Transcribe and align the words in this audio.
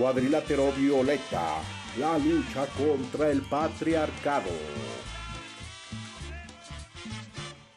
Cuadrilátero 0.00 0.72
Violeta, 0.72 1.60
la 1.98 2.16
lucha 2.16 2.64
contra 2.68 3.28
el 3.30 3.42
patriarcado. 3.42 4.48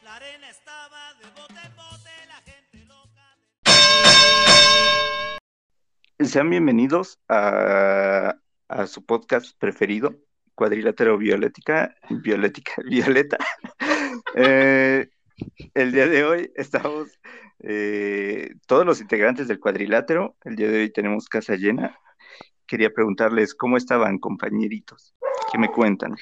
La 0.05 0.15
arena 0.15 0.49
estaba 0.49 1.15
de 1.15 1.25
bote 1.35 1.59
en 1.65 1.75
bote, 1.75 2.11
la 2.29 2.41
gente 2.49 2.85
loca. 2.87 3.35
Sean 6.23 6.49
bienvenidos 6.49 7.19
a, 7.27 8.37
a 8.69 8.87
su 8.87 9.05
podcast 9.05 9.59
preferido, 9.59 10.15
Cuadrilátero 10.55 11.17
Violética, 11.17 11.93
Violética, 12.09 12.71
Violeta. 12.89 13.35
eh, 14.35 15.09
el 15.73 15.91
día 15.91 16.07
de 16.07 16.23
hoy 16.23 16.53
estamos 16.55 17.19
eh, 17.59 18.55
todos 18.65 18.85
los 18.85 19.01
integrantes 19.01 19.49
del 19.49 19.59
cuadrilátero. 19.59 20.37
El 20.45 20.55
día 20.55 20.69
de 20.69 20.83
hoy 20.83 20.89
tenemos 20.89 21.27
casa 21.27 21.55
llena. 21.55 21.99
Quería 22.73 22.89
preguntarles 22.89 23.53
cómo 23.53 23.77
estaban, 23.77 24.17
compañeritos. 24.17 25.13
¿Qué 25.51 25.59
me 25.59 25.69
cuentan? 25.69 26.15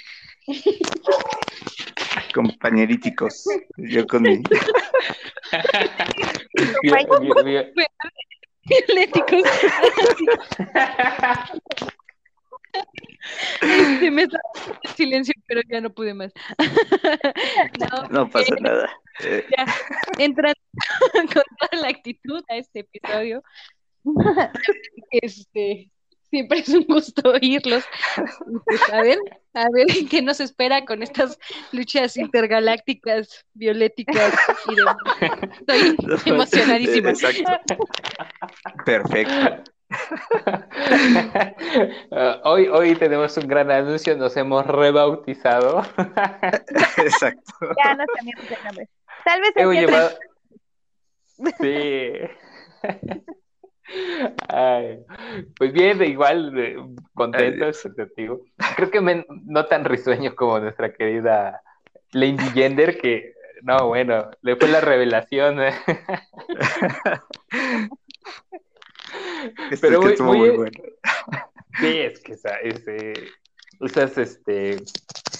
Compañeríticos. 2.35 3.45
Yo 3.77 4.05
con 4.05 4.23
mi. 4.23 4.43
Este, 13.61 14.11
me 14.11 14.23
estaba 14.23 14.43
en 14.83 14.93
silencio, 14.93 15.33
pero 15.47 15.61
ya 15.69 15.79
no 15.79 15.89
pude 15.89 16.13
más. 16.13 16.33
no, 17.79 18.09
no 18.09 18.29
pasa 18.29 18.55
eh, 18.55 18.59
nada. 18.59 18.89
Ya, 19.21 19.65
entrando 20.17 20.59
con 21.13 21.43
toda 21.59 21.81
la 21.81 21.87
actitud 21.87 22.43
a 22.49 22.57
este 22.57 22.81
episodio. 22.81 23.41
Este, 25.11 25.91
siempre 26.31 26.59
es 26.59 26.69
un 26.69 26.85
gusto 26.85 27.29
oírlos. 27.29 27.83
Pues, 28.65 28.81
a 28.91 29.01
ver, 29.03 29.19
a 29.53 29.67
ver 29.69 29.85
qué 30.09 30.21
nos 30.23 30.39
espera 30.39 30.83
con 30.85 31.03
estas 31.03 31.37
luchas 31.71 32.17
intergalácticas, 32.17 33.45
violéticas 33.53 34.33
y 34.67 34.75
de... 34.75 34.83
Estoy 35.59 35.95
emocionadísima. 36.33 37.09
Exacto. 37.11 37.77
Perfecto. 38.85 39.71
Uh, 42.11 42.39
hoy, 42.45 42.67
hoy 42.69 42.95
tenemos 42.95 43.35
un 43.35 43.47
gran 43.47 43.69
anuncio, 43.69 44.15
nos 44.15 44.35
hemos 44.37 44.65
rebautizado. 44.65 45.83
Exacto. 46.97 47.53
Ya 47.83 47.95
nos 47.95 48.07
cambiamos 48.15 48.49
de 48.49 48.57
nombre. 48.63 48.89
Tal 49.25 49.41
vez 49.41 49.51
Hemos 49.55 49.75
llevado... 49.75 50.17
Sí. 51.59 52.13
Ay, 54.47 54.99
pues 55.57 55.73
bien, 55.73 56.01
igual 56.03 56.57
eh, 56.57 56.77
contentos 57.13 57.87
contigo. 57.95 58.45
Creo 58.75 58.91
que 58.91 59.01
me, 59.01 59.25
no 59.45 59.65
tan 59.65 59.85
risueño 59.85 60.35
como 60.35 60.59
nuestra 60.59 60.93
querida 60.93 61.61
Lady 62.11 62.49
Gender, 62.53 62.97
que 62.97 63.33
no, 63.63 63.87
bueno, 63.87 64.29
le 64.41 64.55
fue 64.55 64.69
la 64.69 64.81
revelación. 64.81 65.61
¿eh? 65.61 65.73
Este 69.71 69.87
Pero 69.87 70.01
muy, 70.01 70.15
muy, 70.19 70.37
muy, 70.37 70.49
bueno. 70.57 70.81
Sí, 71.79 71.99
es 71.99 72.19
que 72.19 72.33
esa, 72.33 72.57
ese, 72.59 73.13
esas, 73.79 74.17
este, 74.17 74.75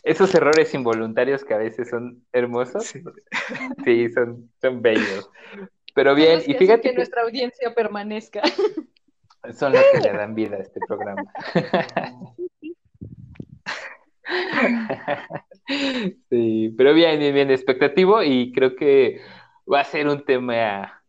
esos 0.03 0.33
errores 0.33 0.73
involuntarios 0.73 1.43
que 1.43 1.53
a 1.53 1.57
veces 1.57 1.89
son 1.89 2.23
hermosos, 2.31 2.85
sí, 2.85 3.03
sí 3.83 4.11
son, 4.11 4.49
son 4.61 4.81
bellos. 4.81 5.29
Pero 5.93 6.15
bien, 6.15 6.41
y 6.45 6.53
fíjate 6.53 6.81
que, 6.81 6.89
que, 6.89 6.95
nuestra 6.95 7.23
audiencia 7.23 7.73
permanezca. 7.73 8.41
Son 9.53 9.73
los 9.73 9.83
que 9.91 9.99
le 9.99 10.11
dan 10.17 10.35
vida 10.35 10.57
a 10.57 10.59
este 10.59 10.79
programa. 10.87 11.23
Sí, 16.29 16.73
pero 16.77 16.93
bien, 16.93 17.19
bien, 17.19 17.33
bien, 17.33 17.51
expectativo 17.51 18.23
y 18.23 18.51
creo 18.51 18.75
que 18.75 19.21
va 19.71 19.81
a 19.81 19.85
ser 19.85 20.07
un 20.07 20.23
tema 20.25 21.03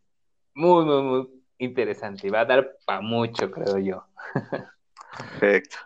muy, 0.53 0.85
muy, 0.85 1.03
muy 1.03 1.29
interesante 1.57 2.27
y 2.27 2.29
va 2.29 2.41
a 2.41 2.45
dar 2.45 2.77
para 2.85 3.01
mucho, 3.01 3.49
creo 3.51 3.77
yo. 3.77 4.05
Perfecto. 5.17 5.77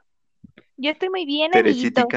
Yo 0.77 0.91
estoy 0.91 1.09
muy 1.09 1.25
bien, 1.25 1.55
amiguito. 1.55 2.07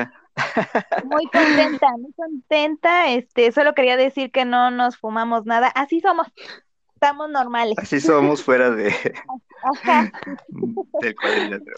Muy 1.05 1.27
contenta, 1.27 1.89
muy 1.99 2.13
contenta. 2.13 3.11
Este, 3.11 3.53
solo 3.53 3.75
quería 3.75 3.97
decir 3.97 4.31
que 4.31 4.45
no 4.45 4.71
nos 4.71 4.97
fumamos 4.97 5.47
nada. 5.47 5.69
Así 5.69 6.01
somos. 6.01 6.29
Estamos 7.03 7.31
normales. 7.31 7.79
Así 7.79 7.99
somos 7.99 8.45
fuera 8.45 8.71
de 8.71 8.89
Ajá. 9.63 10.13
del 11.01 11.15
cuadrilátero. 11.15 11.77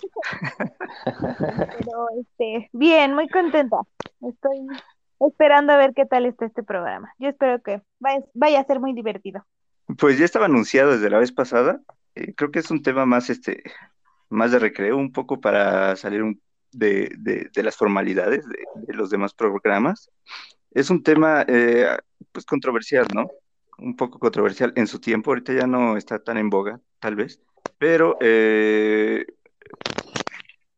Pero 1.78 2.06
este, 2.20 2.68
bien, 2.72 3.14
muy 3.14 3.28
contenta. 3.28 3.76
Estoy 4.20 4.66
esperando 5.20 5.74
a 5.74 5.76
ver 5.76 5.92
qué 5.94 6.06
tal 6.06 6.26
está 6.26 6.46
este 6.46 6.64
programa. 6.64 7.14
Yo 7.20 7.28
espero 7.28 7.62
que 7.62 7.82
vaya, 8.00 8.24
vaya 8.34 8.58
a 8.58 8.64
ser 8.64 8.80
muy 8.80 8.94
divertido. 8.94 9.46
Pues 9.96 10.18
ya 10.18 10.24
estaba 10.24 10.46
anunciado 10.46 10.90
desde 10.90 11.08
la 11.08 11.20
vez 11.20 11.30
pasada. 11.30 11.80
Eh, 12.16 12.34
creo 12.34 12.50
que 12.50 12.58
es 12.58 12.72
un 12.72 12.82
tema 12.82 13.06
más, 13.06 13.30
este, 13.30 13.62
más 14.28 14.50
de 14.50 14.58
recreo, 14.58 14.96
un 14.96 15.12
poco 15.12 15.40
para 15.40 15.94
salir 15.94 16.24
un, 16.24 16.42
de, 16.72 17.12
de, 17.16 17.48
de, 17.54 17.62
las 17.62 17.76
formalidades 17.76 18.44
de, 18.48 18.58
de, 18.74 18.92
los 18.92 19.08
demás 19.08 19.34
programas. 19.34 20.10
Es 20.72 20.90
un 20.90 21.00
tema, 21.04 21.44
eh, 21.46 21.96
pues, 22.32 22.44
controversial, 22.44 23.06
¿no? 23.14 23.28
Un 23.82 23.96
poco 23.96 24.18
controversial 24.18 24.72
en 24.76 24.86
su 24.86 25.00
tiempo. 25.00 25.30
Ahorita 25.30 25.52
ya 25.52 25.66
no 25.66 25.96
está 25.96 26.22
tan 26.22 26.38
en 26.38 26.50
boga, 26.50 26.80
tal 27.00 27.16
vez. 27.16 27.40
Pero 27.78 28.16
eh, 28.20 29.26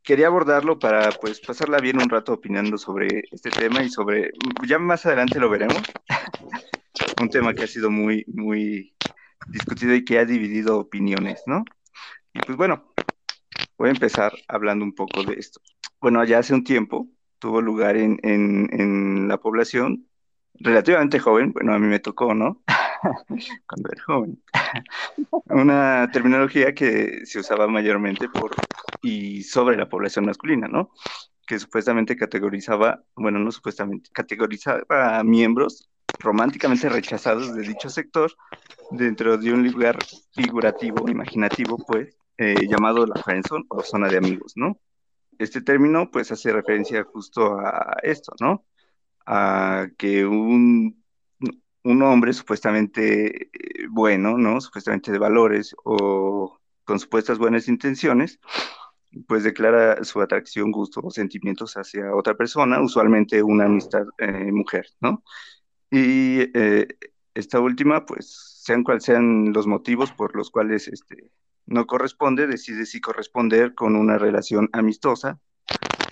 quería 0.03 0.29
abordarlo 0.29 0.79
para, 0.79 1.11
pues, 1.11 1.41
pasarla 1.41 1.79
bien 1.79 2.01
un 2.01 2.09
rato 2.09 2.33
opinando 2.33 2.79
sobre 2.79 3.25
este 3.31 3.51
tema 3.51 3.83
y 3.83 3.91
sobre, 3.91 4.33
ya 4.67 4.79
más 4.79 5.05
adelante 5.05 5.39
lo 5.39 5.51
veremos. 5.51 5.83
un 7.21 7.29
tema 7.29 7.55
que 7.55 7.65
ha 7.65 7.67
sido 7.67 7.91
muy, 7.91 8.25
muy 8.29 8.95
discutido 9.49 9.95
y 9.95 10.05
que 10.05 10.19
ha 10.19 10.25
dividido 10.25 10.79
opiniones, 10.79 11.43
¿no? 11.47 11.65
Y 12.33 12.41
pues 12.41 12.57
bueno, 12.57 12.95
voy 13.77 13.89
a 13.89 13.93
empezar 13.93 14.33
hablando 14.49 14.85
un 14.85 14.95
poco 14.95 15.23
de 15.25 15.35
esto. 15.35 15.61
Bueno, 16.01 16.25
ya 16.25 16.39
hace 16.39 16.55
un 16.55 16.65
tiempo 16.65 17.09
tuvo 17.39 17.61
lugar 17.61 17.97
en, 17.97 18.19
en, 18.23 18.69
en 18.73 19.29
la 19.29 19.39
población 19.39 20.09
relativamente 20.55 21.19
joven, 21.19 21.53
bueno, 21.53 21.75
a 21.75 21.79
mí 21.79 21.87
me 21.87 21.99
tocó, 21.99 22.35
¿no? 22.35 22.63
Cuando 23.67 23.91
era 23.93 24.03
joven. 24.05 24.43
Una 25.47 26.09
terminología 26.13 26.75
que 26.75 27.25
se 27.27 27.39
usaba 27.39 27.67
mayormente 27.67 28.29
por 28.29 28.53
y 29.03 29.43
sobre 29.43 29.77
la 29.77 29.89
población 29.89 30.25
masculina, 30.25 30.69
¿no? 30.69 30.91
Que 31.47 31.59
supuestamente 31.59 32.17
categorizaba, 32.17 33.03
bueno, 33.17 33.39
no 33.39 33.53
supuestamente, 33.53 34.11
categorizaba 34.13 35.19
a 35.19 35.25
miembros 35.25 35.91
románticamente 36.19 36.89
rechazados 36.89 37.55
de 37.55 37.63
dicho 37.63 37.91
sector 37.91 38.33
dentro 38.91 39.37
de 39.37 39.53
un 39.53 39.69
lugar 39.71 39.99
figurativo, 40.33 41.09
imaginativo, 41.09 41.77
pues, 41.87 42.17
eh, 42.39 42.67
llamado 42.69 43.07
la 43.07 43.23
friendzone 43.23 43.65
o 43.69 43.83
zona 43.83 44.09
de 44.09 44.17
amigos, 44.17 44.55
¿no? 44.57 44.79
Este 45.39 45.61
término, 45.61 46.11
pues, 46.11 46.33
hace 46.33 46.53
referencia 46.53 47.05
justo 47.05 47.59
a 47.59 47.97
esto, 48.03 48.33
¿no? 48.41 48.65
A 49.27 49.89
que 49.99 50.25
un, 50.27 51.04
un 51.85 52.03
hombre 52.03 52.33
supuestamente 52.33 53.51
bueno, 53.91 54.37
¿no? 54.39 54.61
Supuestamente 54.61 55.13
de 55.13 55.19
valores 55.19 55.75
o 55.85 56.59
con 56.85 56.99
supuestas 56.99 57.39
buenas 57.39 57.69
intenciones, 57.69 58.41
pues 59.29 59.45
declara 59.45 60.03
su 60.05 60.21
atracción, 60.21 60.73
gusto 60.73 61.01
o 61.03 61.11
sentimientos 61.11 61.77
hacia 61.77 62.15
otra 62.15 62.35
persona, 62.35 62.81
usualmente 62.81 63.43
una 63.43 63.67
amistad 63.67 64.07
eh, 64.19 64.51
mujer, 64.53 64.87
¿no? 65.01 65.23
Y 65.91 66.41
eh, 66.59 66.89
esta 67.35 67.61
última, 67.61 68.05
pues, 68.07 68.61
sean 68.63 68.83
cuales 68.83 69.05
sean 69.05 69.53
los 69.53 69.67
motivos 69.67 70.11
por 70.13 70.35
los 70.37 70.51
cuales 70.51 70.89
este, 70.89 71.31
no 71.67 71.87
corresponde, 71.87 72.47
decide 72.47 72.87
si 72.87 73.01
corresponder 73.01 73.75
con 73.75 73.97
una 73.97 74.19
relación 74.19 74.69
amistosa 74.73 75.41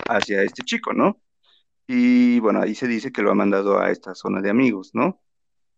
hacia 0.07 0.43
este 0.43 0.63
chico, 0.63 0.93
¿no? 0.93 1.19
Y 1.87 2.39
bueno, 2.39 2.61
ahí 2.61 2.75
se 2.75 2.87
dice 2.87 3.11
que 3.11 3.21
lo 3.21 3.31
ha 3.31 3.35
mandado 3.35 3.79
a 3.79 3.91
esta 3.91 4.15
zona 4.15 4.41
de 4.41 4.49
amigos, 4.49 4.91
¿no? 4.93 5.21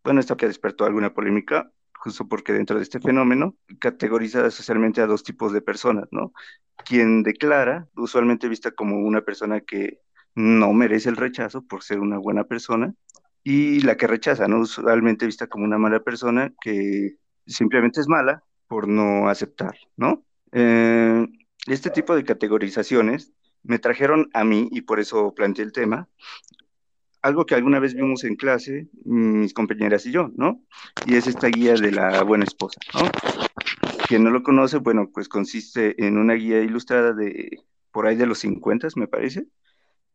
Bueno, 0.05 0.19
esto 0.19 0.37
que 0.37 0.45
despertó 0.45 0.85
alguna 0.85 1.15
polémica, 1.15 1.71
justo 1.95 2.27
porque 2.27 2.53
dentro 2.53 2.77
de 2.77 2.83
este 2.83 2.99
fenómeno 2.99 3.55
categoriza 3.79 4.51
socialmente 4.51 5.01
a 5.01 5.07
dos 5.07 5.23
tipos 5.23 5.51
de 5.51 5.63
personas, 5.63 6.07
¿no? 6.11 6.31
Quien 6.85 7.23
declara, 7.23 7.87
usualmente 7.95 8.47
vista 8.47 8.69
como 8.69 8.99
una 8.99 9.21
persona 9.21 9.61
que 9.61 9.99
no 10.35 10.73
merece 10.73 11.09
el 11.09 11.15
rechazo 11.15 11.63
por 11.63 11.81
ser 11.81 12.01
una 12.01 12.19
buena 12.19 12.43
persona, 12.43 12.93
y 13.43 13.81
la 13.81 13.97
que 13.97 14.05
rechaza, 14.05 14.47
¿no? 14.47 14.59
Usualmente 14.59 15.25
vista 15.25 15.47
como 15.47 15.65
una 15.65 15.79
mala 15.79 15.99
persona 16.01 16.53
que 16.61 17.15
simplemente 17.47 17.99
es 17.99 18.07
mala 18.07 18.43
por 18.67 18.87
no 18.87 19.27
aceptar, 19.27 19.75
¿no? 19.97 20.23
Eh, 20.51 21.25
este 21.65 21.89
tipo 21.89 22.15
de 22.15 22.23
categorizaciones 22.23 23.33
me 23.63 23.79
trajeron 23.79 24.29
a 24.35 24.43
mí, 24.43 24.69
y 24.71 24.81
por 24.81 24.99
eso 24.99 25.33
planteé 25.33 25.65
el 25.65 25.71
tema, 25.71 26.07
algo 27.25 27.45
que 27.45 27.55
alguna 27.55 27.79
vez 27.79 27.95
vimos 27.95 28.23
en 28.23 28.35
clase, 28.35 28.87
mis 29.03 29.53
compañeras 29.53 30.05
y 30.05 30.11
yo, 30.11 30.31
¿no? 30.35 30.61
Y 31.07 31.15
es 31.15 31.25
esta 31.25 31.47
guía 31.47 31.73
de 31.73 31.91
la 31.91 32.21
buena 32.23 32.43
esposa, 32.43 32.79
¿no? 32.93 33.09
quien 34.07 34.23
no 34.23 34.29
lo 34.29 34.43
conoce, 34.43 34.77
bueno, 34.77 35.09
pues 35.11 35.27
consiste 35.27 35.95
en 36.05 36.17
una 36.17 36.33
guía 36.33 36.61
ilustrada 36.61 37.13
de 37.13 37.59
por 37.91 38.05
ahí 38.05 38.15
de 38.15 38.27
los 38.27 38.39
50, 38.39 38.89
me 38.97 39.07
parece, 39.07 39.47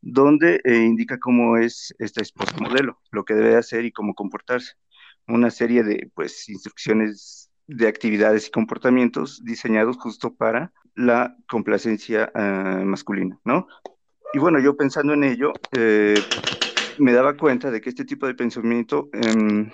donde 0.01 0.61
eh, 0.65 0.77
indica 0.77 1.19
cómo 1.19 1.57
es 1.57 1.95
esta 1.99 2.23
esposa 2.23 2.57
modelo, 2.61 3.01
lo 3.11 3.25
que 3.25 3.35
debe 3.35 3.57
hacer 3.57 3.85
y 3.85 3.93
cómo 3.93 4.15
comportarse. 4.15 4.75
Una 5.27 5.51
serie 5.51 5.83
de, 5.83 6.11
pues, 6.15 6.49
instrucciones 6.49 7.51
de 7.67 7.89
actividades 7.89 8.49
y 8.49 8.51
comportamientos 8.51 9.43
diseñados 9.45 9.97
justo 9.97 10.35
para 10.35 10.73
la 10.95 11.37
complacencia 11.49 12.31
ah, 12.35 12.83
masculina, 12.85 13.39
¿no? 13.45 13.67
Y 14.33 14.39
bueno, 14.39 14.61
yo 14.61 14.77
pensando 14.77 15.13
en 15.15 15.25
ello, 15.25 15.53
eh, 15.73 16.23
me 17.01 17.13
daba 17.13 17.37
cuenta 17.37 17.71
de 17.71 17.81
que 17.81 17.89
este 17.89 18.05
tipo 18.05 18.27
de 18.27 18.35
pensamiento 18.35 19.09
em, 19.13 19.71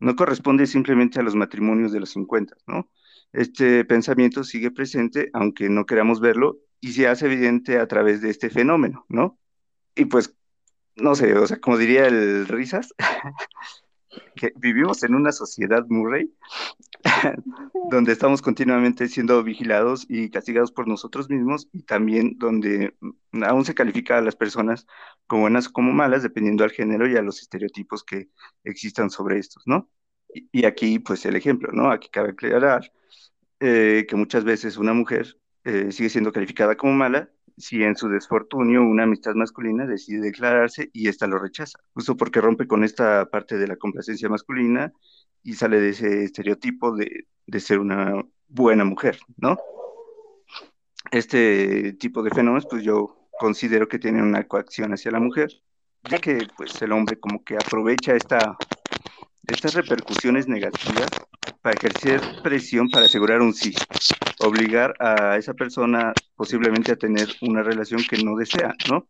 no 0.00 0.16
corresponde 0.16 0.66
simplemente 0.66 1.20
a 1.20 1.22
los 1.22 1.34
matrimonios 1.34 1.92
de 1.92 2.00
los 2.00 2.10
50, 2.10 2.56
¿no? 2.66 2.90
Este 3.32 3.84
pensamiento 3.84 4.44
sigue 4.44 4.70
presente, 4.70 5.30
aunque 5.34 5.68
no 5.68 5.84
queramos 5.86 6.20
verlo, 6.20 6.58
y 6.80 6.92
se 6.92 7.08
hace 7.08 7.26
evidente 7.26 7.78
a 7.78 7.86
través 7.86 8.22
de 8.22 8.30
este 8.30 8.50
fenómeno, 8.50 9.04
¿no? 9.08 9.38
Y 9.94 10.06
pues, 10.06 10.34
no 10.96 11.14
sé, 11.14 11.34
o 11.36 11.46
sea, 11.46 11.58
como 11.60 11.76
diría 11.76 12.06
el 12.06 12.46
Risas, 12.46 12.94
que 14.34 14.52
vivimos 14.56 15.02
en 15.02 15.14
una 15.14 15.32
sociedad 15.32 15.86
Murray 15.88 16.32
donde 17.90 18.12
estamos 18.12 18.42
continuamente 18.42 19.08
siendo 19.08 19.42
vigilados 19.42 20.06
y 20.08 20.30
castigados 20.30 20.72
por 20.72 20.88
nosotros 20.88 21.28
mismos 21.28 21.68
y 21.72 21.82
también 21.82 22.36
donde 22.38 22.94
aún 23.42 23.64
se 23.64 23.74
califica 23.74 24.18
a 24.18 24.22
las 24.22 24.36
personas 24.36 24.86
como 25.26 25.42
buenas 25.42 25.68
o 25.68 25.72
como 25.72 25.92
malas 25.92 26.22
dependiendo 26.22 26.64
al 26.64 26.70
género 26.70 27.08
y 27.08 27.16
a 27.16 27.22
los 27.22 27.40
estereotipos 27.40 28.04
que 28.04 28.28
existan 28.64 29.10
sobre 29.10 29.38
estos, 29.38 29.62
¿no? 29.66 29.90
Y, 30.30 30.66
aquí, 30.66 30.98
pues, 30.98 31.24
el 31.24 31.36
ejemplo, 31.36 31.70
¿no? 31.72 31.90
Aquí 31.90 32.08
cabe 32.10 32.30
aclarar 32.30 32.92
eh, 33.60 34.06
que 34.08 34.16
muchas 34.16 34.44
veces 34.44 34.76
una 34.76 34.92
mujer 34.92 35.38
eh, 35.64 35.90
sigue 35.90 36.10
siendo 36.10 36.32
calificada 36.32 36.76
como 36.76 36.92
mala 36.92 37.30
si 37.58 37.82
en 37.82 37.96
su 37.96 38.08
desfortunio 38.08 38.82
una 38.82 39.04
amistad 39.04 39.34
masculina 39.34 39.86
decide 39.86 40.20
declararse 40.20 40.90
y 40.92 41.08
ésta 41.08 41.26
lo 41.26 41.38
rechaza, 41.38 41.78
justo 41.92 42.16
porque 42.16 42.40
rompe 42.40 42.66
con 42.66 42.84
esta 42.84 43.26
parte 43.26 43.58
de 43.58 43.66
la 43.66 43.76
complacencia 43.76 44.28
masculina 44.28 44.92
y 45.42 45.54
sale 45.54 45.80
de 45.80 45.90
ese 45.90 46.24
estereotipo 46.24 46.94
de, 46.96 47.26
de 47.46 47.60
ser 47.60 47.78
una 47.78 48.24
buena 48.48 48.84
mujer, 48.84 49.18
¿no? 49.36 49.58
Este 51.10 51.94
tipo 51.94 52.22
de 52.22 52.30
fenómenos, 52.30 52.66
pues 52.68 52.82
yo 52.82 53.28
considero 53.38 53.88
que 53.88 53.98
tienen 53.98 54.22
una 54.22 54.46
coacción 54.46 54.92
hacia 54.92 55.10
la 55.10 55.20
mujer, 55.20 55.50
ya 56.04 56.18
que 56.18 56.46
pues 56.56 56.80
el 56.82 56.92
hombre 56.92 57.18
como 57.18 57.42
que 57.44 57.56
aprovecha 57.56 58.14
esta, 58.14 58.56
estas 59.46 59.74
repercusiones 59.74 60.48
negativas 60.48 61.08
para 61.62 61.76
ejercer 61.76 62.20
presión 62.42 62.90
para 62.90 63.06
asegurar 63.06 63.40
un 63.40 63.54
sí, 63.54 63.74
obligar 64.40 64.94
a 65.00 65.36
esa 65.36 65.54
persona 65.54 66.12
posiblemente 66.36 66.92
a 66.92 66.96
tener 66.96 67.28
una 67.42 67.62
relación 67.62 68.02
que 68.08 68.22
no 68.22 68.36
desea, 68.36 68.74
¿no? 68.88 69.08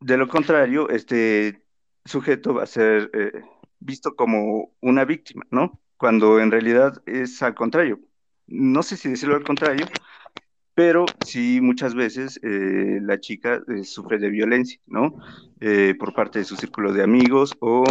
De 0.00 0.16
lo 0.16 0.28
contrario, 0.28 0.88
este 0.88 1.64
sujeto 2.04 2.54
va 2.54 2.64
a 2.64 2.66
ser 2.66 3.10
eh, 3.12 3.42
visto 3.78 4.16
como 4.16 4.74
una 4.80 5.04
víctima, 5.04 5.44
¿no? 5.50 5.80
Cuando 5.96 6.40
en 6.40 6.50
realidad 6.50 7.02
es 7.06 7.42
al 7.42 7.54
contrario. 7.54 8.00
No 8.46 8.82
sé 8.82 8.96
si 8.96 9.08
decirlo 9.08 9.36
al 9.36 9.44
contrario, 9.44 9.86
pero 10.74 11.04
sí 11.24 11.60
muchas 11.60 11.94
veces 11.94 12.40
eh, 12.42 12.98
la 13.02 13.20
chica 13.20 13.62
eh, 13.68 13.84
sufre 13.84 14.18
de 14.18 14.30
violencia, 14.30 14.80
¿no? 14.86 15.16
por 16.00 16.12
parte 16.12 16.40
de 16.40 16.44
su 16.44 16.56
círculo 16.56 16.92
de 16.92 17.04
amigos 17.04 17.54
o 17.60 17.84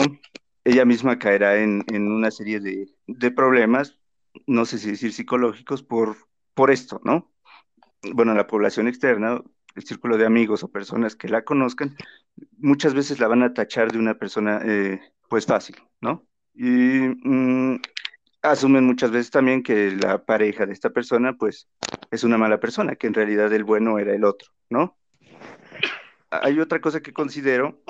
ella 0.66 0.84
misma 0.84 1.18
caerá 1.18 1.58
en, 1.58 1.86
una 1.90 2.30
serie 2.30 2.60
de, 2.60 2.90
de, 3.08 3.32
problemas, 3.32 3.98
no 4.46 4.66
sé 4.66 4.78
si 4.78 4.92
decir 4.92 5.14
psicológicos, 5.14 5.82
por, 5.82 6.18
por 6.62 6.70
esto, 6.70 7.02
¿no? 7.04 7.34
Bueno, 8.14 8.36
la 8.36 8.46
población 8.46 8.88
externa, 8.88 9.42
el 9.74 9.84
círculo 9.84 10.16
de 10.16 10.28
amigos 10.28 10.64
o 10.64 10.72
personas 10.72 11.16
que 11.16 11.28
la 11.28 11.44
conozcan, 11.44 11.98
muchas 12.60 12.94
veces 12.94 13.20
la 13.20 13.28
van 13.28 13.42
a 13.42 13.52
tachar 13.52 13.92
de 13.92 13.98
una 13.98 14.14
persona, 14.14 14.62
eh, 14.64 15.00
pues 15.28 15.48
fácil, 15.48 15.78
¿no? 16.02 16.28
Y 16.54 16.68
mm, 17.24 17.82
asumen 18.44 18.86
muchas 18.86 19.10
veces 19.10 19.32
también 19.32 19.64
que 19.64 19.90
la 19.96 20.24
pareja 20.24 20.68
de 20.68 20.74
esta 20.74 20.92
persona, 20.92 21.34
pues, 21.34 21.68
es 22.12 22.24
una 22.24 22.38
mala 22.38 22.60
persona, 22.60 22.96
que 22.96 23.08
en 23.08 23.16
realidad 23.16 23.52
el 23.52 23.64
bueno 23.64 23.98
era 23.98 24.14
el 24.14 24.24
otro, 24.24 24.52
¿no? 24.70 24.96
Hay 26.30 26.60
otra 26.60 26.80
cosa 26.80 27.02
que 27.02 27.12
considero 27.12 27.82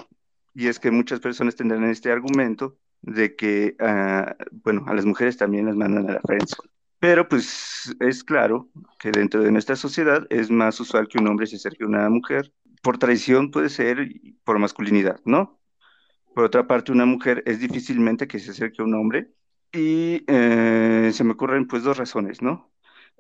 y 0.54 0.68
es 0.68 0.80
que 0.80 0.92
muchas 0.92 1.20
personas 1.20 1.58
tendrán 1.58 1.84
este 1.90 2.10
argumento 2.10 2.78
de 3.02 3.36
que, 3.36 3.76
ah, 3.82 4.34
bueno, 4.64 4.86
a 4.88 4.94
las 4.94 5.04
mujeres 5.04 5.36
también 5.36 5.66
las 5.66 5.76
mandan 5.76 6.10
a 6.10 6.14
la 6.14 6.22
friendzone. 6.22 6.71
Pero 7.02 7.28
pues 7.28 7.96
es 8.00 8.24
claro 8.24 8.70
que 9.00 9.10
dentro 9.12 9.42
de 9.42 9.52
nuestra 9.52 9.76
sociedad 9.76 10.28
es 10.30 10.52
más 10.52 10.80
usual 10.80 11.08
que 11.08 11.18
un 11.18 11.28
hombre 11.28 11.48
se 11.48 11.56
acerque 11.56 11.84
a 11.84 11.88
una 11.88 12.08
mujer. 12.10 12.54
Por 12.84 13.00
traición 13.00 13.50
puede 13.50 13.70
ser, 13.70 14.08
por 14.44 14.60
masculinidad, 14.60 15.20
¿no? 15.26 15.60
Por 16.36 16.46
otra 16.46 16.68
parte, 16.68 16.92
una 16.92 17.06
mujer 17.06 17.44
es 17.48 17.60
difícilmente 17.60 18.28
que 18.28 18.40
se 18.40 18.52
acerque 18.52 18.82
a 18.82 18.86
un 18.86 18.96
hombre. 18.96 19.34
Y 19.74 20.24
eh, 20.28 21.12
se 21.14 21.24
me 21.24 21.34
ocurren 21.34 21.68
pues 21.68 21.84
dos 21.84 21.98
razones, 21.98 22.44
¿no? 22.44 22.72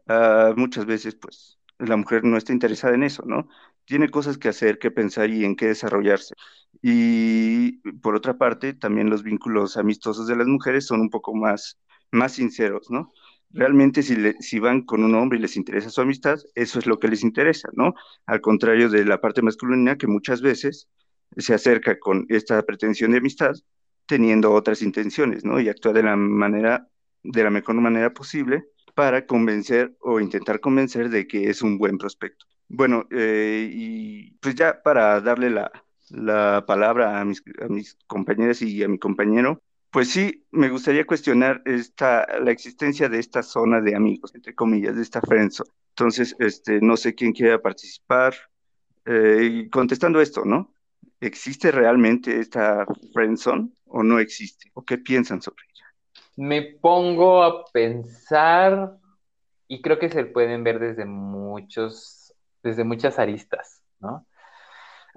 Ah, 0.07 0.53
muchas 0.55 0.85
veces 0.85 1.15
pues 1.15 1.59
la 1.79 1.97
mujer 1.97 2.23
no 2.23 2.37
está 2.37 2.53
interesada 2.53 2.95
en 2.95 3.03
eso, 3.03 3.23
¿no? 3.25 3.47
Tiene 3.85 4.09
cosas 4.09 4.37
que 4.37 4.49
hacer, 4.49 4.79
que 4.79 4.91
pensar 4.91 5.31
y 5.31 5.45
en 5.45 5.55
qué 5.55 5.67
desarrollarse. 5.67 6.35
Y 6.83 7.79
por 8.01 8.15
otra 8.15 8.37
parte, 8.37 8.73
también 8.73 9.09
los 9.09 9.23
vínculos 9.23 9.77
amistosos 9.77 10.27
de 10.27 10.35
las 10.35 10.47
mujeres 10.47 10.85
son 10.87 11.01
un 11.01 11.09
poco 11.09 11.35
más, 11.35 11.79
más 12.11 12.33
sinceros, 12.33 12.91
¿no? 12.91 13.11
Realmente 13.53 14.01
si, 14.01 14.59
van 14.59 14.81
con 14.83 15.03
un 15.03 15.15
hombre 15.15 15.37
y 15.37 15.41
les 15.41 15.57
interesa 15.57 15.89
su 15.89 16.01
amistad, 16.01 16.39
eso 16.55 16.79
es 16.79 16.85
lo 16.85 16.99
que 16.99 17.09
les 17.09 17.23
interesa, 17.23 17.69
¿no? 17.73 17.93
Al 18.25 18.39
contrario 18.39 18.89
de 18.89 19.03
la 19.03 19.19
parte 19.19 19.41
masculina 19.41 19.97
que 19.97 20.07
muchas 20.07 20.41
veces 20.41 20.87
se 21.35 21.53
acerca 21.53 21.99
con 21.99 22.25
esta 22.29 22.61
pretensión 22.63 23.11
de 23.11 23.17
amistad 23.17 23.55
teniendo 24.05 24.53
otras 24.53 24.81
intenciones, 24.81 25.43
¿no? 25.43 25.59
Y 25.59 25.69
actúa 25.69 25.93
de 25.93 26.03
la 26.03 26.15
manera, 26.15 26.87
de 27.23 27.43
la 27.43 27.49
mejor 27.49 27.75
manera 27.75 28.13
posible 28.13 28.65
para 28.95 29.25
convencer 29.25 29.95
o 29.99 30.19
intentar 30.19 30.59
convencer 30.59 31.09
de 31.09 31.27
que 31.27 31.49
es 31.49 31.61
un 31.61 31.77
buen 31.77 31.97
prospecto. 31.97 32.45
Bueno, 32.67 33.05
eh, 33.11 33.69
y 33.71 34.31
pues 34.39 34.55
ya 34.55 34.81
para 34.81 35.19
darle 35.19 35.49
la, 35.49 35.71
la 36.09 36.63
palabra 36.65 37.19
a 37.19 37.25
mis 37.25 37.97
compañeras 38.07 38.61
y 38.61 38.83
a 38.83 38.87
mi 38.87 38.97
compañero, 38.97 39.61
pues 39.91 40.09
sí, 40.09 40.45
me 40.51 40.69
gustaría 40.69 41.05
cuestionar 41.05 41.61
la 41.65 42.51
existencia 42.51 43.09
de 43.09 43.19
esta 43.19 43.43
zona 43.43 43.81
de 43.81 43.93
amigos, 43.93 44.33
entre 44.33 44.55
comillas, 44.55 44.95
de 44.95 45.01
esta 45.01 45.19
friendzone. 45.19 45.69
Entonces, 45.89 46.33
este, 46.39 46.79
no 46.81 46.95
sé 46.95 47.13
quién 47.13 47.33
quiera 47.33 47.61
participar. 47.61 48.33
Eh, 49.05 49.67
contestando 49.71 50.21
esto, 50.21 50.45
¿no? 50.45 50.73
¿Existe 51.19 51.71
realmente 51.71 52.39
esta 52.39 52.85
friendzone 53.13 53.69
o 53.85 54.01
no 54.01 54.19
existe? 54.19 54.71
¿O 54.73 54.83
qué 54.83 54.97
piensan 54.97 55.41
sobre 55.41 55.65
ella? 55.73 55.85
Me 56.37 56.61
pongo 56.61 57.43
a 57.43 57.65
pensar 57.65 58.97
y 59.67 59.81
creo 59.81 59.99
que 59.99 60.09
se 60.09 60.23
pueden 60.23 60.63
ver 60.63 60.79
desde 60.79 61.05
muchos, 61.05 62.33
desde 62.63 62.85
muchas 62.85 63.19
aristas, 63.19 63.83
¿no? 63.99 64.25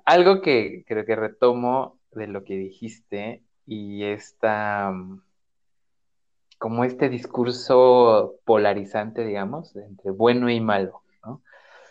Algo 0.04 0.42
que 0.42 0.84
creo 0.86 1.04
que 1.04 1.14
retomo 1.14 2.00
de 2.10 2.26
lo 2.26 2.42
que 2.42 2.54
dijiste 2.54 3.44
y 3.66 4.04
esta, 4.04 4.92
como 6.58 6.84
este 6.84 7.08
discurso 7.08 8.36
polarizante, 8.44 9.24
digamos, 9.24 9.74
entre 9.76 10.10
bueno 10.10 10.50
y 10.50 10.60
malo, 10.60 11.02
¿no? 11.24 11.42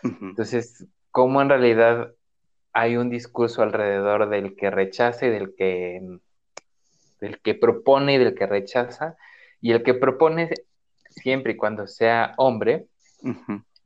Entonces, 0.02 0.86
cómo 1.10 1.40
en 1.40 1.48
realidad 1.48 2.12
hay 2.72 2.96
un 2.96 3.08
discurso 3.08 3.62
alrededor 3.62 4.28
del 4.28 4.56
que 4.56 4.70
rechaza 4.70 5.26
y 5.26 5.30
del 5.30 5.54
que, 5.54 6.18
del 7.20 7.40
que 7.40 7.54
propone 7.54 8.14
y 8.14 8.18
del 8.18 8.34
que 8.34 8.46
rechaza, 8.46 9.16
y 9.60 9.72
el 9.72 9.82
que 9.82 9.94
propone 9.94 10.50
siempre 11.08 11.52
y 11.52 11.56
cuando 11.56 11.86
sea 11.86 12.34
hombre, 12.36 12.86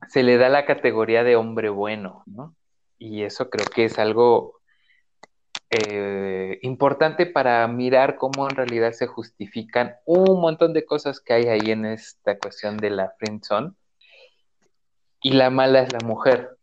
se 0.09 0.23
le 0.23 0.37
da 0.37 0.49
la 0.49 0.65
categoría 0.65 1.23
de 1.23 1.35
hombre 1.35 1.69
bueno, 1.69 2.23
¿no? 2.25 2.55
Y 2.97 3.23
eso 3.23 3.49
creo 3.49 3.65
que 3.67 3.85
es 3.85 3.97
algo 3.97 4.58
eh, 5.71 6.57
importante 6.63 7.27
para 7.27 7.67
mirar 7.67 8.15
cómo 8.15 8.49
en 8.49 8.55
realidad 8.55 8.91
se 8.91 9.05
justifican 9.05 9.95
un 10.05 10.41
montón 10.41 10.73
de 10.73 10.83
cosas 10.85 11.19
que 11.19 11.33
hay 11.33 11.45
ahí 11.45 11.71
en 11.71 11.85
esta 11.85 12.37
cuestión 12.39 12.77
de 12.77 12.89
la 12.89 13.13
friendzone. 13.19 13.73
Y 15.21 15.33
la 15.33 15.49
mala 15.49 15.81
es 15.81 15.93
la 15.93 15.99
mujer. 15.99 16.57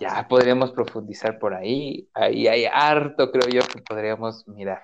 Ya 0.00 0.26
podríamos 0.28 0.72
profundizar 0.72 1.38
por 1.38 1.54
ahí. 1.54 2.08
Ahí 2.12 2.48
hay 2.48 2.66
harto, 2.66 3.30
creo 3.30 3.48
yo, 3.48 3.62
que 3.62 3.80
podríamos 3.80 4.46
mirar. 4.48 4.82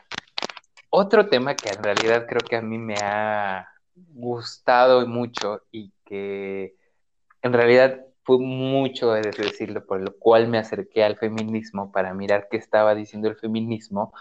Otro 0.89 1.29
tema 1.29 1.55
que 1.57 1.69
en 1.71 1.83
realidad 1.83 2.27
creo 2.27 2.41
que 2.49 2.57
a 2.57 2.63
mí 2.63 2.79
me 2.79 2.95
ha 3.03 3.69
gustado 3.95 5.07
mucho 5.07 5.63
y 5.71 5.93
que 6.05 6.77
en 7.43 7.53
realidad 7.53 8.01
fue 8.25 8.39
mucho, 8.39 9.13
de 9.13 9.21
decirlo, 9.23 9.85
por 9.85 10.01
lo 10.01 10.17
cual 10.19 10.49
me 10.49 10.59
acerqué 10.59 11.05
al 11.05 11.17
feminismo 11.17 11.93
para 11.93 12.15
mirar 12.15 12.49
qué 12.51 12.57
estaba 12.57 12.95
diciendo 12.95 13.29
el 13.29 13.37
feminismo, 13.37 14.13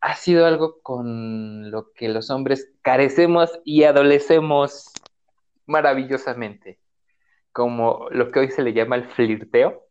ha 0.00 0.16
sido 0.16 0.46
algo 0.46 0.80
con 0.82 1.70
lo 1.70 1.92
que 1.92 2.08
los 2.08 2.30
hombres 2.30 2.72
carecemos 2.82 3.50
y 3.64 3.84
adolecemos 3.84 4.92
maravillosamente, 5.66 6.78
como 7.52 8.08
lo 8.10 8.30
que 8.30 8.40
hoy 8.40 8.50
se 8.50 8.62
le 8.62 8.72
llama 8.72 8.96
el 8.96 9.04
flirteo, 9.04 9.86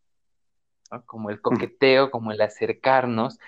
como 1.05 1.29
el 1.29 1.41
coqueteo, 1.41 2.11
como 2.11 2.31
el 2.31 2.41
acercarnos. 2.41 3.39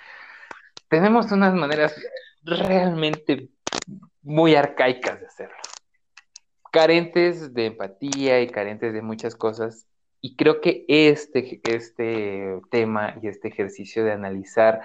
Tenemos 0.88 1.32
unas 1.32 1.54
maneras 1.54 1.96
realmente 2.44 3.50
muy 4.22 4.56
arcaicas 4.56 5.20
de 5.20 5.28
hacerlo, 5.28 5.58
carentes 6.74 7.54
de 7.54 7.68
empatía 7.68 8.42
y 8.42 8.50
carentes 8.50 8.94
de 8.94 9.04
muchas 9.04 9.36
cosas. 9.36 9.86
Y 10.22 10.36
creo 10.36 10.60
que 10.60 10.86
este, 10.88 11.62
este 11.66 12.60
tema 12.72 13.14
y 13.22 13.28
este 13.28 13.50
ejercicio 13.50 14.04
de 14.04 14.12
analizar 14.12 14.82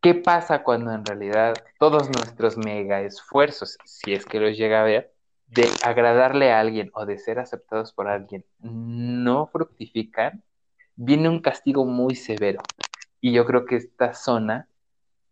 qué 0.00 0.16
pasa 0.16 0.64
cuando 0.64 0.90
en 0.90 1.06
realidad 1.06 1.54
todos 1.78 2.08
nuestros 2.08 2.56
mega 2.56 3.00
esfuerzos, 3.00 3.78
si 3.84 4.12
es 4.12 4.26
que 4.26 4.40
los 4.40 4.58
llega 4.58 4.80
a 4.80 4.84
ver, 4.84 5.14
de 5.46 5.68
agradarle 5.84 6.50
a 6.50 6.58
alguien 6.58 6.90
o 6.94 7.06
de 7.06 7.16
ser 7.18 7.38
aceptados 7.38 7.92
por 7.92 8.08
alguien 8.08 8.44
no 8.58 9.46
fructifican, 9.46 10.42
viene 10.96 11.28
un 11.28 11.40
castigo 11.40 11.84
muy 11.84 12.16
severo. 12.16 12.60
Y 13.20 13.32
yo 13.32 13.46
creo 13.46 13.66
que 13.66 13.76
esta 13.76 14.14
zona 14.14 14.66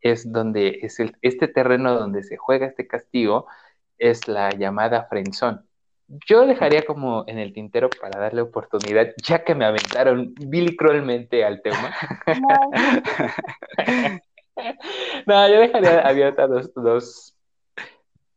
es 0.01 0.31
donde 0.31 0.79
es 0.83 1.01
el, 1.01 1.17
este 1.23 1.49
terreno 1.49 1.99
donde 1.99 2.23
se 2.23 2.37
juega 2.37 2.67
este 2.67 2.87
castigo, 2.87 3.47
es 4.01 4.27
la 4.27 4.51
llamada 4.51 5.05
frenzón. 5.05 5.65
Yo 6.27 6.45
dejaría 6.47 6.83
como 6.85 7.23
en 7.29 7.39
el 7.39 7.53
tintero 7.53 7.89
para 7.89 8.19
darle 8.19 8.41
oportunidad, 8.41 9.13
ya 9.23 9.45
que 9.45 9.55
me 9.55 9.65
aventaron 9.65 10.35
cruelmente 10.77 11.45
al 11.45 11.63
tema. 11.63 11.95
No, 15.27 15.49
yo 15.49 15.61
dejaría 15.61 16.01
abiertas 16.01 16.51
dos, 16.51 16.75
dos, 16.75 17.37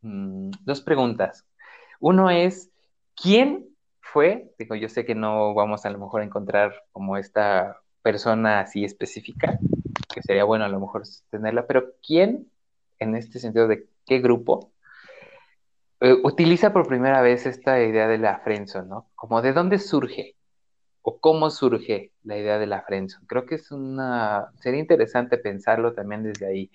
mm, 0.02 0.50
dos 0.64 0.80
preguntas. 0.80 1.44
Uno 2.00 2.30
es, 2.30 2.70
¿quién 3.14 3.66
fue? 4.00 4.52
Digo, 4.58 4.74
yo 4.74 4.88
sé 4.88 5.04
que 5.04 5.14
no 5.14 5.54
vamos 5.54 5.84
a 5.84 5.90
lo 5.90 5.98
mejor 5.98 6.22
a 6.22 6.24
encontrar 6.24 6.72
como 6.92 7.16
esta 7.16 7.80
persona 8.02 8.60
así 8.60 8.84
específica, 8.84 9.58
que 10.14 10.22
sería 10.22 10.44
bueno 10.44 10.64
a 10.64 10.68
lo 10.68 10.80
mejor 10.80 11.02
tenerla, 11.30 11.66
pero 11.66 11.92
¿quién, 12.06 12.50
en 12.98 13.16
este 13.16 13.38
sentido 13.38 13.66
de 13.68 13.86
qué 14.06 14.20
grupo, 14.20 14.70
eh, 16.04 16.20
utiliza 16.22 16.70
por 16.70 16.86
primera 16.86 17.22
vez 17.22 17.46
esta 17.46 17.82
idea 17.82 18.06
de 18.06 18.18
la 18.18 18.40
friendzone, 18.40 18.86
¿no? 18.86 19.08
Como 19.14 19.40
de 19.40 19.54
dónde 19.54 19.78
surge 19.78 20.36
o 21.00 21.18
cómo 21.18 21.48
surge 21.48 22.12
la 22.24 22.36
idea 22.36 22.58
de 22.58 22.66
la 22.66 22.82
friendzone. 22.82 23.26
Creo 23.26 23.46
que 23.46 23.54
es 23.54 23.70
una, 23.70 24.50
sería 24.60 24.80
interesante 24.80 25.38
pensarlo 25.38 25.94
también 25.94 26.22
desde 26.22 26.46
ahí. 26.46 26.70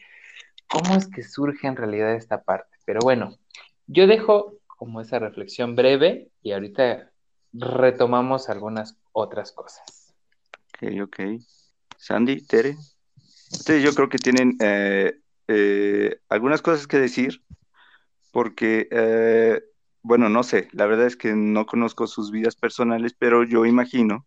¿Cómo 0.68 0.96
es 0.96 1.08
que 1.08 1.22
surge 1.22 1.68
en 1.68 1.76
realidad 1.76 2.16
esta 2.16 2.42
parte? 2.42 2.76
Pero 2.86 3.02
bueno, 3.04 3.38
yo 3.86 4.08
dejo 4.08 4.56
como 4.66 5.00
esa 5.00 5.20
reflexión 5.20 5.76
breve 5.76 6.30
y 6.42 6.54
ahorita 6.54 7.12
retomamos 7.54 8.50
algunas 8.50 8.98
otras 9.12 9.52
cosas. 9.52 10.16
Ok, 10.74 11.04
ok. 11.04 11.20
Sandy, 11.98 12.48
Tere. 12.48 12.78
Ustedes 13.52 13.84
yo 13.84 13.94
creo 13.94 14.10
que 14.10 14.18
tienen 14.18 14.58
eh, 14.60 15.20
eh, 15.48 16.20
algunas 16.30 16.64
cosas 16.64 16.88
que 16.88 16.98
decir 16.98 17.44
porque 18.32 18.88
eh, 18.92 19.62
bueno, 20.02 20.30
no 20.30 20.44
sé, 20.44 20.68
la 20.72 20.86
verdad 20.86 21.08
es 21.08 21.16
que 21.16 21.36
no 21.36 21.66
conozco 21.66 22.08
sus 22.08 22.32
vidas 22.32 22.56
personales, 22.56 23.14
pero 23.18 23.44
yo 23.44 23.66
imagino 23.66 24.26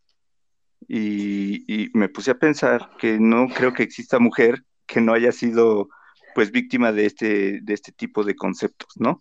y, 0.89 1.91
me 1.95 2.09
puse 2.09 2.33
a 2.33 2.39
pensar 2.39 2.91
que 2.99 3.19
no 3.19 3.49
creo 3.49 3.73
que 3.73 3.83
exista 3.83 4.19
mujer 4.19 4.63
que 4.87 5.01
no 5.01 5.15
haya 5.15 5.33
sido 5.33 5.89
pues 6.35 6.51
víctima 6.51 6.93
de 6.93 7.07
este, 7.07 7.61
de 7.63 7.75
este 7.75 7.93
tipo 7.93 8.25
de 8.25 8.35
conceptos, 8.35 8.89
¿no? 8.97 9.21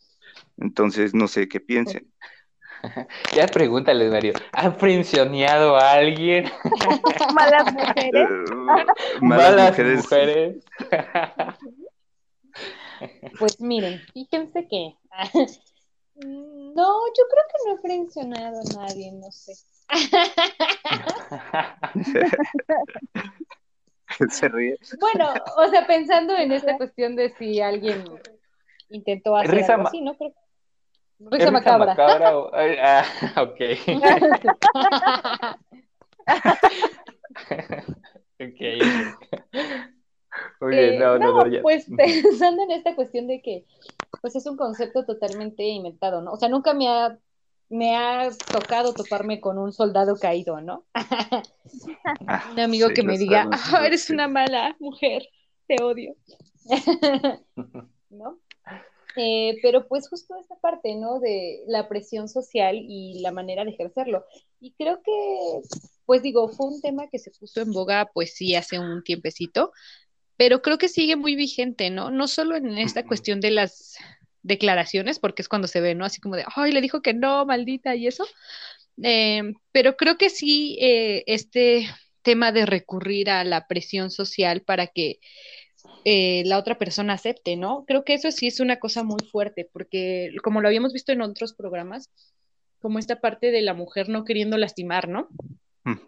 Entonces, 0.57 1.13
no 1.13 1.27
sé 1.27 1.47
qué 1.47 1.59
piensen. 1.59 2.07
Ya 3.35 3.45
pregúntale, 3.45 4.09
Mario, 4.09 4.33
¿han 4.53 4.75
frencioneado 4.75 5.77
a 5.77 5.91
alguien? 5.91 6.45
Malas 7.35 7.71
mujeres. 7.71 8.29
Uh, 9.21 9.25
malas, 9.25 9.77
mujeres. 9.77 10.55
Pues 13.39 13.59
miren, 13.59 13.99
fíjense 14.13 14.67
que 14.67 14.95
no, 16.15 17.07
yo 17.07 17.23
creo 17.29 17.43
que 17.49 17.57
no 17.65 17.73
he 17.73 17.77
frencionado 17.79 18.59
a 18.59 18.63
nadie, 18.85 19.11
no 19.11 19.31
sé. 19.31 19.53
Se 24.29 24.47
ríe. 24.49 24.77
Bueno, 24.99 25.33
o 25.57 25.67
sea, 25.69 25.87
pensando 25.87 26.35
en 26.35 26.51
esta 26.51 26.77
cuestión 26.77 27.15
de 27.15 27.33
si 27.37 27.61
alguien 27.61 28.03
intentó 28.89 29.35
hacer 29.35 29.55
Risa 29.55 29.75
algo 29.75 29.87
así, 29.87 30.01
¿no? 30.01 30.17
Creo 30.17 30.33
Risa 31.29 31.51
macabra. 31.51 31.95
ah, 31.97 33.05
ok. 33.41 33.61
ok. 38.39 38.59
Oye, 40.77 40.97
no, 40.97 41.17
no, 41.17 41.45
no, 41.45 41.61
Pues 41.61 41.85
pensando 41.97 42.63
en 42.63 42.71
esta 42.71 42.95
cuestión 42.95 43.27
de 43.27 43.41
que, 43.41 43.65
pues 44.21 44.35
es 44.35 44.45
un 44.45 44.57
concepto 44.57 45.05
totalmente 45.05 45.63
inventado, 45.63 46.21
¿no? 46.21 46.33
O 46.33 46.37
sea, 46.37 46.49
nunca 46.49 46.73
me 46.73 46.87
ha, 46.87 47.17
me 47.69 47.95
ha 47.95 48.29
tocado 48.51 48.93
toparme 48.93 49.39
con 49.39 49.57
un 49.57 49.71
soldado 49.71 50.15
caído, 50.17 50.61
¿no? 50.61 50.85
un 52.51 52.59
amigo 52.59 52.89
que 52.89 53.03
me 53.03 53.17
diga, 53.17 53.49
ah, 53.51 53.85
eres 53.85 54.09
una 54.09 54.27
mala 54.27 54.75
mujer, 54.79 55.27
te 55.67 55.81
odio. 55.81 56.15
¿No? 58.09 58.39
Eh, 59.15 59.57
pero 59.61 59.87
pues 59.87 60.07
justo 60.07 60.35
esta 60.39 60.55
parte, 60.55 60.95
¿no? 60.95 61.19
De 61.19 61.63
la 61.67 61.87
presión 61.89 62.29
social 62.29 62.77
y 62.77 63.19
la 63.19 63.31
manera 63.31 63.65
de 63.65 63.71
ejercerlo. 63.71 64.25
Y 64.59 64.73
creo 64.73 65.01
que, 65.03 65.61
pues 66.05 66.21
digo, 66.21 66.47
fue 66.49 66.67
un 66.67 66.81
tema 66.81 67.09
que 67.09 67.19
se 67.19 67.31
puso 67.31 67.61
en 67.61 67.71
boga, 67.71 68.09
pues 68.13 68.33
sí, 68.35 68.55
hace 68.55 68.79
un 68.79 69.03
tiempecito, 69.03 69.71
pero 70.41 70.63
creo 70.63 70.79
que 70.79 70.87
sigue 70.87 71.15
muy 71.15 71.35
vigente, 71.35 71.91
¿no? 71.91 72.09
No 72.09 72.27
solo 72.27 72.55
en 72.55 72.79
esta 72.79 73.05
cuestión 73.05 73.41
de 73.41 73.51
las 73.51 73.97
declaraciones, 74.41 75.19
porque 75.19 75.43
es 75.43 75.47
cuando 75.47 75.67
se 75.67 75.81
ve, 75.81 75.93
¿no? 75.93 76.03
Así 76.03 76.19
como 76.19 76.35
de, 76.35 76.45
ay, 76.55 76.71
le 76.71 76.81
dijo 76.81 77.03
que 77.03 77.13
no, 77.13 77.45
maldita, 77.45 77.95
y 77.95 78.07
eso. 78.07 78.25
Em, 79.03 79.53
pero 79.71 79.97
creo 79.97 80.17
que 80.17 80.31
sí, 80.31 80.79
eh, 80.81 81.23
este 81.27 81.87
tema 82.23 82.51
de 82.51 82.65
recurrir 82.65 83.29
a 83.29 83.43
la 83.43 83.67
presión 83.67 84.09
social 84.09 84.61
para 84.61 84.87
que 84.87 85.19
eh, 86.05 86.41
la 86.47 86.57
otra 86.57 86.79
persona 86.79 87.13
acepte, 87.13 87.55
¿no? 87.55 87.85
Creo 87.85 88.03
que 88.03 88.15
eso 88.15 88.31
sí 88.31 88.47
es 88.47 88.59
una 88.59 88.79
cosa 88.79 89.03
muy 89.03 89.23
fuerte, 89.31 89.69
porque 89.71 90.31
como 90.41 90.59
lo 90.59 90.69
habíamos 90.69 90.91
visto 90.91 91.11
en 91.11 91.21
otros 91.21 91.53
programas, 91.53 92.09
como 92.79 92.97
esta 92.97 93.21
parte 93.21 93.51
de 93.51 93.61
la 93.61 93.75
mujer 93.75 94.09
no 94.09 94.25
queriendo 94.25 94.57
lastimar, 94.57 95.07
¿no? 95.07 95.27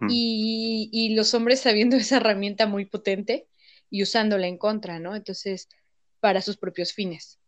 y, 0.08 0.88
y, 0.92 1.14
los 1.14 1.34
hombres 1.34 1.60
sabiendo 1.60 1.94
esa 1.96 2.16
herramienta 2.16 2.66
muy 2.66 2.84
potente 2.84 3.46
y 3.94 4.02
usándola 4.02 4.48
en 4.48 4.58
contra, 4.58 4.98
¿no? 4.98 5.14
Entonces, 5.14 5.68
para 6.18 6.42
sus 6.42 6.56
propios 6.56 6.92
fines. 6.92 7.38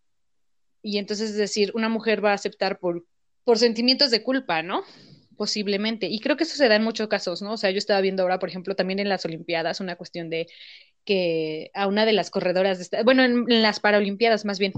Y 0.81 0.99
entonces, 0.99 1.31
es 1.31 1.37
decir, 1.37 1.73
una 1.75 1.89
mujer 1.89 2.25
va 2.25 2.31
a 2.31 2.35
aceptar 2.35 2.79
por, 2.79 3.05
por 3.43 3.59
sentimientos 3.59 4.13
de 4.13 4.23
culpa, 4.23 4.63
¿no? 4.63 4.85
Posiblemente. 5.37 6.07
Y 6.07 6.21
creo 6.21 6.37
que 6.37 6.45
eso 6.45 6.57
se 6.57 6.69
da 6.69 6.77
en 6.77 6.85
muchos 6.85 7.09
casos, 7.09 7.43
¿no? 7.43 7.55
O 7.55 7.57
sea, 7.57 7.73
yo 7.73 7.79
estaba 7.79 8.01
viendo 8.01 8.23
ahora, 8.23 8.39
por 8.39 8.49
ejemplo, 8.49 8.77
también 8.77 9.01
en 9.01 9.09
las 9.09 9.25
Olimpiadas, 9.25 9.81
una 9.81 9.97
cuestión 9.97 10.31
de 10.31 10.47
que 11.05 11.73
a 11.75 11.89
una 11.89 12.07
de 12.07 12.13
las 12.13 12.31
corredoras, 12.31 12.91
de 12.91 13.03
bueno, 13.03 13.25
en, 13.25 13.45
las 13.61 13.81
Paralimpiadas 13.81 14.45
más 14.45 14.61
bien, 14.61 14.73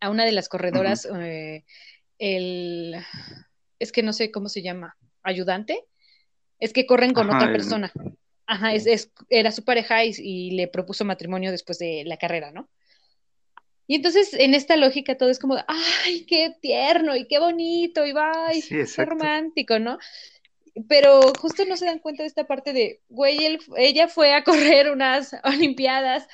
a 0.00 0.10
una 0.10 0.26
de 0.26 0.32
las 0.32 0.50
corredoras, 0.50 1.08
eh, 1.18 1.64
el, 2.18 2.96
es 3.78 3.90
que 3.90 4.02
no 4.02 4.12
sé 4.12 4.30
cómo 4.30 4.50
se 4.50 4.60
llama, 4.60 4.98
ayudante, 5.22 5.82
es 6.58 6.74
que 6.74 6.84
corren 6.84 7.14
con 7.14 7.30
otra 7.30 7.50
persona. 7.50 7.90
Ajá, 8.46 8.74
es, 8.74 9.10
era 9.30 9.50
su 9.52 9.64
pareja 9.64 10.04
y, 10.04 10.50
le 10.50 10.68
propuso 10.68 11.04
matrimonio 11.04 11.50
después 11.50 11.78
de 11.78 12.04
la 12.04 12.16
carrera, 12.16 12.52
¿no? 12.52 12.68
Y 13.86 13.96
entonces 13.96 14.32
en 14.34 14.54
esta 14.54 14.76
lógica 14.76 15.16
todo 15.16 15.28
es 15.28 15.38
como, 15.38 15.56
ay, 15.66 16.24
qué 16.26 16.54
tierno 16.60 17.16
y 17.16 17.26
qué 17.26 17.38
bonito 17.38 18.06
y 18.06 18.12
bye, 18.12 18.62
qué 18.66 19.04
romántico, 19.04 19.78
¿no? 19.78 19.98
Pero 20.88 21.20
justo 21.38 21.64
no 21.66 21.76
se 21.76 21.86
dan 21.86 21.98
cuenta 21.98 22.22
de 22.22 22.28
esta 22.28 22.46
parte 22.46 22.72
de, 22.72 23.02
güey, 23.08 23.58
ella 23.76 24.08
fue 24.08 24.32
a 24.34 24.44
correr 24.44 24.90
unas 24.90 25.34
Olimpiadas 25.44 26.26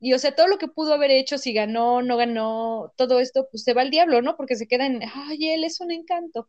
y, 0.00 0.12
o 0.12 0.18
sea, 0.18 0.34
todo 0.34 0.48
lo 0.48 0.58
que 0.58 0.68
pudo 0.68 0.92
haber 0.92 1.10
hecho, 1.10 1.38
si 1.38 1.54
ganó, 1.54 2.02
no 2.02 2.18
ganó, 2.18 2.92
todo 2.96 3.20
esto, 3.20 3.48
pues 3.50 3.64
se 3.64 3.72
va 3.72 3.80
al 3.82 3.90
diablo, 3.90 4.20
¿no? 4.20 4.36
Porque 4.36 4.56
se 4.56 4.66
queda 4.66 4.84
en, 4.84 5.00
ay, 5.02 5.48
él 5.50 5.64
es 5.64 5.80
un 5.80 5.90
encanto. 5.90 6.48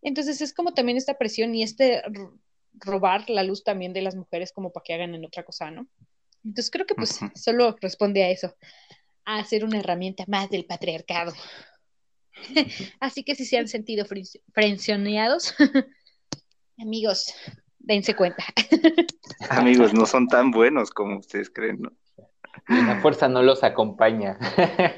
Entonces 0.00 0.40
es 0.40 0.54
como 0.54 0.72
también 0.72 0.96
esta 0.96 1.18
presión 1.18 1.54
y 1.54 1.62
este 1.62 2.02
robar 2.76 3.28
la 3.30 3.42
luz 3.42 3.64
también 3.64 3.92
de 3.92 4.02
las 4.02 4.14
mujeres 4.14 4.52
como 4.52 4.72
para 4.72 4.84
que 4.84 4.94
hagan 4.94 5.14
en 5.14 5.24
otra 5.24 5.44
cosa, 5.44 5.70
¿no? 5.70 5.86
Entonces 6.44 6.70
creo 6.70 6.86
que 6.86 6.94
pues 6.94 7.18
solo 7.34 7.76
responde 7.80 8.22
a 8.22 8.30
eso, 8.30 8.54
a 9.24 9.42
ser 9.44 9.64
una 9.64 9.78
herramienta 9.78 10.24
más 10.28 10.48
del 10.48 10.64
patriarcado. 10.64 11.32
Así 13.00 13.24
que 13.24 13.34
si 13.34 13.44
se 13.44 13.58
han 13.58 13.68
sentido 13.68 14.06
frencioneados, 14.52 15.54
amigos, 16.78 17.34
dense 17.78 18.14
cuenta. 18.14 18.44
amigos, 19.50 19.92
no 19.92 20.06
son 20.06 20.28
tan 20.28 20.50
buenos 20.50 20.90
como 20.90 21.18
ustedes 21.18 21.50
creen, 21.50 21.82
¿no? 21.82 21.92
La 22.68 23.00
fuerza 23.00 23.28
no 23.28 23.42
los 23.42 23.62
acompaña. 23.62 24.38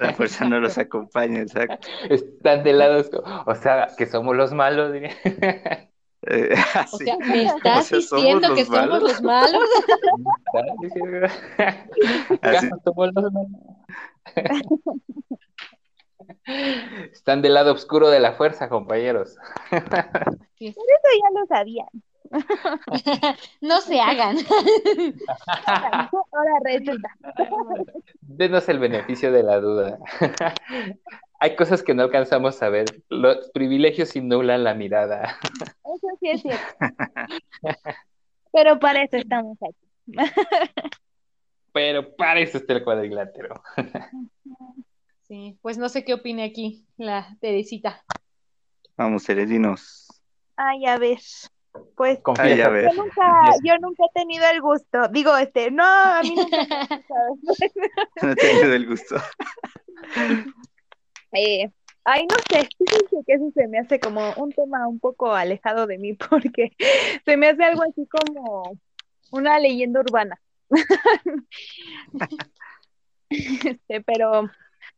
La 0.01 0.15
fuerza 0.15 0.45
no 0.49 0.61
los 0.61 0.79
acompaña, 0.79 1.41
exacto. 1.41 1.89
Están 2.09 2.63
de 2.63 2.73
lado, 2.73 3.05
o 3.47 3.55
sea, 3.57 3.89
que 3.99 4.07
somos 4.07 4.37
los 4.37 4.53
malos, 4.53 4.93
diría. 4.93 5.11
Eh, 6.23 6.55
O 6.93 6.97
sí. 6.99 7.05
sea, 7.05 7.17
¿me 7.19 7.45
estás 7.47 7.93
O 7.93 8.01
sea, 8.01 8.19
diciendo 8.19 8.55
que 8.55 8.65
somos 8.65 9.03
los 9.03 9.23
malos? 9.23 9.69
Así. 10.55 11.01
¿Acaso 12.43 12.81
somos 12.85 13.11
los 13.15 13.33
malos? 13.33 13.51
Están 17.13 17.43
del 17.43 17.55
lado 17.55 17.73
oscuro 17.73 18.11
de 18.11 18.21
la 18.21 18.33
fuerza, 18.33 18.69
compañeros. 18.69 19.37
Eso 19.71 20.83
ya 20.91 21.41
lo 21.41 21.47
sabían. 21.47 21.89
No 23.61 23.81
se 23.81 24.01
hagan. 24.01 24.37
Ahora 25.73 26.53
resulta. 26.65 27.09
Denos 28.21 28.69
el 28.69 28.79
beneficio 28.79 29.33
de 29.33 29.43
la 29.43 29.61
duda. 29.61 29.99
Hay 31.41 31.55
cosas 31.55 31.83
que 31.83 31.95
no 31.95 32.03
alcanzamos 32.03 32.63
a 32.63 32.69
ver. 32.69 32.87
Los 33.09 33.51
privilegios 33.51 34.17
innulan 34.17 34.65
la 34.65 34.75
mirada. 34.75 35.39
Eso 35.85 36.09
sí 36.21 36.31
es 36.31 36.43
cierto. 36.43 36.67
Pero 38.53 38.79
para 38.79 39.03
eso 39.03 39.17
estamos 39.17 39.57
aquí. 39.63 39.87
Pero 41.73 42.17
para 42.17 42.41
eso 42.41 42.59
está 42.59 42.73
el 42.73 42.83
cuadrilátero. 42.83 43.63
Sí, 45.29 45.59
pues 45.63 45.79
no 45.79 45.89
sé 45.89 46.05
qué 46.05 46.15
opine 46.15 46.43
aquí 46.43 46.87
la 46.97 47.37
Teresita. 47.41 48.03
Vamos, 48.97 49.29
Heredinos. 49.29 50.09
Ay, 50.57 50.87
a 50.87 50.99
ver. 50.99 51.21
Pues. 51.97 52.19
Ay, 52.39 52.61
a 52.63 52.69
ver. 52.69 52.91
yo 52.91 53.03
nunca, 53.03 53.53
yo 53.63 53.79
nunca 53.79 54.05
he 54.05 54.19
tenido 54.19 54.45
el 54.53 54.61
gusto. 54.61 55.07
Digo, 55.09 55.37
este, 55.37 55.71
no, 55.71 55.85
a 55.85 56.23
mí 56.23 56.35
nunca 56.35 56.57
me 56.67 56.75
ha 56.75 56.81
gustado. 56.81 57.37
No 58.23 58.31
he 58.33 58.35
tenido 58.35 58.73
el 58.75 58.87
gusto. 58.89 59.17
Eh, 61.33 61.71
ay, 62.05 62.27
no 62.27 62.37
sé, 62.51 62.69
fíjense 62.79 63.17
que 63.27 63.33
eso 63.35 63.51
se 63.55 63.69
me 63.69 63.79
hace 63.79 64.01
como 64.01 64.33
un 64.37 64.51
tema 64.53 64.87
un 64.89 64.99
poco 64.99 65.33
alejado 65.35 65.87
de 65.87 65.99
mí 65.99 66.15
porque 66.31 66.73
se 67.25 67.37
me 67.37 67.49
hace 67.49 67.65
algo 67.65 67.83
así 67.83 68.07
como 68.07 68.79
una 69.31 69.59
leyenda 69.59 70.01
urbana. 70.01 70.41
Este, 73.31 74.01
pero 74.03 74.49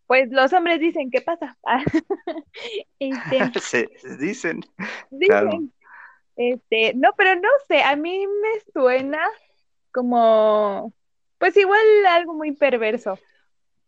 pues 0.06 0.28
los 0.30 0.52
hombres 0.52 0.80
dicen, 0.80 1.10
¿qué 1.10 1.20
pasa? 1.20 1.56
Este, 2.98 3.60
Se 3.60 3.88
dicen. 4.18 4.60
dicen, 5.10 5.26
Claro. 5.28 5.50
este, 6.36 6.94
no, 6.94 7.10
pero 7.16 7.34
no 7.36 7.48
sé, 7.68 7.82
a 7.82 7.96
mí 7.96 8.26
me 8.26 8.72
suena 8.72 9.20
como, 9.92 10.92
pues 11.38 11.56
igual 11.56 11.80
algo 12.08 12.34
muy 12.34 12.52
perverso, 12.52 13.18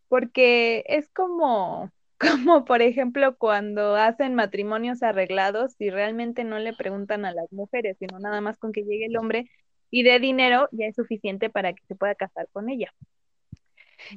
porque 0.07 0.83
es 0.87 1.09
como, 1.09 1.91
como 2.31 2.65
por 2.65 2.81
ejemplo 2.81 3.37
cuando 3.37 3.95
hacen 3.95 4.35
matrimonios 4.35 5.03
arreglados 5.03 5.75
y 5.79 5.89
realmente 5.89 6.43
no 6.43 6.59
le 6.59 6.73
preguntan 6.73 7.25
a 7.25 7.33
las 7.33 7.51
mujeres, 7.51 7.97
sino 7.99 8.19
nada 8.19 8.41
más 8.41 8.57
con 8.57 8.71
que 8.71 8.83
llegue 8.83 9.05
el 9.05 9.17
hombre 9.17 9.49
y 9.89 10.03
dé 10.03 10.19
dinero, 10.19 10.69
ya 10.71 10.87
es 10.87 10.95
suficiente 10.95 11.49
para 11.49 11.73
que 11.73 11.83
se 11.87 11.95
pueda 11.95 12.15
casar 12.15 12.47
con 12.51 12.69
ella. 12.69 12.93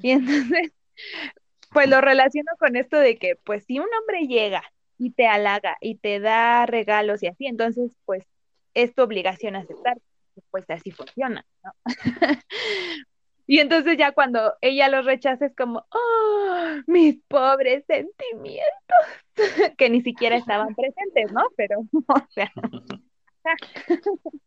Y 0.03 0.11
entonces, 0.11 0.73
pues 1.73 1.89
lo 1.89 2.01
relaciono 2.01 2.51
con 2.59 2.77
esto 2.77 2.99
de 2.99 3.19
que, 3.19 3.37
pues 3.37 3.65
si 3.65 3.79
un 3.79 3.89
hombre 4.01 4.27
llega 4.27 4.63
y 4.99 5.11
te 5.11 5.27
halaga 5.27 5.77
y 5.81 5.97
te 5.97 6.21
da 6.21 6.65
regalos 6.67 7.23
y 7.23 7.27
así, 7.27 7.47
entonces 7.47 7.93
pues 8.05 8.25
es 8.75 8.95
tu 8.95 9.03
obligación 9.03 9.57
aceptar, 9.57 9.99
pues 10.51 10.65
así 10.71 10.91
funciona, 10.91 11.45
¿no? 11.63 11.73
Y 13.47 13.61
entonces 13.61 13.97
ya 13.97 14.13
cuando 14.13 14.55
ella 14.61 14.89
los 14.89 15.05
rechaza 15.05 15.47
es 15.47 15.55
como, 15.55 15.87
oh, 15.91 16.57
mis 16.87 17.19
pobres 17.29 17.85
sentimientos, 17.87 18.67
que 19.79 19.89
ni 19.89 20.03
siquiera 20.03 20.37
estaban 20.37 20.75
presentes, 20.75 21.33
¿no? 21.33 21.43
Pero, 21.57 21.81
o 22.09 22.27
sea. 22.31 22.51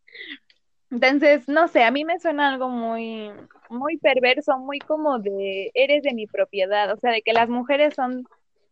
Entonces, 0.92 1.48
no 1.48 1.68
sé, 1.68 1.84
a 1.84 1.92
mí 1.92 2.04
me 2.04 2.20
suena 2.20 2.50
algo 2.50 2.68
muy, 2.68 3.32
muy 3.70 3.98
perverso, 4.00 4.58
muy 4.58 4.80
como 4.80 5.20
de, 5.20 5.70
eres 5.76 6.02
de 6.02 6.16
mi 6.16 6.26
propiedad, 6.26 6.92
o 6.92 6.98
sea, 6.98 7.12
de 7.12 7.22
que 7.22 7.32
las 7.32 7.48
mujeres 7.48 7.94
son 7.94 8.24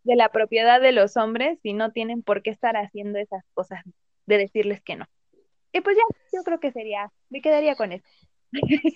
de 0.03 0.15
la 0.15 0.29
propiedad 0.29 0.81
de 0.81 0.93
los 0.93 1.15
hombres 1.15 1.59
y 1.61 1.73
no 1.73 1.91
tienen 1.91 2.23
por 2.23 2.41
qué 2.41 2.49
estar 2.49 2.75
haciendo 2.75 3.19
esas 3.19 3.43
cosas, 3.53 3.83
de 4.25 4.37
decirles 4.39 4.81
que 4.81 4.95
no. 4.95 5.05
Y 5.71 5.81
pues 5.81 5.95
ya, 5.95 6.03
yo 6.33 6.43
creo 6.43 6.59
que 6.59 6.71
sería, 6.71 7.11
me 7.29 7.41
quedaría 7.41 7.75
con 7.75 7.91
eso. 7.91 8.07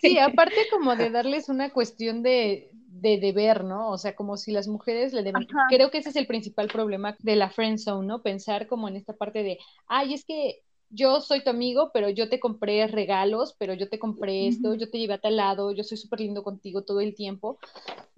Sí, 0.02 0.18
aparte 0.20 0.56
como 0.72 0.96
de 0.96 1.10
darles 1.10 1.50
una 1.50 1.72
cuestión 1.72 2.24
de, 2.24 2.70
de 2.74 3.18
deber, 3.20 3.64
¿no? 3.64 3.90
O 3.90 3.98
sea, 3.98 4.16
como 4.16 4.38
si 4.38 4.52
las 4.52 4.68
mujeres 4.68 5.14
le 5.14 5.24
deben. 5.24 5.44
Ajá. 5.44 5.68
Creo 5.70 5.92
que 5.92 6.00
ese 6.00 6.10
es 6.10 6.16
el 6.16 6.28
principal 6.28 6.68
problema 6.68 7.16
de 7.20 7.36
la 7.36 7.50
friend 7.50 7.80
zone, 7.80 8.08
¿no? 8.08 8.22
Pensar 8.22 8.68
como 8.68 8.88
en 8.88 8.96
esta 8.96 9.14
parte 9.14 9.44
de, 9.44 9.58
ay, 9.88 10.14
es 10.14 10.26
que 10.26 10.62
yo 10.90 11.22
soy 11.22 11.44
tu 11.44 11.50
amigo, 11.50 11.92
pero 11.94 12.10
yo 12.10 12.30
te 12.30 12.40
compré 12.40 12.86
regalos, 12.88 13.56
pero 13.58 13.74
yo 13.74 13.88
te 13.90 13.98
compré 13.98 14.48
esto, 14.48 14.76
yo 14.76 14.90
te 14.90 15.00
llevé 15.00 15.14
a 15.14 15.22
tal 15.22 15.38
lado, 15.38 15.72
yo 15.72 15.84
soy 15.84 15.98
súper 15.98 16.20
lindo 16.20 16.44
contigo 16.44 16.84
todo 16.84 17.00
el 17.00 17.16
tiempo. 17.16 17.60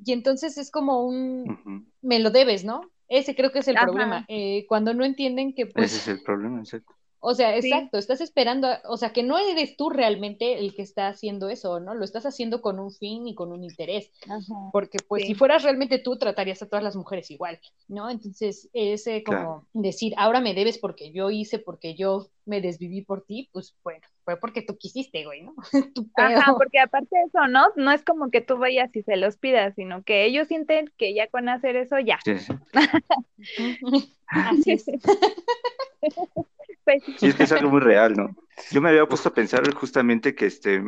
Y 0.03 0.11
entonces 0.11 0.57
es 0.57 0.71
como 0.71 1.05
un, 1.05 1.87
me 2.01 2.19
lo 2.19 2.31
debes, 2.31 2.65
¿no? 2.65 2.81
Ese 3.07 3.35
creo 3.35 3.51
que 3.51 3.59
es 3.59 3.67
el 3.67 3.77
Ajá. 3.77 3.85
problema. 3.85 4.25
Eh, 4.27 4.65
cuando 4.67 4.93
no 4.93 5.05
entienden 5.05 5.53
que, 5.53 5.67
pues, 5.67 5.93
Ese 5.93 5.97
es 6.11 6.17
el 6.17 6.23
problema, 6.23 6.59
exacto. 6.59 6.93
O 7.25 7.33
sea, 7.35 7.59
Sí. 7.61 7.69
exacto, 7.69 7.97
estás 7.97 8.19
esperando, 8.19 8.67
a- 8.67 8.81
o 8.89 8.97
sea, 8.97 9.13
que 9.13 9.23
no 9.23 9.37
eres 9.37 9.77
tú 9.77 9.89
realmente 9.89 10.59
el 10.59 10.75
que 10.75 10.81
está 10.81 11.07
haciendo 11.07 11.47
eso, 11.49 11.79
¿no? 11.79 11.93
Lo 11.95 12.03
estás 12.03 12.25
haciendo 12.25 12.61
con 12.61 12.79
un 12.79 12.91
fin 12.91 13.25
y 13.27 13.33
con 13.33 13.51
un 13.53 13.63
interés, 13.63 14.11
Ajá. 14.29 14.41
porque 14.73 14.97
pues 15.07 15.21
Sí. 15.23 15.29
si 15.29 15.35
fueras 15.35 15.63
realmente 15.63 15.99
tú, 15.99 16.17
tratarías 16.17 16.61
a 16.61 16.67
todas 16.67 16.83
las 16.83 16.97
mujeres 16.97 17.31
igual, 17.31 17.59
¿no? 17.87 18.09
Entonces, 18.09 18.69
ese 18.73 19.23
como 19.23 19.37
Claro. 19.37 19.67
decir, 19.71 20.13
ahora 20.17 20.41
me 20.41 20.53
debes 20.53 20.77
porque 20.77 21.11
yo 21.13 21.29
hice, 21.31 21.59
porque 21.59 21.95
yo 21.95 22.27
me 22.45 22.59
desviví 22.59 23.01
por 23.03 23.23
ti, 23.23 23.49
pues 23.53 23.73
bueno, 23.85 24.01
fue 24.25 24.37
porque 24.37 24.61
tú 24.61 24.75
quisiste, 24.77 25.23
güey, 25.23 25.43
¿no? 25.43 25.53
Tu 25.95 26.09
Ajá, 26.15 26.53
porque 26.57 26.79
aparte 26.79 27.15
de 27.15 27.23
eso, 27.23 27.47
¿no? 27.47 27.67
No 27.77 27.91
es 27.93 28.03
como 28.03 28.29
que 28.31 28.41
tú 28.41 28.57
vayas 28.57 28.93
y 28.95 29.01
se 29.03 29.15
los 29.15 29.37
pidas, 29.37 29.73
sino 29.75 30.03
que 30.03 30.25
ellos 30.25 30.49
sienten 30.49 30.91
que 30.97 31.13
ya 31.13 31.27
con 31.27 31.47
hacer 31.47 31.77
eso 31.77 31.97
ya. 31.99 32.19
Sí, 32.25 32.37
sí. 32.37 32.53
Así 34.27 34.71
es. 34.73 34.85
Pues, 36.83 37.03
Sí, 37.17 37.27
es 37.27 37.35
que 37.35 37.43
es 37.43 37.51
algo 37.51 37.69
muy 37.69 37.81
real, 37.81 38.13
¿no? 38.13 38.35
Yo 38.71 38.81
me 38.81 38.89
había 38.89 39.05
puesto 39.05 39.29
a 39.29 39.33
pensar 39.33 39.73
justamente 39.73 40.35
que 40.35 40.45
este 40.45 40.81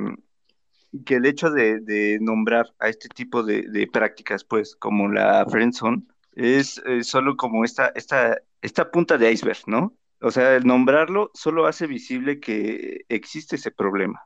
que 1.05 1.15
el 1.15 1.25
hecho 1.25 1.49
de, 1.49 1.79
de 1.81 2.19
nombrar 2.21 2.73
a 2.79 2.89
este 2.89 3.09
tipo 3.09 3.43
de, 3.43 3.63
de 3.63 3.87
prácticas, 3.87 4.43
pues, 4.43 4.75
como 4.75 5.09
la 5.09 5.45
friendzone, 5.49 6.03
es 6.33 6.81
eh, 6.85 7.03
solo 7.03 7.35
como 7.35 7.65
esta, 7.65 7.91
esta, 7.95 8.37
esta 8.61 8.91
punta 8.91 9.17
de 9.17 9.31
iceberg, 9.31 9.59
¿no? 9.67 9.97
O 10.21 10.31
sea, 10.31 10.55
el 10.55 10.65
nombrarlo 10.65 11.31
solo 11.33 11.67
hace 11.67 11.87
visible 11.87 12.39
que 12.39 13.05
existe 13.09 13.57
ese 13.57 13.71
problema. 13.71 14.21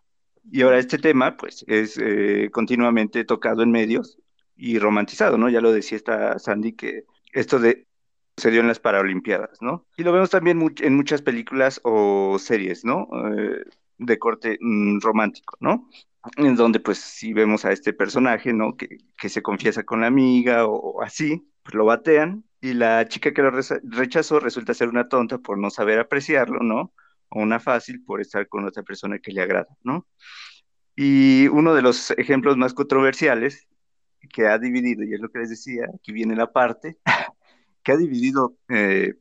Y 0.52 0.62
ahora 0.62 0.80
este 0.80 0.98
tema, 0.98 1.38
pues, 1.38 1.66
es 1.68 1.98
eh, 1.98 2.50
continuamente 2.52 3.24
tocado 3.26 3.64
en 3.64 3.72
medios 3.72 4.18
y 4.56 4.80
romantizado, 4.80 5.38
¿no? 5.38 5.50
Ya 5.50 5.62
lo 5.62 5.72
decía 5.72 5.98
esta 5.98 6.38
Sandy, 6.40 6.74
que 6.74 7.06
esto 7.34 7.60
de 7.60 7.88
se 8.40 8.52
dio 8.52 8.62
en 8.62 8.68
las 8.68 8.80
Paralimpiadas, 8.80 9.62
¿no? 9.62 9.86
Y 9.98 10.04
lo 10.04 10.12
vemos 10.14 10.30
también 10.30 10.60
much- 10.60 10.84
en 10.86 10.96
muchas 10.96 11.22
películas 11.22 11.80
o 11.84 12.38
series, 12.40 12.86
¿no? 12.86 13.08
Eh, 13.38 13.64
de 13.98 14.20
corte 14.20 14.58
mm, 14.62 15.00
romántico, 15.02 15.58
¿no? 15.60 15.90
En 16.38 16.56
donde 16.56 16.80
pues 16.80 16.98
sí 17.00 17.34
vemos 17.34 17.66
a 17.66 17.72
este 17.72 17.94
personaje, 17.94 18.54
¿no? 18.54 18.76
Que, 18.76 18.98
que 19.18 19.30
se 19.30 19.42
confiesa 19.42 19.84
con 19.84 20.02
la 20.02 20.08
amiga 20.08 20.66
o, 20.66 20.74
o 20.76 21.02
así, 21.04 21.50
pues 21.64 21.76
lo 21.76 21.86
batean 21.86 22.44
y 22.62 22.74
la 22.74 23.08
chica 23.08 23.34
que 23.34 23.42
lo 23.42 23.52
rechazó 23.84 24.40
resulta 24.40 24.74
ser 24.74 24.90
una 24.90 25.08
tonta 25.08 25.38
por 25.38 25.58
no 25.58 25.70
saber 25.70 26.00
apreciarlo, 26.00 26.60
¿no? 26.62 26.94
O 27.30 27.42
una 27.42 27.60
fácil 27.60 28.04
por 28.04 28.22
estar 28.22 28.48
con 28.50 28.66
otra 28.66 28.84
persona 28.84 29.20
que 29.20 29.32
le 29.32 29.42
agrada, 29.42 29.68
¿no? 29.84 30.08
Y 30.96 31.48
uno 31.50 31.74
de 31.74 31.82
los 31.82 32.12
ejemplos 32.12 32.58
más 32.58 32.74
controversiales 32.74 33.68
que 34.34 34.48
ha 34.48 34.60
dividido, 34.60 35.04
y 35.04 35.14
es 35.14 35.22
lo 35.22 35.30
que 35.30 35.40
les 35.40 35.50
decía, 35.52 35.86
aquí 35.96 36.12
viene 36.14 36.36
la 36.36 36.52
parte, 36.52 36.98
que 37.84 37.92
ha 37.92 37.98
dividido 37.98 38.56
eh, 38.70 39.16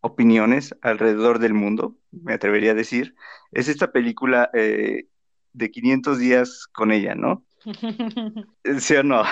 opiniones 0.00 0.74
alrededor 0.82 1.38
del 1.38 1.54
mundo, 1.54 1.96
me 2.10 2.34
atrevería 2.34 2.72
a 2.72 2.74
decir, 2.74 3.14
es 3.52 3.68
esta 3.68 3.90
película 3.90 4.50
eh, 4.52 5.06
de 5.52 5.70
500 5.70 6.18
días 6.18 6.66
con 6.72 6.92
ella, 6.92 7.14
¿no? 7.14 7.44
¿Sí 8.78 8.94
o 8.96 9.02
no? 9.02 9.22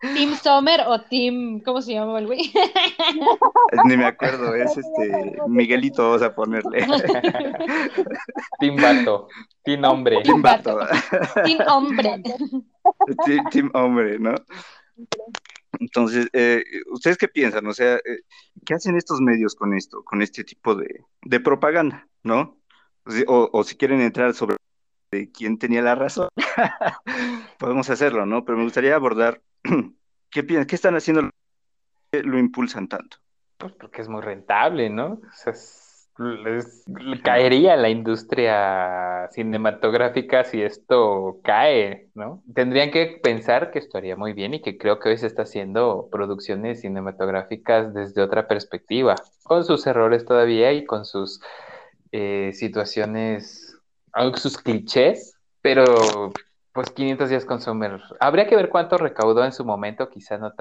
¿Team 0.00 0.34
Summer 0.34 0.80
o 0.86 1.00
Team, 1.02 1.60
¿cómo 1.60 1.80
se 1.80 1.92
llama 1.92 2.18
el 2.18 2.26
güey? 2.26 2.52
Ni 3.86 3.96
me 3.96 4.06
acuerdo, 4.06 4.54
es 4.56 4.76
este 4.76 5.36
Miguelito, 5.46 6.02
vamos 6.02 6.22
a 6.22 6.34
ponerle. 6.34 6.86
Team 8.58 8.76
Vato, 8.76 9.28
Team 9.62 9.84
Hombre. 9.84 10.22
Team 10.22 10.42
Vato, 10.42 10.78
Team 11.44 11.58
Hombre. 11.68 12.22
Team, 13.24 13.44
team 13.50 13.70
Hombre, 13.74 14.18
¿no? 14.18 14.34
Entonces, 15.80 16.28
eh, 16.32 16.64
¿ustedes 16.90 17.16
qué 17.16 17.28
piensan? 17.28 17.66
O 17.66 17.72
sea, 17.72 17.96
eh, 17.96 18.20
¿qué 18.64 18.74
hacen 18.74 18.96
estos 18.96 19.20
medios 19.20 19.54
con 19.54 19.74
esto, 19.74 20.02
con 20.04 20.22
este 20.22 20.44
tipo 20.44 20.74
de, 20.74 21.04
de 21.22 21.40
propaganda, 21.40 22.06
¿no? 22.22 22.58
O, 23.26 23.50
o- 23.52 23.64
si 23.64 23.76
quieren 23.76 24.00
entrar 24.00 24.32
sobre 24.34 24.56
de 25.10 25.30
quién 25.30 25.58
tenía 25.58 25.82
la 25.82 25.94
razón, 25.94 26.28
podemos 27.58 27.88
hacerlo, 27.90 28.26
¿no? 28.26 28.44
Pero 28.44 28.58
me 28.58 28.64
gustaría 28.64 28.94
abordar 28.94 29.40
qué 30.30 30.42
piensan, 30.42 30.66
qué 30.66 30.74
están 30.74 30.96
haciendo, 30.96 31.30
qué 32.10 32.22
lo 32.22 32.38
impulsan 32.38 32.88
tanto. 32.88 33.18
Pues 33.58 33.72
porque 33.74 34.02
es 34.02 34.08
muy 34.08 34.22
rentable, 34.22 34.90
¿no? 34.90 35.12
O 35.12 35.32
sea, 35.32 35.52
les- 36.18 36.84
le 36.86 37.20
caería 37.22 37.76
la 37.76 37.88
industria 37.88 39.28
cinematográfica 39.32 40.44
si 40.44 40.62
esto 40.62 41.40
cae, 41.42 42.08
¿no? 42.14 42.42
Tendrían 42.54 42.90
que 42.90 43.18
pensar 43.22 43.70
que 43.70 43.80
esto 43.80 43.98
haría 43.98 44.16
muy 44.16 44.32
bien 44.32 44.54
y 44.54 44.62
que 44.62 44.78
creo 44.78 45.00
que 45.00 45.08
hoy 45.10 45.18
se 45.18 45.26
está 45.26 45.42
haciendo 45.42 46.08
producciones 46.10 46.80
cinematográficas 46.82 47.92
desde 47.94 48.22
otra 48.22 48.46
perspectiva, 48.46 49.16
con 49.42 49.64
sus 49.64 49.86
errores 49.86 50.24
todavía 50.24 50.72
y 50.72 50.84
con 50.84 51.04
sus 51.04 51.40
eh, 52.12 52.52
situaciones, 52.52 53.76
sus 54.36 54.58
clichés, 54.58 55.36
pero 55.62 56.32
pues 56.72 56.90
500 56.90 57.30
días 57.30 57.44
con 57.44 57.60
Summer. 57.60 58.00
Habría 58.20 58.46
que 58.46 58.56
ver 58.56 58.68
cuánto 58.68 58.98
recaudó 58.98 59.44
en 59.44 59.52
su 59.52 59.64
momento, 59.64 60.08
quizá 60.10 60.38
no 60.38 60.52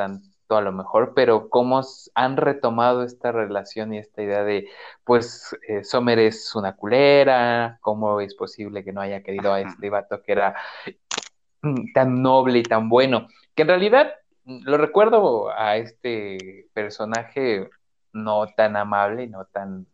a 0.49 0.62
lo 0.62 0.71
mejor, 0.71 1.13
pero 1.15 1.49
cómo 1.49 1.82
han 2.15 2.38
retomado 2.38 3.03
esta 3.03 3.32
relación 3.32 3.93
y 3.93 3.97
esta 3.97 4.21
idea 4.21 4.43
de, 4.43 4.69
pues, 5.03 5.58
eh, 5.67 5.84
Sommer 5.84 6.19
es 6.19 6.56
una 6.56 6.75
culera, 6.75 7.77
cómo 7.82 8.21
es 8.21 8.36
posible 8.36 8.84
que 8.84 8.93
no 8.93 9.01
haya 9.01 9.23
querido 9.23 9.53
a 9.53 9.62
este 9.62 9.89
vato 9.89 10.21
que 10.21 10.32
era 10.32 10.56
tan 11.93 12.21
noble 12.21 12.60
y 12.60 12.63
tan 12.63 12.89
bueno, 12.89 13.27
que 13.56 13.63
en 13.63 13.67
realidad 13.69 14.13
lo 14.45 14.77
recuerdo 14.77 15.49
a 15.51 15.77
este 15.77 16.67
personaje 16.73 17.69
no 18.12 18.47
tan 18.56 18.75
amable, 18.75 19.27
no 19.27 19.45
tan, 19.45 19.88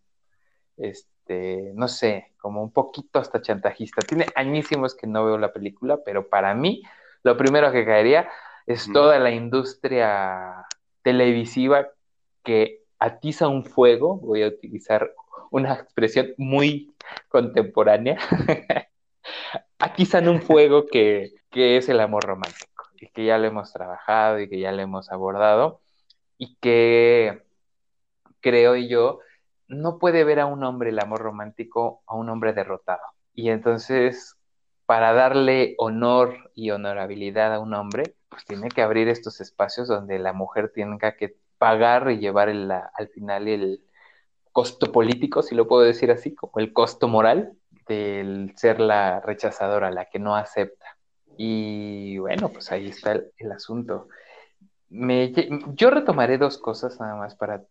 este, 0.77 1.71
no 1.75 1.88
sé, 1.88 2.33
como 2.38 2.63
un 2.63 2.71
poquito 2.71 3.19
hasta 3.19 3.41
chantajista. 3.41 4.01
Tiene 4.01 4.25
añísimos 4.35 4.95
que 4.95 5.07
no 5.07 5.25
veo 5.25 5.38
la 5.38 5.53
película, 5.53 5.99
pero 6.03 6.27
para 6.27 6.53
mí 6.53 6.81
lo 7.23 7.38
primero 7.38 7.71
que 7.71 7.85
caería 7.85 8.29
es 8.69 8.88
toda 8.93 9.17
la 9.17 9.32
industria 9.32 10.67
televisiva 11.01 11.88
que 12.43 12.84
atiza 12.99 13.47
un 13.47 13.65
fuego, 13.65 14.17
voy 14.17 14.43
a 14.43 14.47
utilizar 14.47 15.12
una 15.49 15.73
expresión 15.73 16.36
muy 16.38 16.93
contemporánea, 17.29 18.19
atizan 19.79 20.27
un 20.27 20.43
fuego 20.43 20.86
que, 20.86 21.32
que 21.49 21.77
es 21.77 21.89
el 21.89 21.99
amor 21.99 22.23
romántico 22.25 22.86
y 23.01 23.08
que 23.08 23.25
ya 23.25 23.39
lo 23.39 23.47
hemos 23.47 23.73
trabajado 23.73 24.39
y 24.39 24.47
que 24.47 24.60
ya 24.60 24.71
lo 24.71 24.84
hemos 24.84 25.12
abordado 25.12 25.82
y 26.38 26.55
que 26.58 27.41
creo 28.39 28.75
yo 28.75 29.19
no 29.67 29.97
puede 29.97 30.23
ver 30.23 30.39
a 30.39 30.45
un 30.45 30.63
hombre 30.63 30.91
el 30.91 30.99
amor 30.99 31.21
romántico 31.21 32.03
a 32.05 32.15
un 32.15 32.29
hombre 32.29 32.53
derrotado. 32.53 33.01
Y 33.34 33.49
entonces, 33.49 34.36
para 34.86 35.13
darle 35.13 35.73
honor 35.79 36.51
y 36.53 36.69
honorabilidad 36.69 37.51
a 37.51 37.60
un 37.60 37.73
hombre, 37.73 38.15
pues 38.30 38.46
tiene 38.46 38.70
que 38.70 38.82
abrir 38.82 39.08
estos 39.10 39.42
espacios 39.42 39.88
donde 39.88 40.20
la 40.20 40.34
mujer 40.34 40.72
tenga 40.74 41.15
que 41.15 41.36
pagar 41.58 42.10
y 42.12 42.20
llevar 42.20 42.50
el- 42.50 42.68
la- 42.68 42.92
al 42.96 43.10
final 43.10 43.48
el 43.48 43.82
costo 44.52 44.92
político, 44.92 45.42
si 45.42 45.56
lo 45.56 45.68
puedo 45.68 45.84
decir 45.84 46.12
así, 46.12 46.34
como 46.36 46.54
el 46.58 46.74
costo 46.74 47.08
moral 47.08 47.54
del 47.88 48.54
ser 48.56 48.80
la 48.80 49.20
rechazadora, 49.20 49.92
la 49.92 50.06
que 50.06 50.20
no 50.20 50.36
acepta. 50.36 50.86
Y 51.38 52.18
bueno, 52.20 52.50
pues 52.50 52.72
ahí 52.72 52.88
está 52.89 53.13
el, 53.13 53.32
el 53.38 53.52
asunto. 53.52 54.08
Me 54.89 55.32
yo 55.76 55.89
retomaré 55.89 56.38
dos 56.38 56.58
cosas 56.58 57.00
nada 57.00 57.15
más 57.15 57.36
para 57.36 57.63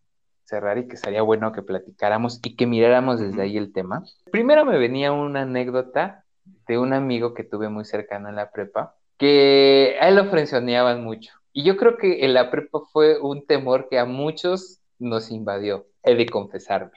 cerrar 0.45 0.77
y 0.77 0.87
que 0.87 0.97
sería 0.97 1.21
bueno 1.21 1.51
que 1.51 1.61
platicáramos 1.61 2.39
y 2.43 2.55
que 2.55 2.65
miráramos 2.65 3.19
desde 3.19 3.41
ahí 3.43 3.57
el 3.57 3.71
tema. 3.71 4.03
Primero 4.31 4.65
me 4.65 4.77
venía 4.79 5.11
una 5.11 5.41
anécdota 5.41 6.23
de 6.67 6.77
un 6.79 6.93
amigo 6.93 7.33
que 7.33 7.43
tuve 7.43 7.69
muy 7.69 7.85
cercano 7.85 8.29
en 8.29 8.35
la 8.35 8.49
prepa, 8.51 8.95
que 9.19 9.97
a 10.01 10.09
él 10.09 10.17
lo 10.17 10.25
frenzoneaban 10.31 11.03
mucho. 11.05 11.33
Y 11.53 11.65
yo 11.65 11.77
creo 11.77 11.97
que 11.97 12.25
en 12.25 12.33
la 12.35 12.51
prepa 12.51 12.81
fue 12.93 13.19
un 13.19 13.45
temor 13.47 13.89
que 13.89 13.99
a 13.99 14.05
muchos 14.05 14.81
nos 14.99 15.31
invadió, 15.31 15.87
he 16.03 16.15
de 16.15 16.27
confesarme. 16.27 16.93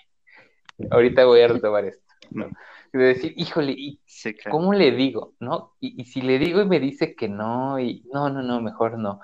Ahorita 0.90 1.26
voy 1.26 1.42
a 1.42 1.48
retomar 1.48 1.84
esto, 1.86 2.04
¿no? 2.30 2.48
De 2.92 3.04
decir, 3.04 3.34
híjole, 3.36 3.72
¿y 3.72 4.00
Sí, 4.06 4.34
claro. 4.34 4.58
¿cómo 4.58 4.74
le 4.74 4.92
digo? 4.92 5.34
¿No? 5.40 5.74
Y, 5.80 6.00
y 6.00 6.06
si 6.06 6.22
le 6.22 6.38
digo 6.38 6.62
y 6.62 6.66
me 6.66 6.80
dice 6.80 7.16
que 7.16 7.28
no, 7.28 7.80
y 7.80 8.04
no, 8.12 8.30
no, 8.30 8.42
no, 8.42 8.60
mejor 8.62 8.98
no. 8.98 9.20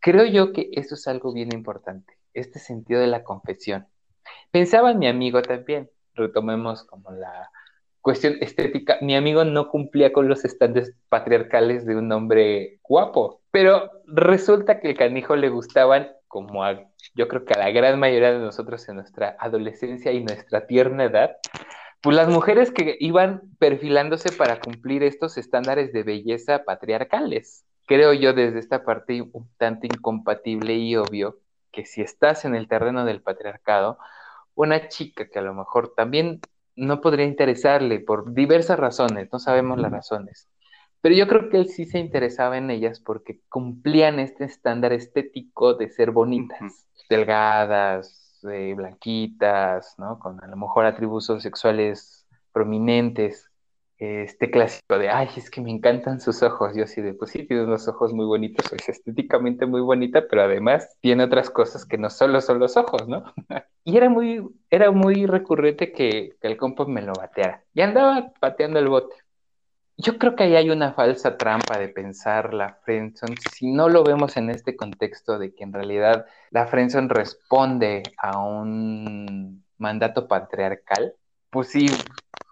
Creo 0.00 0.26
yo 0.26 0.52
que 0.52 0.70
eso 0.72 0.94
es 0.94 1.08
algo 1.08 1.32
bien 1.32 1.52
importante, 1.52 2.18
este 2.34 2.58
sentido 2.58 3.00
de 3.00 3.08
la 3.08 3.24
confesión. 3.24 3.88
Pensaba 4.50 4.92
en 4.92 4.98
mi 5.00 5.08
amigo 5.08 5.42
también, 5.42 5.90
retomemos 6.14 6.84
como 6.84 7.10
la 7.12 7.50
cuestión 8.06 8.36
estética. 8.40 8.98
Mi 9.00 9.16
amigo 9.16 9.42
no 9.44 9.68
cumplía 9.68 10.12
con 10.12 10.28
los 10.28 10.44
estándares 10.44 10.94
patriarcales 11.08 11.84
de 11.86 11.96
un 11.96 12.12
hombre 12.12 12.78
guapo, 12.84 13.40
pero 13.50 13.90
resulta 14.06 14.78
que 14.78 14.90
el 14.90 14.96
canijo 14.96 15.34
le 15.34 15.48
gustaban 15.48 16.12
como 16.28 16.62
a, 16.62 16.84
yo 17.16 17.26
creo 17.26 17.44
que 17.44 17.54
a 17.54 17.58
la 17.58 17.72
gran 17.72 17.98
mayoría 17.98 18.32
de 18.32 18.38
nosotros 18.38 18.88
en 18.88 18.94
nuestra 18.94 19.36
adolescencia 19.40 20.12
y 20.12 20.22
nuestra 20.22 20.68
tierna 20.68 21.02
edad, 21.02 21.32
pues 22.00 22.14
las 22.14 22.28
mujeres 22.28 22.70
que 22.70 22.96
iban 23.00 23.42
perfilándose 23.58 24.30
para 24.30 24.60
cumplir 24.60 25.02
estos 25.02 25.36
estándares 25.36 25.92
de 25.92 26.04
belleza 26.04 26.62
patriarcales. 26.62 27.64
Creo 27.86 28.12
yo 28.12 28.34
desde 28.34 28.60
esta 28.60 28.84
parte 28.84 29.20
un 29.20 29.50
tanto 29.56 29.84
incompatible 29.86 30.74
y 30.74 30.94
obvio 30.94 31.40
que 31.72 31.84
si 31.84 32.02
estás 32.02 32.44
en 32.44 32.54
el 32.54 32.68
terreno 32.68 33.04
del 33.04 33.20
patriarcado, 33.20 33.98
una 34.54 34.86
chica 34.86 35.28
que 35.28 35.40
a 35.40 35.42
lo 35.42 35.54
mejor 35.54 35.92
también 35.96 36.40
no 36.76 37.00
podría 37.00 37.26
interesarle 37.26 38.00
por 38.00 38.32
diversas 38.34 38.78
razones, 38.78 39.28
no 39.32 39.38
sabemos 39.38 39.78
las 39.78 39.90
razones, 39.90 40.48
pero 41.00 41.14
yo 41.14 41.28
creo 41.28 41.48
que 41.48 41.56
él 41.58 41.68
sí 41.68 41.84
se 41.86 41.98
interesaba 41.98 42.58
en 42.58 42.70
ellas 42.70 43.00
porque 43.00 43.40
cumplían 43.48 44.18
este 44.18 44.44
estándar 44.44 44.92
estético 44.92 45.74
de 45.74 45.88
ser 45.88 46.10
bonitas, 46.10 46.86
delgadas, 47.08 48.40
eh, 48.50 48.74
blanquitas, 48.74 49.94
¿no? 49.98 50.18
Con 50.18 50.42
a 50.42 50.46
lo 50.46 50.56
mejor 50.56 50.84
atributos 50.84 51.42
sexuales 51.42 52.26
prominentes. 52.52 53.50
Este 53.98 54.50
clásico 54.50 54.98
de, 54.98 55.08
ay, 55.08 55.28
es 55.36 55.50
que 55.50 55.60
me 55.62 55.70
encantan 55.70 56.20
sus 56.20 56.42
ojos. 56.42 56.74
Yo 56.76 56.84
así 56.84 57.00
de, 57.00 57.14
pues 57.14 57.30
sí, 57.30 57.46
tiene 57.46 57.64
unos 57.64 57.88
ojos 57.88 58.12
muy 58.12 58.26
bonitos, 58.26 58.70
es 58.72 58.88
estéticamente 58.88 59.64
muy 59.66 59.80
bonita, 59.80 60.26
pero 60.28 60.42
además 60.42 60.96
tiene 61.00 61.24
otras 61.24 61.48
cosas 61.50 61.86
que 61.86 61.96
no 61.96 62.10
solo 62.10 62.40
son 62.40 62.58
los 62.58 62.76
ojos, 62.76 63.08
¿no? 63.08 63.24
Y 63.84 63.96
era 63.96 64.08
muy, 64.08 64.44
era 64.68 64.90
muy 64.90 65.26
recurrente 65.26 65.92
que, 65.92 66.30
que 66.40 66.48
el 66.48 66.56
compa 66.56 66.86
me 66.86 67.02
lo 67.02 67.12
bateara. 67.12 67.62
Y 67.72 67.82
andaba 67.82 68.32
pateando 68.40 68.80
el 68.80 68.88
bote. 68.88 69.14
Yo 69.98 70.18
creo 70.18 70.36
que 70.36 70.44
ahí 70.44 70.56
hay 70.56 70.70
una 70.70 70.92
falsa 70.92 71.38
trampa 71.38 71.78
de 71.78 71.88
pensar 71.88 72.52
la 72.52 72.74
friendzone, 72.84 73.36
si 73.50 73.72
no 73.72 73.88
lo 73.88 74.04
vemos 74.04 74.36
en 74.36 74.50
este 74.50 74.76
contexto 74.76 75.38
de 75.38 75.54
que 75.54 75.64
en 75.64 75.72
realidad 75.72 76.26
la 76.50 76.66
friendzone 76.66 77.08
responde 77.08 78.02
a 78.18 78.38
un 78.38 79.64
mandato 79.78 80.28
patriarcal, 80.28 81.14
pues 81.48 81.68
sí, 81.68 81.88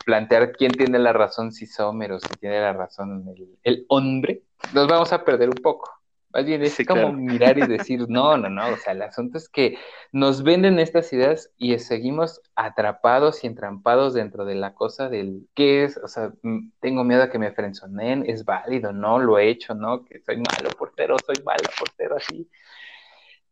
plantear 0.04 0.52
quién 0.52 0.72
tiene 0.76 0.98
la 0.98 1.12
razón, 1.12 1.52
si 1.52 1.66
Sommer 1.66 2.12
o 2.12 2.20
si 2.20 2.36
tiene 2.36 2.60
la 2.60 2.72
razón 2.72 3.26
el, 3.36 3.58
el 3.62 3.86
hombre, 3.88 4.42
nos 4.72 4.88
vamos 4.88 5.12
a 5.12 5.24
perder 5.24 5.48
un 5.50 5.56
poco. 5.62 5.90
Más 6.32 6.44
bien 6.44 6.62
es 6.64 6.74
Sí, 6.74 6.84
como 6.84 7.12
claro. 7.12 7.12
mirar 7.12 7.58
y 7.58 7.64
decir, 7.66 8.06
no, 8.08 8.36
no, 8.36 8.48
no, 8.50 8.72
o 8.72 8.76
sea, 8.76 8.92
el 8.92 9.02
asunto 9.02 9.38
es 9.38 9.48
que 9.48 9.78
nos 10.12 10.42
venden 10.42 10.80
estas 10.80 11.12
ideas 11.12 11.52
y 11.56 11.78
seguimos 11.78 12.40
atrapados 12.56 13.44
y 13.44 13.46
entrampados 13.46 14.14
dentro 14.14 14.44
de 14.44 14.56
la 14.56 14.74
cosa 14.74 15.08
del 15.08 15.46
qué 15.54 15.84
es, 15.84 15.96
o 15.98 16.08
sea, 16.08 16.32
mm, 16.42 16.70
tengo 16.80 17.04
miedo 17.04 17.22
a 17.22 17.30
que 17.30 17.38
me 17.38 17.52
frenzoneen, 17.52 18.24
es 18.28 18.44
válido, 18.44 18.92
no, 18.92 19.20
lo 19.20 19.38
he 19.38 19.48
hecho, 19.48 19.74
no, 19.74 20.04
que 20.04 20.20
soy 20.22 20.36
malo 20.38 20.70
portero, 20.76 21.16
soy 21.24 21.36
malo 21.44 21.62
portero, 21.78 22.16
así. 22.16 22.50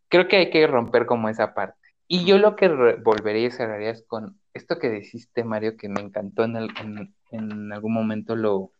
Creo 0.08 0.28
que 0.28 0.36
hay 0.36 0.50
que 0.50 0.66
romper 0.66 1.06
como 1.06 1.28
esa 1.28 1.54
parte. 1.54 1.81
Y 2.14 2.26
yo 2.26 2.36
lo 2.36 2.56
que 2.56 2.68
volvería 2.68 3.46
y 3.46 3.50
cerraría 3.50 3.88
es 3.88 4.02
con 4.06 4.38
esto 4.52 4.78
que 4.78 4.90
dijiste, 4.90 5.44
Mario, 5.44 5.78
que 5.78 5.88
me 5.88 6.02
encantó 6.02 6.44
en, 6.44 6.56
el- 6.56 6.70
en- 6.78 7.14
en 7.30 7.72
algún 7.72 7.94
momento 7.94 8.36
lo, 8.36 8.70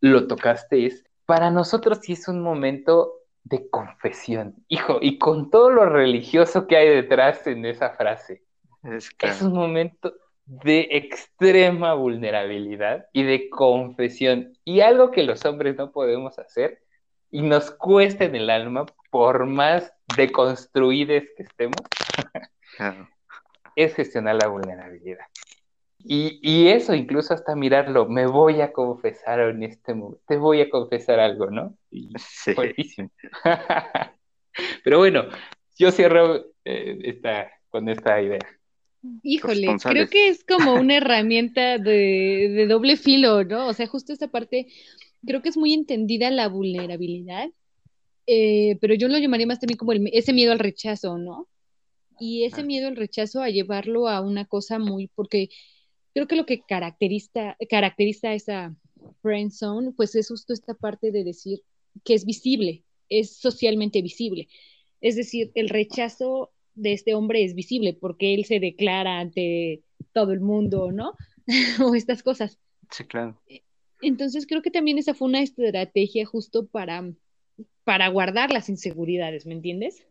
lo 0.00 0.26
tocaste, 0.26 0.86
es, 0.86 1.04
para 1.24 1.52
nosotros 1.52 2.00
sí 2.02 2.14
es 2.14 2.26
un 2.26 2.42
momento 2.42 3.12
de 3.44 3.70
confesión. 3.70 4.56
Hijo, 4.66 4.98
y 5.00 5.16
con 5.18 5.48
todo 5.48 5.70
lo 5.70 5.86
religioso 5.86 6.66
que 6.66 6.76
hay 6.76 6.88
detrás 6.88 7.46
en 7.46 7.64
esa 7.66 7.90
frase, 7.90 8.42
Es 8.82 9.10
es 9.20 9.40
un 9.42 9.52
momento 9.52 10.12
de 10.44 10.88
extrema 10.90 11.94
vulnerabilidad 11.94 13.06
y 13.12 13.22
de 13.22 13.48
confesión. 13.48 14.58
Y 14.64 14.80
algo 14.80 15.12
que 15.12 15.22
los 15.22 15.44
hombres 15.44 15.76
no 15.76 15.92
podemos 15.92 16.36
hacer 16.40 16.80
y 17.30 17.42
nos 17.42 17.70
cuesta 17.70 18.24
en 18.24 18.34
el 18.34 18.50
alma, 18.50 18.86
por 19.12 19.46
más 19.46 19.92
deconstruides 20.16 21.28
que 21.36 21.44
estemos, 21.44 21.80
claro. 22.76 23.08
es 23.76 23.94
gestionar 23.94 24.36
la 24.36 24.48
vulnerabilidad. 24.48 25.26
Y, 26.04 26.40
y 26.42 26.68
eso, 26.68 26.94
incluso 26.94 27.32
hasta 27.32 27.54
mirarlo, 27.54 28.08
me 28.08 28.26
voy 28.26 28.60
a 28.60 28.72
confesar 28.72 29.38
en 29.40 29.62
este 29.62 29.94
momento, 29.94 30.20
te 30.26 30.36
voy 30.36 30.60
a 30.60 30.68
confesar 30.68 31.20
algo, 31.20 31.50
¿no? 31.50 31.76
Y 31.90 32.10
Sí. 32.18 32.54
fuertísimo. 32.54 33.10
Pero 34.84 34.98
bueno, 34.98 35.24
yo 35.78 35.90
cierro 35.92 36.44
eh, 36.64 36.98
esta, 37.04 37.50
con 37.70 37.88
esta 37.88 38.20
idea. 38.20 38.40
Híjole, 39.22 39.76
creo 39.82 40.08
que 40.08 40.28
es 40.28 40.44
como 40.44 40.74
una 40.74 40.96
herramienta 40.96 41.78
de, 41.78 42.50
de 42.54 42.66
doble 42.66 42.96
filo, 42.96 43.42
¿no? 43.44 43.66
O 43.68 43.72
sea, 43.72 43.86
justo 43.86 44.12
esta 44.12 44.28
parte, 44.28 44.66
creo 45.26 45.42
que 45.42 45.48
es 45.48 45.56
muy 45.56 45.72
entendida 45.74 46.30
la 46.30 46.48
vulnerabilidad, 46.48 47.48
eh, 48.26 48.78
pero 48.80 48.94
yo 48.94 49.08
lo 49.08 49.18
llamaría 49.18 49.46
más 49.46 49.58
también 49.60 49.78
como 49.78 49.92
el- 49.92 50.08
ese 50.12 50.32
miedo 50.32 50.52
al 50.52 50.60
rechazo, 50.60 51.18
¿no? 51.18 51.48
Y 52.24 52.44
ese 52.44 52.62
miedo 52.62 52.86
al 52.86 52.94
rechazo 52.94 53.42
a 53.42 53.50
llevarlo 53.50 54.06
a 54.06 54.20
una 54.20 54.44
cosa 54.44 54.78
muy, 54.78 55.08
porque 55.08 55.48
creo 56.14 56.28
que 56.28 56.36
lo 56.36 56.46
que 56.46 56.60
caracteriza, 56.60 57.56
caracteriza 57.68 58.32
esa 58.32 58.76
friend 59.22 59.50
zone, 59.50 59.90
pues 59.96 60.14
es 60.14 60.28
justo 60.28 60.52
esta 60.52 60.74
parte 60.74 61.10
de 61.10 61.24
decir 61.24 61.64
que 62.04 62.14
es 62.14 62.24
visible, 62.24 62.84
es 63.08 63.38
socialmente 63.38 64.02
visible. 64.02 64.46
Es 65.00 65.16
decir, 65.16 65.50
el 65.56 65.68
rechazo 65.68 66.52
de 66.76 66.92
este 66.92 67.16
hombre 67.16 67.42
es 67.42 67.56
visible 67.56 67.92
porque 67.92 68.34
él 68.34 68.44
se 68.44 68.60
declara 68.60 69.18
ante 69.18 69.82
todo 70.12 70.30
el 70.30 70.40
mundo, 70.40 70.92
¿no? 70.92 71.14
o 71.84 71.96
estas 71.96 72.22
cosas. 72.22 72.56
Sí, 72.92 73.02
claro. 73.02 73.42
Entonces 74.00 74.46
creo 74.46 74.62
que 74.62 74.70
también 74.70 74.96
esa 74.96 75.14
fue 75.14 75.26
una 75.26 75.42
estrategia 75.42 76.24
justo 76.24 76.68
para, 76.68 77.12
para 77.82 78.06
guardar 78.10 78.52
las 78.52 78.68
inseguridades, 78.68 79.44
¿me 79.44 79.54
entiendes? 79.54 80.06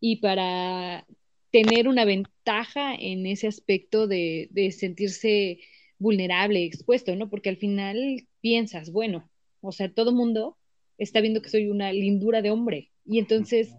Y 0.00 0.16
para 0.16 1.06
tener 1.52 1.86
una 1.86 2.04
ventaja 2.04 2.94
en 2.94 3.26
ese 3.26 3.46
aspecto 3.46 4.08
de, 4.08 4.48
de 4.50 4.72
sentirse 4.72 5.60
vulnerable, 5.98 6.64
expuesto, 6.64 7.14
¿no? 7.14 7.30
Porque 7.30 7.50
al 7.50 7.58
final 7.58 8.26
piensas, 8.40 8.90
bueno, 8.90 9.30
o 9.60 9.70
sea, 9.70 9.92
todo 9.92 10.12
mundo 10.12 10.58
está 10.98 11.20
viendo 11.20 11.42
que 11.42 11.50
soy 11.50 11.68
una 11.68 11.92
lindura 11.92 12.42
de 12.42 12.50
hombre. 12.50 12.90
Y 13.04 13.18
entonces, 13.18 13.72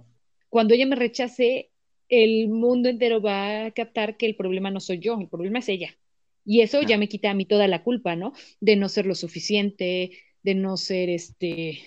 cuando 0.50 0.74
ella 0.74 0.86
me 0.86 0.96
rechace, 0.96 1.72
el 2.10 2.48
mundo 2.48 2.90
entero 2.90 3.22
va 3.22 3.66
a 3.66 3.72
captar 3.72 4.18
que 4.18 4.26
el 4.26 4.36
problema 4.36 4.72
no 4.72 4.80
soy 4.80 5.00
yo, 5.00 5.20
el 5.20 5.28
problema 5.28 5.60
es 5.60 5.70
ella. 5.70 5.98
Y 6.46 6.62
eso 6.62 6.82
ya 6.82 6.98
me 6.98 7.08
quita 7.08 7.32
a 7.32 7.34
mí 7.34 7.46
toda 7.46 7.68
la 7.68 7.84
culpa, 7.84 8.16
¿no? 8.16 8.34
De 8.60 8.76
no 8.76 8.90
ser 8.90 9.06
lo 9.06 9.16
suficiente, 9.16 10.12
de 10.44 10.56
no 10.56 10.78
ser 10.78 11.10
este, 11.10 11.80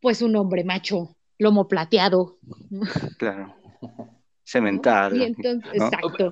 pues 0.00 0.22
un 0.22 0.34
hombre 0.36 0.64
macho, 0.64 1.16
lomo 1.38 1.68
plateado. 1.68 2.38
Claro. 3.18 3.54
Cementado. 4.46 5.16
Y 5.16 5.22
entonces, 5.24 5.72
¿no? 5.74 5.90
exacto. 5.90 6.30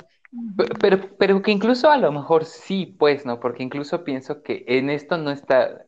Pe- 0.57 0.69
Pero, 0.81 1.17
pero 1.19 1.43
que 1.43 1.51
incluso 1.53 1.91
a 1.91 1.99
lo 1.99 2.13
mejor 2.13 2.45
sí, 2.45 2.87
pues, 2.99 3.27
¿no? 3.27 3.41
Porque 3.41 3.63
incluso 3.63 4.05
pienso 4.05 4.43
que 4.43 4.65
en 4.69 4.91
esto 4.91 5.17
no 5.19 5.31
está, 5.31 5.87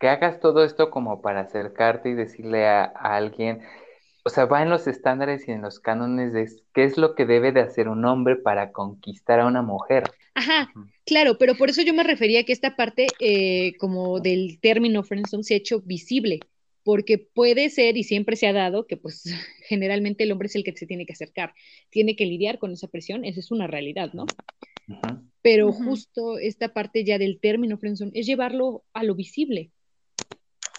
que 0.00 0.08
hagas 0.08 0.40
todo 0.40 0.64
esto 0.64 0.90
como 0.90 1.20
para 1.22 1.40
acercarte 1.42 2.10
y 2.10 2.14
decirle 2.14 2.66
a, 2.68 2.84
a 2.84 3.16
alguien, 3.16 3.62
o 4.24 4.30
sea, 4.30 4.46
va 4.46 4.62
en 4.62 4.70
los 4.70 4.86
estándares 4.86 5.48
y 5.48 5.52
en 5.52 5.62
los 5.62 5.80
cánones 5.80 6.32
de 6.32 6.48
qué 6.74 6.84
es 6.84 6.98
lo 6.98 7.14
que 7.14 7.26
debe 7.26 7.52
de 7.52 7.60
hacer 7.62 7.88
un 7.88 8.04
hombre 8.04 8.36
para 8.36 8.72
conquistar 8.72 9.40
a 9.40 9.46
una 9.46 9.62
mujer. 9.62 10.04
Ajá, 10.34 10.76
claro, 11.04 11.38
pero 11.38 11.56
por 11.56 11.70
eso 11.70 11.82
yo 11.82 11.94
me 11.94 12.04
refería 12.04 12.40
a 12.40 12.44
que 12.44 12.52
esta 12.52 12.76
parte 12.76 13.16
eh, 13.18 13.76
como 13.78 14.20
del 14.20 14.58
término 14.60 15.02
friendzone 15.02 15.42
se 15.44 15.54
ha 15.54 15.56
hecho 15.56 15.80
visible, 15.82 16.40
porque 16.88 17.18
puede 17.18 17.68
ser 17.68 17.98
y 17.98 18.02
siempre 18.02 18.34
se 18.34 18.46
ha 18.46 18.54
dado 18.54 18.86
que 18.86 18.96
pues 18.96 19.24
generalmente 19.68 20.24
el 20.24 20.32
hombre 20.32 20.46
es 20.46 20.56
el 20.56 20.64
que 20.64 20.74
se 20.74 20.86
tiene 20.86 21.04
que 21.04 21.12
acercar, 21.12 21.52
tiene 21.90 22.16
que 22.16 22.24
lidiar 22.24 22.58
con 22.58 22.72
esa 22.72 22.88
presión, 22.88 23.26
esa 23.26 23.40
es 23.40 23.50
una 23.50 23.66
realidad, 23.66 24.14
¿no? 24.14 24.24
Pero 25.42 25.70
justo 25.70 26.38
esta 26.38 26.72
parte 26.72 27.04
ya 27.04 27.18
del 27.18 27.40
término 27.40 27.76
friendzone 27.76 28.12
es 28.14 28.24
llevarlo 28.24 28.84
a 28.94 29.04
lo 29.04 29.14
visible, 29.14 29.70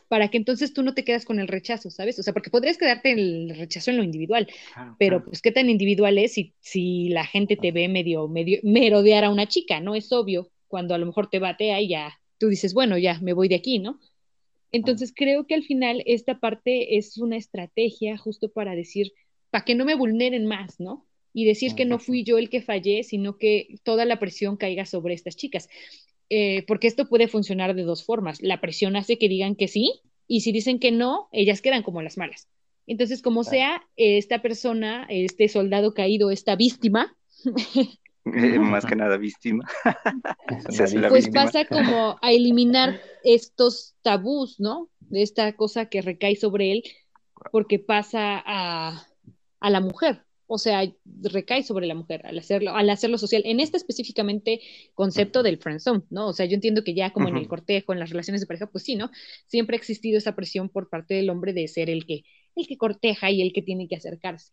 para 0.07 0.29
que 0.29 0.37
entonces 0.37 0.73
tú 0.73 0.81
no 0.81 0.95
te 0.95 1.03
quedas 1.03 1.25
con 1.25 1.37
el 1.37 1.47
rechazo, 1.47 1.91
¿sabes? 1.91 2.17
O 2.17 2.23
sea, 2.23 2.33
porque 2.33 2.49
podrías 2.49 2.79
quedarte 2.79 3.11
en 3.11 3.19
el 3.19 3.55
rechazo 3.55 3.91
en 3.91 3.97
lo 3.97 4.03
individual, 4.03 4.47
Claro, 4.73 4.95
pero 4.97 5.17
claro. 5.17 5.25
pues 5.25 5.43
qué 5.43 5.51
tan 5.51 5.69
individual 5.69 6.17
es 6.17 6.33
si, 6.33 6.55
si 6.59 7.09
la 7.09 7.23
gente 7.23 7.55
te 7.55 7.71
ve 7.71 7.87
medio, 7.87 8.27
medio 8.27 8.59
merodear 8.63 9.25
a 9.25 9.29
una 9.29 9.47
chica, 9.47 9.79
¿no? 9.79 9.93
Es 9.93 10.11
obvio, 10.11 10.49
cuando 10.67 10.95
a 10.95 10.97
lo 10.97 11.05
mejor 11.05 11.29
te 11.29 11.37
batea 11.37 11.79
y 11.79 11.89
ya 11.89 12.19
tú 12.39 12.47
dices, 12.47 12.73
bueno, 12.73 12.97
ya 12.97 13.19
me 13.19 13.33
voy 13.33 13.47
de 13.47 13.57
aquí, 13.57 13.77
¿no? 13.77 13.99
Entonces 14.71 15.13
creo 15.15 15.47
que 15.47 15.55
al 15.55 15.63
final 15.63 16.03
esta 16.05 16.39
parte 16.39 16.97
es 16.97 17.17
una 17.17 17.37
estrategia 17.37 18.17
justo 18.17 18.49
para 18.49 18.75
decir, 18.75 19.13
para 19.49 19.65
que 19.65 19.75
no 19.75 19.85
me 19.85 19.95
vulneren 19.95 20.45
más, 20.45 20.79
¿no? 20.79 21.05
Y 21.33 21.45
decir 21.45 21.75
que 21.75 21.85
no 21.85 21.99
fui 21.99 22.23
yo 22.23 22.37
el 22.37 22.49
que 22.49 22.61
fallé, 22.61 23.03
sino 23.03 23.37
que 23.37 23.75
toda 23.83 24.05
la 24.05 24.19
presión 24.19 24.57
caiga 24.57 24.85
sobre 24.85 25.13
estas 25.13 25.35
chicas. 25.35 25.69
Eh, 26.29 26.63
porque 26.67 26.87
esto 26.87 27.07
puede 27.07 27.27
funcionar 27.27 27.75
de 27.75 27.83
dos 27.83 28.03
formas. 28.03 28.41
La 28.41 28.61
presión 28.61 28.95
hace 28.95 29.17
que 29.17 29.29
digan 29.29 29.55
que 29.55 29.67
sí, 29.67 30.01
y 30.27 30.41
si 30.41 30.51
dicen 30.51 30.79
que 30.79 30.91
no, 30.91 31.27
ellas 31.31 31.61
quedan 31.61 31.83
como 31.83 32.01
las 32.01 32.17
malas. 32.17 32.47
Entonces, 32.85 33.21
como 33.21 33.43
sea, 33.43 33.83
esta 33.97 34.41
persona, 34.41 35.05
este 35.09 35.47
soldado 35.47 35.93
caído, 35.93 36.31
esta 36.31 36.55
víctima, 36.55 37.15
Eh, 38.35 38.59
más 38.59 38.85
que 38.85 38.95
nada 38.95 39.17
víctima. 39.17 39.65
Es 40.67 40.75
Se 40.75 40.83
hace 40.83 40.97
una 40.97 41.03
la 41.03 41.09
pues 41.09 41.25
víctima. 41.25 41.45
pasa 41.45 41.65
como 41.65 42.17
a 42.21 42.31
eliminar 42.31 42.99
estos 43.23 43.95
tabús, 44.01 44.59
¿no? 44.59 44.89
De 44.99 45.21
esta 45.21 45.53
cosa 45.53 45.85
que 45.85 46.01
recae 46.01 46.35
sobre 46.35 46.71
él, 46.71 46.83
porque 47.51 47.79
pasa 47.79 48.41
a, 48.45 49.07
a 49.59 49.69
la 49.69 49.79
mujer, 49.79 50.23
o 50.51 50.57
sea, 50.57 50.81
recae 51.05 51.61
sobre 51.61 51.85
la 51.85 51.93
mujer 51.93 52.25
al 52.25 52.39
hacerlo, 52.39 52.75
al 52.75 52.89
hacerlo 52.89 53.19
social, 53.19 53.43
en 53.45 53.59
este 53.59 53.77
específicamente 53.77 54.61
concepto 54.95 55.43
del 55.43 55.59
friendzone, 55.59 56.03
¿no? 56.09 56.27
O 56.27 56.33
sea, 56.33 56.47
yo 56.47 56.55
entiendo 56.55 56.83
que 56.83 56.95
ya 56.95 57.11
como 57.11 57.27
en 57.27 57.37
el 57.37 57.47
cortejo, 57.47 57.93
en 57.93 57.99
las 57.99 58.09
relaciones 58.09 58.41
de 58.41 58.47
pareja, 58.47 58.65
pues 58.65 58.83
sí, 58.83 58.95
¿no? 58.95 59.11
Siempre 59.45 59.75
ha 59.75 59.79
existido 59.79 60.17
esa 60.17 60.35
presión 60.35 60.67
por 60.69 60.89
parte 60.89 61.13
del 61.13 61.29
hombre 61.29 61.53
de 61.53 61.67
ser 61.67 61.91
el 61.91 62.07
que, 62.07 62.23
el 62.55 62.67
que 62.67 62.77
corteja 62.77 63.29
y 63.29 63.43
el 63.43 63.53
que 63.53 63.61
tiene 63.61 63.87
que 63.87 63.97
acercarse. 63.97 64.51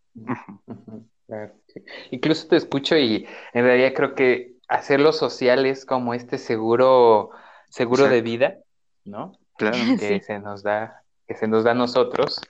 Claro, 1.26 1.52
sí. 1.68 1.82
Incluso 2.10 2.48
te 2.48 2.56
escucho 2.56 2.96
y 2.96 3.26
en 3.52 3.64
realidad 3.64 3.92
creo 3.94 4.14
que 4.14 4.54
hacerlo 4.68 5.12
social 5.12 5.66
es 5.66 5.84
como 5.84 6.14
este 6.14 6.38
seguro, 6.38 7.30
seguro 7.68 8.08
de 8.08 8.22
vida, 8.22 8.58
¿no? 9.04 9.32
Claro. 9.56 9.76
Que 9.98 10.18
Sí. 10.18 10.20
se 10.20 10.38
nos 10.38 10.62
da, 10.62 11.02
que 11.26 11.34
se 11.34 11.46
nos 11.48 11.64
da 11.64 11.70
a 11.72 11.74
nosotros. 11.74 12.40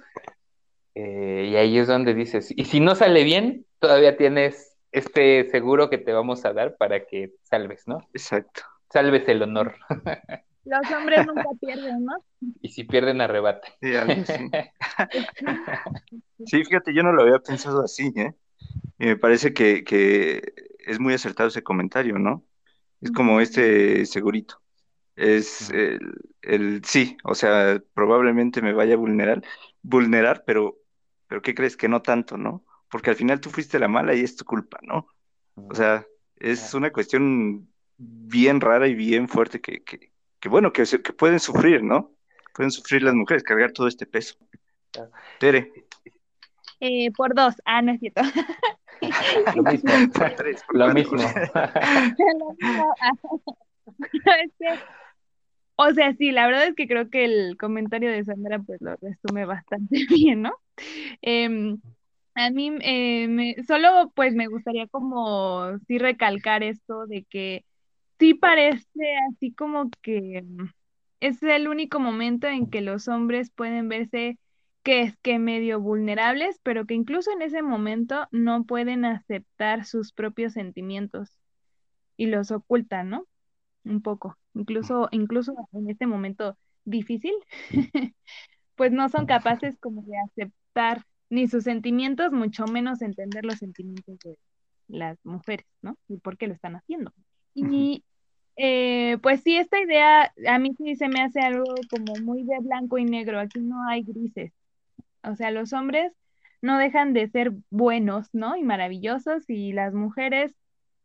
Eh, 0.94 1.48
y 1.50 1.56
ahí 1.56 1.78
es 1.78 1.88
donde 1.88 2.14
dices, 2.14 2.52
y 2.56 2.64
si 2.64 2.80
no 2.80 2.94
sale 2.94 3.22
bien, 3.24 3.66
todavía 3.80 4.16
tienes 4.16 4.76
este 4.92 5.48
seguro 5.50 5.90
que 5.90 5.98
te 5.98 6.12
vamos 6.12 6.44
a 6.46 6.52
dar 6.54 6.76
para 6.76 7.04
que 7.04 7.32
salves, 7.42 7.86
¿no? 7.86 7.98
Exacto. 8.14 8.62
Salves 8.90 9.28
el 9.28 9.42
honor. 9.42 9.74
Los 10.64 10.90
hombres 10.90 11.26
nunca 11.26 11.44
pierden, 11.60 12.04
¿no? 12.04 12.14
Y 12.62 12.70
si 12.70 12.84
pierden, 12.84 13.20
arrebatan. 13.20 13.70
Sí, 13.80 13.94
algo 13.94 14.22
así. 14.22 14.50
Sí, 16.46 16.64
fíjate, 16.64 16.94
yo 16.94 17.02
no 17.02 17.12
lo 17.12 17.22
había 17.22 17.38
pensado 17.40 17.82
así, 17.82 18.12
¿eh? 18.16 18.34
Y 18.98 19.06
me 19.06 19.16
parece 19.16 19.52
que, 19.52 19.84
que 19.84 20.54
es 20.78 20.98
muy 20.98 21.14
acertado 21.14 21.48
ese 21.48 21.62
comentario, 21.62 22.18
¿no? 22.18 22.44
Es 23.00 23.10
como 23.10 23.40
este 23.40 24.06
segurito. 24.06 24.60
Es 25.16 25.70
el, 25.70 26.00
el 26.42 26.84
sí, 26.84 27.16
o 27.24 27.34
sea, 27.34 27.82
probablemente 27.94 28.60
me 28.62 28.72
vaya 28.72 28.94
a 28.94 28.98
vulnerar, 28.98 29.42
vulnerar, 29.82 30.44
pero, 30.46 30.78
pero 31.26 31.42
¿qué 31.42 31.54
crees? 31.54 31.76
Que 31.76 31.88
no 31.88 32.02
tanto, 32.02 32.36
¿no? 32.36 32.64
Porque 32.90 33.10
al 33.10 33.16
final 33.16 33.40
tú 33.40 33.50
fuiste 33.50 33.78
la 33.78 33.88
mala 33.88 34.14
y 34.14 34.20
es 34.20 34.36
tu 34.36 34.44
culpa, 34.44 34.78
¿no? 34.82 35.08
O 35.54 35.74
sea, 35.74 36.06
es 36.36 36.74
una 36.74 36.92
cuestión 36.92 37.68
bien 37.96 38.60
rara 38.60 38.88
y 38.88 38.94
bien 38.94 39.28
fuerte 39.28 39.60
que, 39.60 39.82
que, 39.82 40.12
que 40.38 40.48
bueno, 40.48 40.72
que, 40.72 40.84
que 40.84 41.12
pueden 41.12 41.40
sufrir, 41.40 41.82
¿no? 41.82 42.14
Pueden 42.54 42.70
sufrir 42.70 43.02
las 43.02 43.14
mujeres, 43.14 43.42
cargar 43.42 43.72
todo 43.72 43.88
este 43.88 44.06
peso. 44.06 44.36
Tere, 45.38 45.72
Eh, 46.80 47.10
por 47.12 47.34
dos. 47.34 47.54
Ah, 47.64 47.82
no 47.82 47.92
es 47.92 48.00
cierto. 48.00 48.22
Lo 49.56 49.62
mismo. 49.62 49.90
por 50.14 50.30
tres, 50.36 50.62
por 50.64 50.76
Lo 50.76 50.92
mismo. 50.92 51.16
O 55.78 55.92
sea, 55.92 56.14
sí, 56.14 56.32
la 56.32 56.46
verdad 56.46 56.68
es 56.68 56.74
que 56.74 56.88
creo 56.88 57.10
que 57.10 57.26
el 57.26 57.58
comentario 57.58 58.10
de 58.10 58.24
Sandra 58.24 58.58
pues 58.60 58.80
lo 58.80 58.96
resume 58.96 59.44
bastante 59.44 60.06
bien, 60.08 60.42
¿no? 60.42 60.52
Em, 61.20 61.78
a 62.34 62.50
mí 62.50 62.72
eh, 62.80 63.28
me, 63.28 63.56
solo 63.66 64.10
pues 64.14 64.34
me 64.34 64.46
gustaría 64.46 64.86
como 64.88 65.78
sí 65.86 65.98
recalcar 65.98 66.62
esto 66.62 67.06
de 67.06 67.24
que 67.24 67.64
sí 68.18 68.34
parece 68.34 69.16
así 69.30 69.52
como 69.52 69.90
que 70.02 70.42
mm, 70.42 70.68
es 71.20 71.42
el 71.42 71.68
único 71.68 72.00
momento 72.00 72.46
en 72.46 72.70
que 72.70 72.80
los 72.80 73.08
hombres 73.08 73.50
pueden 73.50 73.88
verse 73.88 74.38
que 74.86 75.00
es 75.00 75.16
que 75.16 75.40
medio 75.40 75.80
vulnerables, 75.80 76.60
pero 76.62 76.86
que 76.86 76.94
incluso 76.94 77.32
en 77.32 77.42
ese 77.42 77.60
momento 77.60 78.28
no 78.30 78.62
pueden 78.62 79.04
aceptar 79.04 79.84
sus 79.84 80.12
propios 80.12 80.52
sentimientos 80.52 81.40
y 82.16 82.26
los 82.26 82.52
ocultan, 82.52 83.10
¿no? 83.10 83.26
Un 83.84 84.00
poco, 84.00 84.38
incluso, 84.54 85.08
incluso 85.10 85.54
en 85.72 85.90
este 85.90 86.06
momento 86.06 86.56
difícil, 86.84 87.34
pues 88.76 88.92
no 88.92 89.08
son 89.08 89.26
capaces 89.26 89.76
como 89.80 90.02
de 90.02 90.18
aceptar 90.18 91.04
ni 91.30 91.48
sus 91.48 91.64
sentimientos, 91.64 92.30
mucho 92.30 92.64
menos 92.66 93.02
entender 93.02 93.44
los 93.44 93.58
sentimientos 93.58 94.16
de 94.20 94.38
las 94.86 95.18
mujeres, 95.24 95.66
¿no? 95.82 95.98
Y 96.06 96.18
por 96.18 96.36
qué 96.38 96.46
lo 96.46 96.54
están 96.54 96.76
haciendo. 96.76 97.12
Y 97.54 98.04
eh, 98.54 99.18
pues 99.20 99.42
sí, 99.42 99.56
esta 99.56 99.80
idea 99.80 100.32
a 100.46 100.58
mí 100.60 100.74
sí 100.78 100.94
se 100.94 101.08
me 101.08 101.22
hace 101.22 101.40
algo 101.40 101.64
como 101.90 102.14
muy 102.22 102.44
de 102.44 102.60
blanco 102.60 102.98
y 102.98 103.04
negro, 103.04 103.40
aquí 103.40 103.58
no 103.58 103.82
hay 103.88 104.04
grises. 104.04 104.52
O 105.26 105.36
sea, 105.36 105.50
los 105.50 105.72
hombres 105.72 106.12
no 106.62 106.78
dejan 106.78 107.12
de 107.12 107.28
ser 107.28 107.52
buenos, 107.70 108.28
¿no? 108.32 108.56
Y 108.56 108.62
maravillosos, 108.62 109.48
y 109.48 109.72
las 109.72 109.94
mujeres 109.94 110.54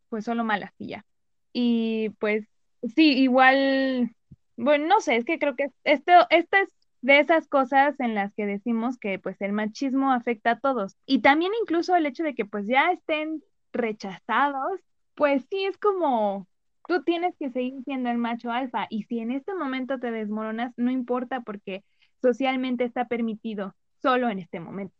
pues 0.08 0.24
solo 0.26 0.44
malas 0.44 0.72
y 0.78 0.88
ya. 0.88 1.06
Y 1.52 2.10
pues 2.20 2.46
sí, 2.94 3.12
igual, 3.18 4.14
bueno, 4.56 4.86
no 4.86 5.00
sé, 5.00 5.16
es 5.16 5.24
que 5.24 5.38
creo 5.38 5.56
que 5.56 5.68
esto, 5.84 6.12
esto 6.30 6.56
es 6.58 6.68
de 7.02 7.18
esas 7.20 7.48
cosas 7.48 7.98
en 8.00 8.14
las 8.14 8.32
que 8.34 8.46
decimos 8.46 8.98
que 8.98 9.18
pues 9.18 9.40
el 9.40 9.52
machismo 9.52 10.12
afecta 10.12 10.52
a 10.52 10.60
todos. 10.60 10.96
Y 11.06 11.20
también 11.20 11.52
incluso 11.62 11.96
el 11.96 12.06
hecho 12.06 12.24
de 12.24 12.34
que 12.34 12.44
pues 12.44 12.66
ya 12.66 12.92
estén 12.92 13.42
rechazados, 13.72 14.80
pues 15.14 15.44
sí 15.50 15.64
es 15.64 15.78
como 15.78 16.46
tú 16.86 17.02
tienes 17.04 17.34
que 17.38 17.50
seguir 17.50 17.82
siendo 17.84 18.10
el 18.10 18.18
macho 18.18 18.50
alfa 18.50 18.86
y 18.90 19.04
si 19.04 19.20
en 19.20 19.30
este 19.30 19.54
momento 19.54 19.98
te 19.98 20.10
desmoronas, 20.10 20.72
no 20.76 20.90
importa 20.90 21.40
porque 21.40 21.84
socialmente 22.20 22.84
está 22.84 23.06
permitido 23.06 23.74
solo 24.02 24.28
en 24.28 24.40
este 24.40 24.60
momento. 24.60 24.94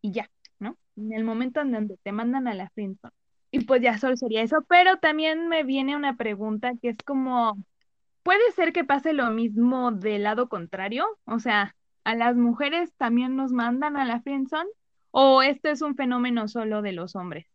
Y 0.00 0.12
ya, 0.12 0.30
¿no? 0.58 0.78
En 0.96 1.12
el 1.12 1.24
momento 1.24 1.60
en 1.60 1.72
donde 1.72 1.98
te 2.02 2.12
mandan 2.12 2.48
a 2.48 2.54
la 2.54 2.70
friendzone. 2.70 3.12
Y 3.50 3.64
pues 3.64 3.82
ya 3.82 3.98
solo 3.98 4.16
sería 4.16 4.42
eso, 4.42 4.64
pero 4.68 4.98
también 4.98 5.48
me 5.48 5.62
viene 5.64 5.96
una 5.96 6.16
pregunta 6.16 6.72
que 6.80 6.90
es 6.90 6.96
como, 7.04 7.56
¿puede 8.22 8.50
ser 8.52 8.72
que 8.72 8.84
pase 8.84 9.12
lo 9.12 9.30
mismo 9.30 9.92
del 9.92 10.24
lado 10.24 10.48
contrario? 10.48 11.06
O 11.24 11.38
sea, 11.38 11.74
¿a 12.04 12.14
las 12.14 12.36
mujeres 12.36 12.92
también 12.96 13.36
nos 13.36 13.52
mandan 13.52 13.96
a 13.96 14.04
la 14.04 14.20
friendzone? 14.20 14.68
¿O 15.10 15.42
este 15.42 15.70
es 15.70 15.80
un 15.80 15.94
fenómeno 15.96 16.48
solo 16.48 16.82
de 16.82 16.92
los 16.92 17.16
hombres? 17.16 17.46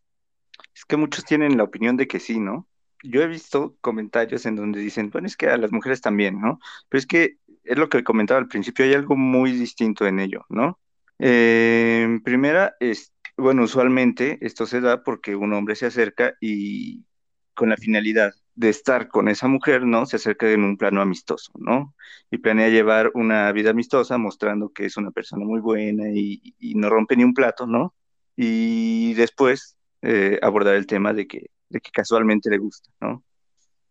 Es 0.73 0.86
que 0.86 0.97
muchos 0.97 1.25
tienen 1.25 1.58
la 1.58 1.63
opinión 1.63 1.97
de 1.97 2.08
que 2.08 2.19
sí, 2.19 2.39
¿no? 2.39 2.67
Yo 3.04 3.21
he 3.21 3.27
visto 3.27 3.75
comentarios 3.82 4.45
en 4.45 4.56
donde 4.56 4.80
dicen, 4.80 5.10
bueno, 5.10 5.27
es 5.27 5.36
que 5.36 5.47
a 5.47 5.58
las 5.58 5.71
mujeres 5.71 6.01
también, 6.01 6.39
¿no? 6.39 6.60
Pero 6.89 6.99
es 6.99 7.06
que 7.06 7.38
es 7.63 7.78
lo 7.78 7.89
que 7.89 8.04
comentaba 8.04 8.39
al 8.39 8.47
principio, 8.47 8.86
hay 8.86 8.93
algo 8.93 9.15
muy 9.15 9.52
distinto 9.52 10.06
en 10.08 10.19
ello, 10.19 10.45
¿no? 10.50 10.80
Eh, 11.19 12.19
primera, 12.24 12.76
es, 12.80 13.13
bueno, 13.38 13.63
usualmente 13.63 14.39
esto 14.41 14.65
se 14.65 14.82
da 14.82 15.04
porque 15.04 15.36
un 15.36 15.54
hombre 15.54 15.76
se 15.76 15.86
acerca 15.86 16.36
y 16.41 17.06
con 17.54 17.69
la 17.69 17.78
finalidad 17.78 18.32
de 18.56 18.69
estar 18.69 19.08
con 19.08 19.28
esa 19.28 19.47
mujer, 19.47 19.86
¿no? 19.86 20.06
Se 20.06 20.17
acerca 20.17 20.50
en 20.52 20.63
un 20.63 20.78
plano 20.78 21.02
amistoso, 21.02 21.52
¿no? 21.56 21.95
Y 22.32 22.39
planea 22.39 22.69
llevar 22.69 23.12
una 23.13 23.52
vida 23.52 23.71
amistosa 23.71 24.17
mostrando 24.17 24.69
que 24.69 24.86
es 24.86 24.97
una 24.97 25.12
persona 25.12 25.45
muy 25.45 25.60
buena 25.60 26.10
y, 26.10 26.56
no 26.76 26.89
rompe 26.89 27.15
ni 27.15 27.24
un 27.24 27.34
plato, 27.34 27.67
¿no? 27.67 27.93
Y 28.36 29.13
después 29.13 29.78
eh, 30.02 30.39
abordar 30.41 30.76
el 30.76 30.88
tema 30.88 31.13
de 31.13 31.28
que, 31.28 31.52
de 31.69 31.82
que 31.82 31.91
casualmente 31.91 32.50
le 32.50 32.58
gusta, 32.58 32.89
¿no? 33.00 33.24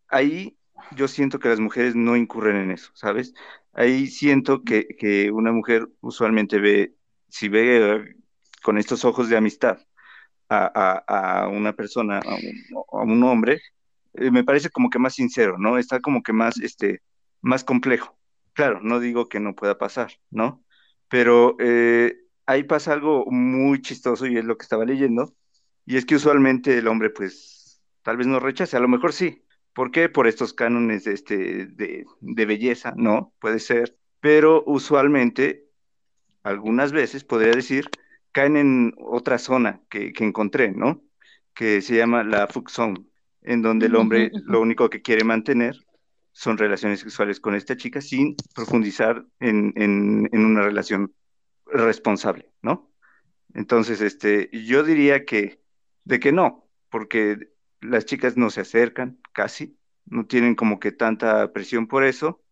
Ahí 0.09 0.57
yo 0.97 1.09
siento 1.09 1.39
que 1.39 1.49
las 1.49 1.61
mujeres 1.61 1.95
no 1.95 2.17
incurren 2.17 2.57
en 2.57 2.71
eso, 2.71 2.91
¿sabes? 2.95 3.35
Ahí 3.73 4.07
siento 4.07 4.63
que, 4.65 4.87
que 4.99 5.31
una 5.31 5.53
mujer 5.53 5.89
usualmente 6.01 6.59
ve, 6.59 6.95
si 7.29 7.49
ve 7.49 8.17
con 8.63 8.79
estos 8.79 9.05
ojos 9.05 9.29
de 9.29 9.37
amistad 9.37 9.79
a, 10.51 11.49
una 11.53 11.73
persona, 11.75 12.19
a 12.19 13.03
un, 13.03 13.23
hombre, 13.23 13.63
eh, 14.15 14.31
me 14.31 14.45
parece 14.45 14.71
como 14.71 14.91
que 14.91 14.99
más 14.99 15.15
sincero, 15.15 15.57
¿no? 15.59 15.79
Está 15.79 16.01
como 16.01 16.23
que 16.23 16.33
más, 16.33 16.59
este, 16.59 17.03
más 17.41 17.65
complejo. 17.65 18.19
Claro, 18.53 18.81
no 18.83 18.99
digo 19.01 19.29
que 19.29 19.41
no 19.41 19.55
pueda 19.55 19.79
pasar, 19.79 20.13
¿no? 20.31 20.65
Pero 21.09 21.57
eh, 21.61 22.17
ahí 22.47 22.65
pasa 22.65 22.93
algo 22.93 23.25
muy 23.27 23.81
chistoso 23.81 24.27
y 24.27 24.37
es 24.37 24.45
lo 24.45 24.57
que 24.57 24.65
estaba 24.65 24.85
leyendo, 24.85 25.35
y 25.87 25.97
es 25.97 26.05
que 26.05 26.17
usualmente 26.17 26.79
el 26.79 26.89
hombre, 26.89 27.11
pues, 27.11 27.81
tal 28.03 28.17
vez 28.17 28.27
no 28.27 28.41
rechace, 28.41 28.77
a 28.77 28.81
lo 28.81 28.89
mejor 28.89 29.13
sí. 29.13 29.45
¿Por 29.73 29.91
qué? 29.91 30.09
Por 30.09 30.27
estos 30.27 30.53
cánones 30.53 31.05
de, 31.05 31.13
este, 31.13 31.67
de, 31.67 32.05
de 32.21 32.47
belleza, 32.47 32.93
¿no? 32.97 33.33
Puede 33.39 33.61
ser, 33.61 33.97
pero 34.21 34.63
usualmente, 34.67 35.67
algunas 36.43 36.93
veces, 36.93 37.25
podría 37.25 37.55
decir, 37.55 37.89
caen 38.33 38.57
en 38.57 38.95
otra 38.99 39.39
zona 39.39 39.81
que, 39.89 40.13
encontré, 40.19 40.73
¿no? 40.73 41.03
Que 41.55 41.81
se 41.83 41.97
llama 41.97 42.23
la 42.25 42.47
fuck 42.47 42.71
zone, 42.71 43.05
en 43.43 43.63
donde 43.63 43.87
el 43.87 43.97
hombre 43.97 44.31
lo 44.45 44.61
único 44.61 44.91
que 44.91 45.03
quiere 45.03 45.25
mantener 45.25 45.77
son 46.33 46.59
relaciones 46.59 47.01
sexuales 47.01 47.41
con 47.41 47.55
esta 47.55 47.77
chica 47.77 48.01
sin 48.01 48.37
profundizar 48.55 49.25
en, 49.41 50.29
una 50.33 50.63
relación 50.63 51.13
responsable, 51.67 52.51
¿no? 52.63 52.91
Entonces, 53.55 54.01
este, 54.01 54.49
yo 54.53 54.85
diría 54.85 55.25
que 55.25 55.61
de 56.05 56.21
que 56.21 56.33
no, 56.33 56.69
porque 56.89 57.37
las 57.81 58.05
chicas 58.05 58.37
no 58.37 58.51
se 58.51 58.61
acercan 58.61 59.19
casi, 59.33 59.77
no 60.07 60.27
tienen 60.27 60.55
como 60.55 60.81
que 60.81 60.93
tanta 60.93 61.53
presión 61.53 61.87
por 61.87 62.05
eso. 62.05 62.43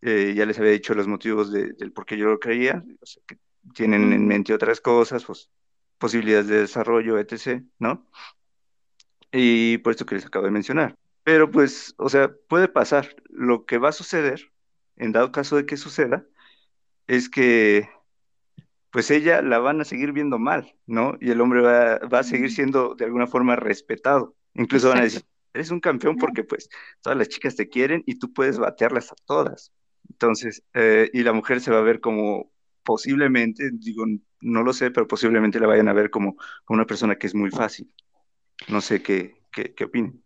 Eh, 0.00 0.34
ya 0.36 0.46
les 0.46 0.58
había 0.58 0.72
dicho 0.72 0.94
los 0.94 1.06
motivos 1.06 1.52
del 1.52 1.92
por 1.92 2.06
qué 2.06 2.16
yo 2.16 2.26
lo 2.26 2.40
creía, 2.40 2.84
o 3.00 3.06
sea, 3.06 3.22
que 3.26 3.38
tienen 3.74 4.12
en 4.12 4.26
mente 4.26 4.52
otras 4.52 4.80
cosas, 4.80 5.24
pues, 5.24 5.50
posibilidades 5.98 6.48
de 6.48 6.60
desarrollo, 6.62 7.18
etc., 7.18 7.62
¿no? 7.78 8.06
Y 9.30 9.78
por 9.78 9.92
esto 9.92 10.04
que 10.04 10.16
les 10.16 10.26
acabo 10.26 10.44
de 10.44 10.50
mencionar. 10.50 10.96
Pero 11.24 11.50
pues, 11.50 11.94
o 11.98 12.08
sea, 12.08 12.32
puede 12.48 12.68
pasar. 12.68 13.14
Lo 13.28 13.64
que 13.64 13.78
va 13.78 13.90
a 13.90 13.92
suceder, 13.92 14.52
en 14.96 15.12
dado 15.12 15.32
caso 15.32 15.56
de 15.56 15.66
que 15.66 15.76
suceda, 15.76 16.26
es 17.06 17.28
que 17.28 17.88
pues 18.90 19.10
ella 19.10 19.40
la 19.40 19.58
van 19.58 19.80
a 19.80 19.84
seguir 19.84 20.12
viendo 20.12 20.38
mal, 20.38 20.74
¿no? 20.86 21.16
Y 21.18 21.30
el 21.30 21.40
hombre 21.40 21.62
va, 21.62 22.18
a 22.18 22.22
seguir 22.22 22.52
siendo 22.52 22.94
de 22.94 23.06
alguna 23.06 23.26
forma 23.26 23.56
respetado. 23.56 24.36
Incluso 24.54 24.90
van 24.90 24.98
a 24.98 25.02
decir, 25.04 25.22
eres 25.54 25.70
un 25.70 25.80
campeón 25.80 26.16
porque 26.16 26.44
pues 26.44 26.68
todas 27.00 27.18
las 27.18 27.28
chicas 27.28 27.56
te 27.56 27.68
quieren 27.68 28.02
y 28.06 28.18
tú 28.18 28.32
puedes 28.32 28.58
batearlas 28.58 29.12
a 29.12 29.16
todas. 29.26 29.72
Entonces, 30.10 30.62
eh, 30.74 31.10
y 31.12 31.22
la 31.22 31.32
mujer 31.32 31.60
se 31.60 31.70
va 31.70 31.78
a 31.78 31.82
ver 31.82 32.00
como 32.00 32.52
posiblemente, 32.82 33.70
digo, 33.72 34.04
no 34.40 34.62
lo 34.62 34.72
sé, 34.72 34.90
pero 34.90 35.06
posiblemente 35.06 35.60
la 35.60 35.66
vayan 35.66 35.88
a 35.88 35.92
ver 35.92 36.10
como, 36.10 36.36
una 36.68 36.86
persona 36.86 37.16
que 37.16 37.26
es 37.26 37.34
muy 37.34 37.50
fácil. 37.50 37.92
No 38.68 38.80
sé 38.80 39.02
qué, 39.02 39.42
qué, 39.52 39.74
qué 39.74 39.84
opinen. 39.84 40.22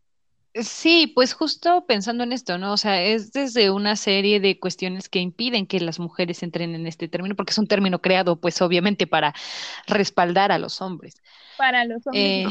Sí, 0.54 1.12
pues 1.14 1.34
justo 1.34 1.84
pensando 1.86 2.24
en 2.24 2.32
esto, 2.32 2.56
¿no? 2.56 2.72
O 2.72 2.76
sea, 2.78 3.02
es 3.02 3.32
desde 3.32 3.70
una 3.70 3.94
serie 3.94 4.40
de 4.40 4.58
cuestiones 4.58 5.10
que 5.10 5.18
impiden 5.18 5.66
que 5.66 5.80
las 5.80 5.98
mujeres 5.98 6.42
entren 6.42 6.74
en 6.74 6.86
este 6.86 7.08
término, 7.08 7.36
porque 7.36 7.50
es 7.50 7.58
un 7.58 7.66
término 7.66 8.00
creado, 8.00 8.40
pues 8.40 8.62
obviamente 8.62 9.06
para 9.06 9.34
respaldar 9.86 10.52
a 10.52 10.58
los 10.58 10.80
hombres. 10.80 11.22
Para 11.58 11.84
los 11.84 12.06
hombres. 12.06 12.24
Eh, 12.24 12.46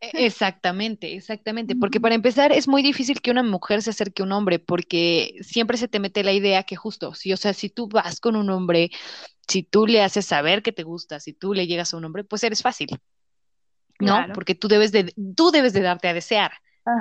exactamente, 0.00 1.14
exactamente, 1.14 1.76
porque 1.76 2.00
para 2.00 2.14
empezar 2.14 2.52
es 2.52 2.68
muy 2.68 2.82
difícil 2.82 3.20
que 3.20 3.30
una 3.30 3.42
mujer 3.42 3.82
se 3.82 3.90
acerque 3.90 4.22
a 4.22 4.24
un 4.24 4.32
hombre, 4.32 4.58
porque 4.58 5.34
siempre 5.40 5.76
se 5.76 5.88
te 5.88 6.00
mete 6.00 6.24
la 6.24 6.32
idea 6.32 6.62
que 6.62 6.76
justo, 6.76 7.14
si, 7.14 7.32
o 7.32 7.36
sea, 7.36 7.52
si 7.52 7.68
tú 7.68 7.88
vas 7.88 8.20
con 8.20 8.36
un 8.36 8.50
hombre, 8.50 8.90
si 9.48 9.62
tú 9.62 9.86
le 9.86 10.02
haces 10.02 10.26
saber 10.26 10.62
que 10.62 10.72
te 10.72 10.82
gusta, 10.82 11.20
si 11.20 11.32
tú 11.32 11.54
le 11.54 11.66
llegas 11.66 11.92
a 11.92 11.96
un 11.96 12.04
hombre, 12.04 12.24
pues 12.24 12.44
eres 12.44 12.62
fácil, 12.62 12.88
¿no? 14.00 14.26
Porque 14.34 14.54
tú 14.54 14.68
debes 14.68 14.92
de, 14.92 15.12
tú 15.36 15.50
debes 15.50 15.72
de 15.72 15.80
darte 15.80 16.08
a 16.08 16.14
desear, 16.14 16.52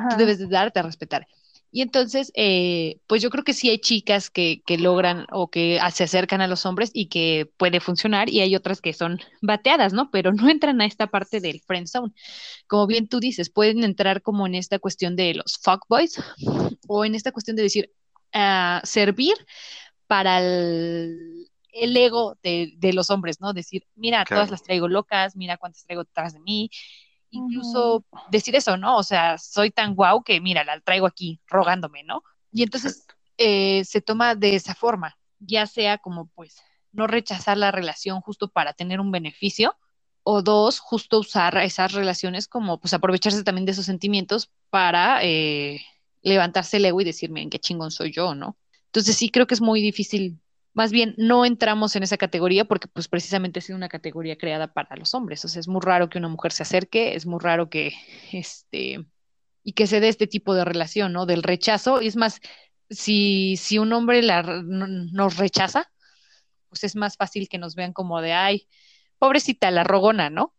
tú 0.10 0.16
debes 0.18 0.40
de 0.40 0.48
darte 0.48 0.80
a 0.80 0.84
respetar. 0.84 1.28
Y 1.76 1.82
entonces, 1.82 2.32
eh, 2.36 3.02
pues 3.06 3.22
yo 3.22 3.30
creo 3.30 3.44
que 3.44 3.52
sí 3.52 3.70
hay 3.70 3.80
chicas 3.80 4.30
que, 4.30 4.64
que, 4.66 4.78
logran 4.78 5.28
o 5.30 5.50
que 5.50 5.78
se 5.92 6.06
acercan 6.06 6.40
a 6.40 6.48
los 6.48 6.66
hombres 6.66 6.90
y 6.94 7.08
que 7.08 7.52
puede 7.58 7.82
funcionar 7.82 8.30
y 8.30 8.40
hay 8.40 8.56
otras 8.56 8.80
que 8.80 8.94
son 8.94 9.20
bateadas, 9.42 9.92
¿no? 9.92 10.10
Pero 10.10 10.32
no 10.32 10.48
entran 10.50 10.80
a 10.80 10.86
esta 10.86 11.08
parte 11.08 11.42
del 11.42 11.60
friend 11.60 11.88
zone. 11.88 12.14
Como 12.68 12.88
bien 12.88 13.10
tú 13.10 13.20
dices, 13.20 13.50
pueden 13.50 13.84
entrar 13.84 14.22
como 14.22 14.48
en 14.48 14.56
esta 14.56 14.80
cuestión 14.80 15.18
de 15.18 15.34
los 15.34 15.60
fuckboys 15.62 16.18
o 16.88 17.04
en 17.04 17.14
esta 17.14 17.34
cuestión 17.34 17.58
de 17.58 17.64
decir, 17.64 17.92
uh, 18.34 18.80
servir 18.86 19.36
para 20.08 20.40
el, 20.40 21.50
el 21.74 21.98
ego 21.98 22.38
de, 22.42 22.72
de, 22.78 22.94
los 22.94 23.10
hombres, 23.10 23.42
¿no? 23.42 23.52
Decir, 23.52 23.86
mira, 23.96 24.24
todas 24.24 24.50
las 24.50 24.64
traigo 24.64 24.88
locas, 24.88 25.36
mira 25.36 25.58
cuántas 25.58 25.84
traigo 25.84 26.06
detrás 26.06 26.36
de 26.36 26.40
mí, 26.40 26.70
incluso 27.36 28.04
decir 28.30 28.56
eso, 28.56 28.78
¿no? 28.78 28.98
O 28.98 29.04
sea, 29.04 29.38
soy 29.38 29.72
tan 29.72 29.96
guau 29.96 30.24
que 30.24 30.42
mira, 30.42 30.64
la 30.64 30.80
traigo 30.82 31.08
aquí 31.08 31.40
rogándome, 31.48 32.04
¿no? 32.04 32.24
Y 32.52 32.64
entonces 32.64 33.06
eh, 33.38 33.84
se 33.86 34.02
toma 34.02 34.36
de 34.36 34.56
esa 34.56 34.76
forma, 34.76 35.18
ya 35.40 35.68
sea 35.68 35.98
como 35.98 36.28
pues 36.28 36.58
no 36.92 37.08
rechazar 37.08 37.58
la 37.58 37.72
relación 37.72 38.22
justo 38.22 38.48
para 38.48 38.74
tener 38.74 39.00
un 39.00 39.12
beneficio, 39.12 39.76
o 40.28 40.42
dos, 40.42 40.80
justo 40.80 41.20
usar 41.20 41.56
esas 41.58 41.92
relaciones 41.94 42.48
como 42.48 42.80
pues 42.80 42.94
aprovecharse 42.94 43.44
también 43.44 43.66
de 43.66 43.74
esos 43.74 43.86
sentimientos 43.86 44.50
para 44.72 45.20
eh, 45.24 45.82
levantarse 46.24 46.78
el 46.78 46.86
ego 46.86 47.00
y 47.00 47.04
decirme 47.04 47.44
en 47.44 47.52
qué 47.52 47.60
chingón 47.60 47.92
soy 47.92 48.12
yo, 48.12 48.34
¿no? 48.34 48.58
Entonces 48.88 49.16
sí 49.16 49.30
creo 49.30 49.46
que 49.46 49.54
es 49.54 49.62
muy 49.62 49.82
difícil 49.82 50.40
más 50.76 50.92
bien 50.92 51.16
no 51.18 51.46
entramos 51.46 51.96
en 51.96 52.04
esa 52.04 52.18
categoría 52.18 52.66
porque 52.66 52.90
pues 52.90 53.08
precisamente 53.08 53.60
es 53.60 53.70
una 53.70 53.88
categoría 53.88 54.38
creada 54.38 54.74
para 54.74 54.98
los 54.98 55.14
hombres. 55.14 55.44
O 55.46 55.48
sea, 55.48 55.62
es 55.62 55.70
muy 55.70 55.80
raro 55.82 56.10
que 56.10 56.18
una 56.18 56.28
mujer 56.28 56.52
se 56.52 56.64
acerque, 56.64 57.16
es 57.16 57.26
muy 57.26 57.40
raro 57.40 57.70
que 57.70 57.94
este 58.34 59.06
y 59.64 59.72
que 59.72 59.88
se 59.88 60.02
dé 60.02 60.10
este 60.10 60.28
tipo 60.28 60.54
de 60.54 60.66
relación, 60.66 61.14
¿no? 61.14 61.26
Del 61.26 61.44
rechazo. 61.44 62.02
Y 62.02 62.08
es 62.08 62.18
más, 62.18 62.42
si, 62.90 63.56
si 63.56 63.80
un 63.80 63.94
hombre 63.94 64.22
la, 64.22 64.44
nos 64.44 65.38
rechaza, 65.38 65.90
pues 66.68 66.84
es 66.84 66.96
más 66.98 67.16
fácil 67.16 67.48
que 67.48 67.58
nos 67.58 67.74
vean 67.74 67.94
como 67.94 68.22
de, 68.22 68.34
ay, 68.34 68.68
pobrecita, 69.18 69.72
la 69.72 69.86
rogona, 69.86 70.30
¿no? 70.30 70.54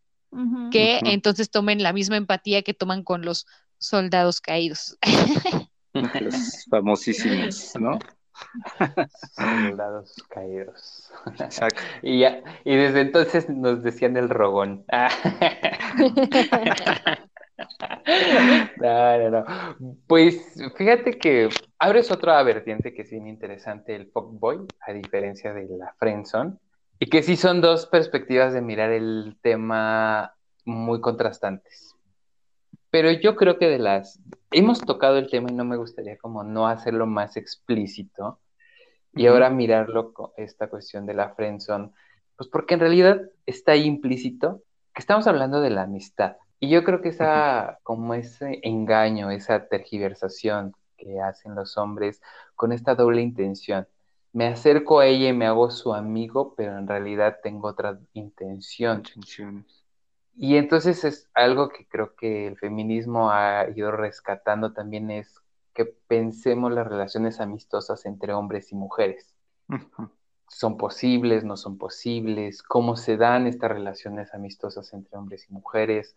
Que 0.71 0.99
entonces 1.05 1.51
tomen 1.51 1.81
la 1.81 1.93
misma 1.93 2.17
empatía 2.17 2.63
que 2.63 2.73
toman 2.73 3.03
con 3.03 3.23
los 3.23 3.45
soldados 3.77 4.41
caídos. 4.41 4.97
Los 5.93 6.65
famosísimos, 6.69 7.73
¿no? 7.79 7.97
Soldados 9.35 10.15
caídos. 10.29 11.11
Exacto. 11.39 11.81
Y, 12.01 12.25
y 12.25 12.75
desde 12.75 13.01
entonces 13.01 13.49
nos 13.49 13.83
decían 13.83 14.17
el 14.17 14.29
rogón. 14.29 14.85
No, 18.77 19.17
no, 19.17 19.29
no. 19.29 19.45
Pues 20.07 20.55
fíjate 20.75 21.17
que 21.17 21.49
abres 21.79 22.11
otra 22.11 22.41
vertiente 22.43 22.93
que 22.93 23.01
es 23.01 23.11
bien 23.11 23.27
interesante, 23.27 23.95
el 23.95 24.09
fuckboy, 24.11 24.65
a 24.81 24.93
diferencia 24.93 25.53
de 25.53 25.67
la 25.77 25.93
friendzone, 25.99 26.57
y 26.99 27.09
que 27.09 27.23
sí 27.23 27.35
son 27.35 27.61
dos 27.61 27.87
perspectivas 27.87 28.53
de 28.53 28.61
mirar 28.61 28.91
el 28.91 29.37
tema 29.41 30.33
muy 30.65 31.01
contrastantes. 31.01 31.95
Pero 32.97 33.11
yo 33.11 33.35
creo 33.35 33.59
que 33.59 33.69
de 33.69 33.77
las... 33.77 34.19
Hemos 34.49 34.81
tocado 34.81 35.19
el 35.19 35.29
tema 35.29 35.51
y 35.51 35.53
no 35.53 35.63
me 35.63 35.77
gustaría 35.77 36.17
como 36.17 36.43
no 36.43 36.65
hacerlo 36.65 37.05
más 37.05 37.37
explícito 37.37 38.39
y 39.13 39.27
ahora 39.27 39.51
mirarlo 39.51 40.13
con 40.13 40.31
esta 40.35 40.67
cuestión 40.67 41.05
de 41.05 41.13
la 41.13 41.35
friendzone, 41.35 41.91
pues 42.35 42.49
porque 42.49 42.73
en 42.73 42.79
realidad 42.79 43.21
está 43.45 43.73
ahí 43.73 43.83
implícito 43.83 44.63
que 44.95 45.01
estamos 45.01 45.27
hablando 45.27 45.61
de 45.61 45.69
la 45.69 45.83
amistad. 45.83 46.37
Y 46.59 46.69
yo 46.69 46.83
creo 46.83 46.99
que 47.03 47.09
esa, 47.09 47.77
como 47.83 48.15
ese 48.15 48.61
engaño, 48.63 49.29
esa 49.29 49.67
tergiversación 49.67 50.73
que 50.97 51.21
hacen 51.21 51.53
los 51.53 51.77
hombres 51.77 52.19
con 52.55 52.71
esta 52.71 52.95
doble 52.95 53.21
intención. 53.21 53.87
Me 54.33 54.47
acerco 54.47 55.01
a 55.01 55.05
ella 55.05 55.29
y 55.29 55.33
me 55.33 55.45
hago 55.45 55.69
su 55.69 55.93
amigo, 55.93 56.55
pero 56.57 56.75
en 56.79 56.87
realidad 56.87 57.37
tengo 57.43 57.67
otra 57.67 57.99
intención. 58.13 59.03
Y 60.39 60.57
entonces 60.57 61.03
es 61.03 61.29
algo 61.33 61.69
que 61.69 61.87
creo 61.87 62.15
que 62.15 62.45
el 62.45 62.57
feminismo 62.57 63.31
ha 63.31 63.67
ido 63.75 63.91
rescatando 63.91 64.71
también 64.71 65.09
es 65.09 65.41
que 65.73 65.85
pensemos 65.85 66.71
las 66.71 66.87
relaciones 66.87 67.39
amistosas 67.39 68.05
entre 68.05 68.33
hombres 68.33 68.71
y 68.71 68.75
mujeres. 68.75 69.33
¿Son 70.47 70.77
posibles? 70.77 71.43
¿No 71.43 71.57
son 71.57 71.79
posibles? 71.79 72.61
¿Cómo 72.61 72.95
se 72.95 73.17
dan 73.17 73.47
estas 73.47 73.71
relaciones 73.71 74.31
amistosas 74.35 74.93
entre 74.93 75.17
hombres 75.17 75.47
y 75.49 75.53
mujeres? 75.53 76.15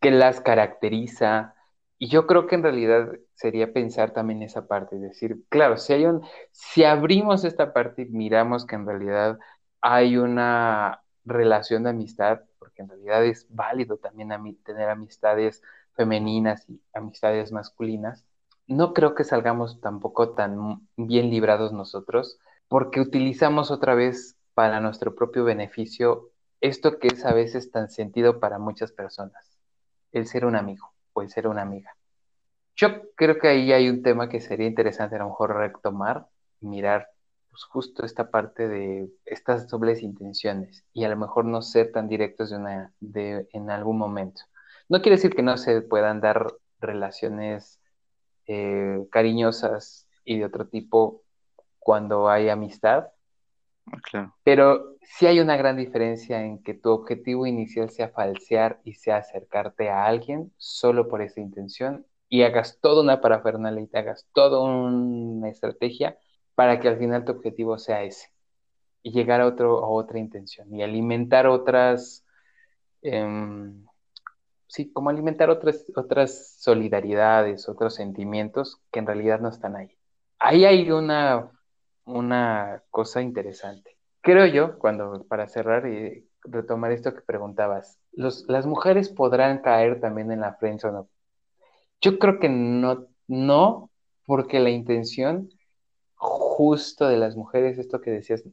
¿Qué 0.00 0.10
las 0.10 0.40
caracteriza? 0.40 1.54
Y 1.98 2.08
yo 2.08 2.26
creo 2.26 2.46
que 2.46 2.54
en 2.54 2.62
realidad 2.62 3.12
sería 3.34 3.72
pensar 3.74 4.12
también 4.12 4.42
esa 4.42 4.66
parte, 4.66 4.98
decir, 4.98 5.44
claro, 5.50 5.76
si 5.76 5.92
hay 5.92 6.06
un, 6.06 6.22
si 6.52 6.84
abrimos 6.84 7.44
esta 7.44 7.74
parte 7.74 8.02
y 8.02 8.06
miramos 8.06 8.64
que 8.66 8.76
en 8.76 8.86
realidad 8.86 9.38
hay 9.82 10.16
una 10.16 11.02
relación 11.24 11.84
de 11.84 11.90
amistad, 11.90 12.40
en 12.82 12.88
realidad 12.88 13.24
es 13.24 13.46
válido 13.48 13.96
también 13.96 14.30
tener 14.64 14.88
amistades 14.88 15.62
femeninas 15.94 16.68
y 16.68 16.80
amistades 16.92 17.52
masculinas, 17.52 18.24
no 18.66 18.94
creo 18.94 19.14
que 19.14 19.24
salgamos 19.24 19.80
tampoco 19.80 20.30
tan 20.30 20.88
bien 20.96 21.30
librados 21.30 21.72
nosotros, 21.72 22.38
porque 22.68 23.00
utilizamos 23.00 23.70
otra 23.70 23.94
vez 23.94 24.36
para 24.54 24.80
nuestro 24.80 25.14
propio 25.14 25.44
beneficio 25.44 26.30
esto 26.60 26.98
que 26.98 27.08
es 27.08 27.24
a 27.24 27.34
veces 27.34 27.70
tan 27.70 27.90
sentido 27.90 28.38
para 28.38 28.58
muchas 28.58 28.92
personas, 28.92 29.58
el 30.12 30.26
ser 30.26 30.44
un 30.46 30.56
amigo 30.56 30.92
o 31.12 31.22
el 31.22 31.28
ser 31.28 31.48
una 31.48 31.62
amiga. 31.62 31.96
Yo 32.76 33.10
creo 33.16 33.38
que 33.38 33.48
ahí 33.48 33.72
hay 33.72 33.88
un 33.88 34.02
tema 34.02 34.28
que 34.28 34.40
sería 34.40 34.68
interesante 34.68 35.16
a 35.16 35.18
lo 35.18 35.26
mejor 35.26 35.56
retomar, 35.56 36.28
mirar 36.60 37.08
pues, 37.52 37.64
justo 37.64 38.06
esta 38.06 38.30
parte 38.30 38.66
de 38.66 39.10
estas 39.26 39.68
dobles 39.68 40.02
intenciones 40.02 40.86
y 40.94 41.04
a 41.04 41.10
lo 41.10 41.16
mejor 41.18 41.44
no 41.44 41.60
ser 41.60 41.92
tan 41.92 42.08
directos 42.08 42.48
de 42.50 42.56
una, 42.56 42.94
de, 42.98 43.46
en 43.52 43.70
algún 43.70 43.98
momento. 43.98 44.40
No 44.88 45.02
quiere 45.02 45.16
decir 45.16 45.34
que 45.36 45.42
no 45.42 45.58
se 45.58 45.82
puedan 45.82 46.22
dar 46.22 46.54
relaciones 46.80 47.78
eh, 48.46 49.06
cariñosas 49.10 50.08
y 50.24 50.38
de 50.38 50.46
otro 50.46 50.66
tipo 50.68 51.22
cuando 51.78 52.30
hay 52.30 52.48
amistad, 52.48 53.08
Claro. 54.10 54.34
pero 54.44 54.96
sí 55.02 55.26
hay 55.26 55.40
una 55.40 55.56
gran 55.58 55.76
diferencia 55.76 56.42
en 56.42 56.62
que 56.62 56.72
tu 56.72 56.90
objetivo 56.90 57.46
inicial 57.46 57.90
sea 57.90 58.08
falsear 58.08 58.80
y 58.84 58.94
sea 58.94 59.18
acercarte 59.18 59.90
a 59.90 60.06
alguien 60.06 60.52
solo 60.56 61.08
por 61.08 61.20
esa 61.20 61.40
intención 61.40 62.06
y 62.28 62.44
hagas 62.44 62.78
toda 62.80 63.02
una 63.02 63.20
parafernalia 63.20 63.82
y 63.82 63.88
te 63.88 63.98
hagas 63.98 64.26
toda 64.32 64.62
una 64.62 65.50
estrategia 65.50 66.16
para 66.54 66.80
que 66.80 66.88
al 66.88 66.98
final 66.98 67.24
tu 67.24 67.32
objetivo 67.32 67.78
sea 67.78 68.02
ese 68.02 68.28
y 69.02 69.12
llegar 69.12 69.40
a, 69.40 69.46
otro, 69.46 69.84
a 69.84 69.88
otra 69.88 70.18
intención 70.18 70.72
y 70.74 70.82
alimentar 70.82 71.46
otras, 71.46 72.24
em, 73.02 73.84
sí, 74.68 74.92
como 74.92 75.10
alimentar 75.10 75.50
otras, 75.50 75.84
otras 75.96 76.56
solidaridades, 76.58 77.68
otros 77.68 77.94
sentimientos 77.94 78.80
que 78.92 79.00
en 79.00 79.06
realidad 79.06 79.40
no 79.40 79.48
están 79.48 79.76
ahí. 79.76 79.96
Ahí 80.38 80.64
hay 80.64 80.90
una, 80.90 81.50
una 82.04 82.82
cosa 82.90 83.22
interesante. 83.22 83.96
Creo 84.20 84.46
yo, 84.46 84.78
cuando 84.78 85.24
para 85.28 85.48
cerrar 85.48 85.86
y 85.88 86.28
retomar 86.44 86.92
esto 86.92 87.14
que 87.14 87.22
preguntabas, 87.22 87.98
los, 88.12 88.44
las 88.48 88.66
mujeres 88.66 89.08
podrán 89.08 89.62
caer 89.62 90.00
también 90.00 90.30
en 90.30 90.40
la 90.40 90.58
prensa 90.58 90.88
o 90.88 90.92
no. 90.92 91.08
Yo 92.00 92.18
creo 92.18 92.38
que 92.38 92.48
no, 92.48 93.06
no, 93.28 93.90
porque 94.26 94.60
la 94.60 94.70
intención 94.70 95.50
justo 96.22 97.08
de 97.08 97.16
las 97.16 97.36
mujeres, 97.36 97.78
esto 97.78 98.00
que 98.00 98.12
decías, 98.12 98.44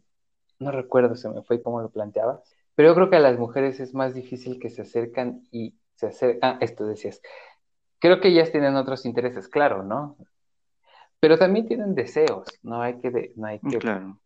no 0.58 0.72
recuerdo, 0.72 1.16
se 1.16 1.30
me 1.30 1.44
fue 1.44 1.62
cómo 1.62 1.82
lo 1.82 1.90
planteabas, 1.90 2.42
pero 2.74 2.90
yo 2.90 2.96
creo 2.96 3.10
que 3.12 3.18
a 3.18 3.20
las 3.20 3.38
mujeres 3.38 3.80
es 3.80 3.94
más 3.94 4.16
difícil 4.16 4.60
que 4.60 4.72
se 4.72 4.82
acercan 4.82 5.44
y 5.52 5.76
se 5.94 6.08
acercan, 6.08 6.54
ah, 6.56 6.58
esto 6.62 6.88
decías, 6.88 7.22
creo 8.00 8.20
que 8.20 8.30
ellas 8.30 8.52
tienen 8.52 8.76
otros 8.76 9.06
intereses, 9.06 9.48
claro, 9.48 9.84
¿no? 9.84 10.18
Pero 11.20 11.38
también 11.38 11.68
tienen 11.68 11.94
deseos, 11.94 12.48
no 12.64 12.82
hay 12.82 13.00
que, 13.00 13.34
no 13.36 13.48
hay 13.48 13.60
que, 13.60 13.78
Claro. 13.78 14.20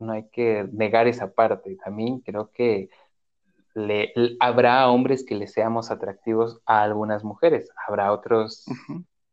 no 0.00 0.12
hay 0.12 0.28
que 0.30 0.66
negar 0.72 1.06
esa 1.06 1.30
parte. 1.32 1.76
También 1.76 2.20
creo 2.20 2.50
que 2.50 2.88
le, 3.74 4.12
habrá 4.40 4.88
hombres 4.88 5.24
que 5.24 5.36
les 5.36 5.52
seamos 5.52 5.92
atractivos 5.92 6.60
a 6.66 6.82
algunas 6.82 7.22
mujeres, 7.22 7.70
habrá 7.86 8.12
otras 8.12 8.64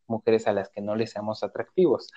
mujeres 0.08 0.48
a 0.48 0.54
las 0.54 0.70
que 0.70 0.82
no 0.82 0.96
les 0.96 1.12
seamos 1.12 1.44
atractivos. 1.44 2.12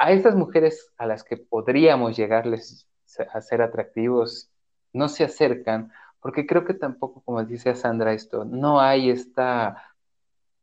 A 0.00 0.12
estas 0.12 0.34
mujeres 0.34 0.90
a 0.96 1.04
las 1.04 1.24
que 1.24 1.36
podríamos 1.36 2.16
llegarles 2.16 2.88
a 3.34 3.42
ser 3.42 3.60
atractivos, 3.60 4.48
no 4.94 5.10
se 5.10 5.24
acercan, 5.24 5.92
porque 6.20 6.46
creo 6.46 6.64
que 6.64 6.72
tampoco, 6.72 7.20
como 7.20 7.44
dice 7.44 7.74
Sandra, 7.74 8.14
esto, 8.14 8.46
no 8.46 8.80
hay 8.80 9.10
esta, 9.10 9.92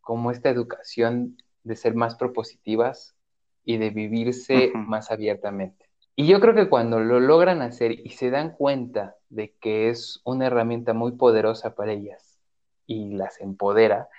como 0.02 0.32
esta 0.32 0.50
educación 0.50 1.38
de 1.62 1.76
ser 1.76 1.94
más 1.94 2.16
propositivas 2.16 3.16
y 3.64 3.78
de 3.78 3.92
vivirse 3.92 4.72
más 4.74 5.12
abiertamente. 5.12 5.88
Y 6.16 6.26
yo 6.26 6.40
creo 6.40 6.56
que 6.56 6.68
cuando 6.68 7.00
lo 7.00 7.20
logran 7.20 7.62
hacer 7.62 7.92
y 7.92 8.10
se 8.10 8.32
dan 8.32 8.56
cuenta 8.56 9.18
de 9.30 9.54
que 9.62 9.90
es 9.90 10.20
una 10.26 10.48
herramienta 10.48 10.94
muy 10.94 11.12
poderosa 11.12 11.76
para 11.76 11.92
ellas 11.92 12.40
y 12.88 13.14
las 13.14 13.40
empodera, 13.40 14.10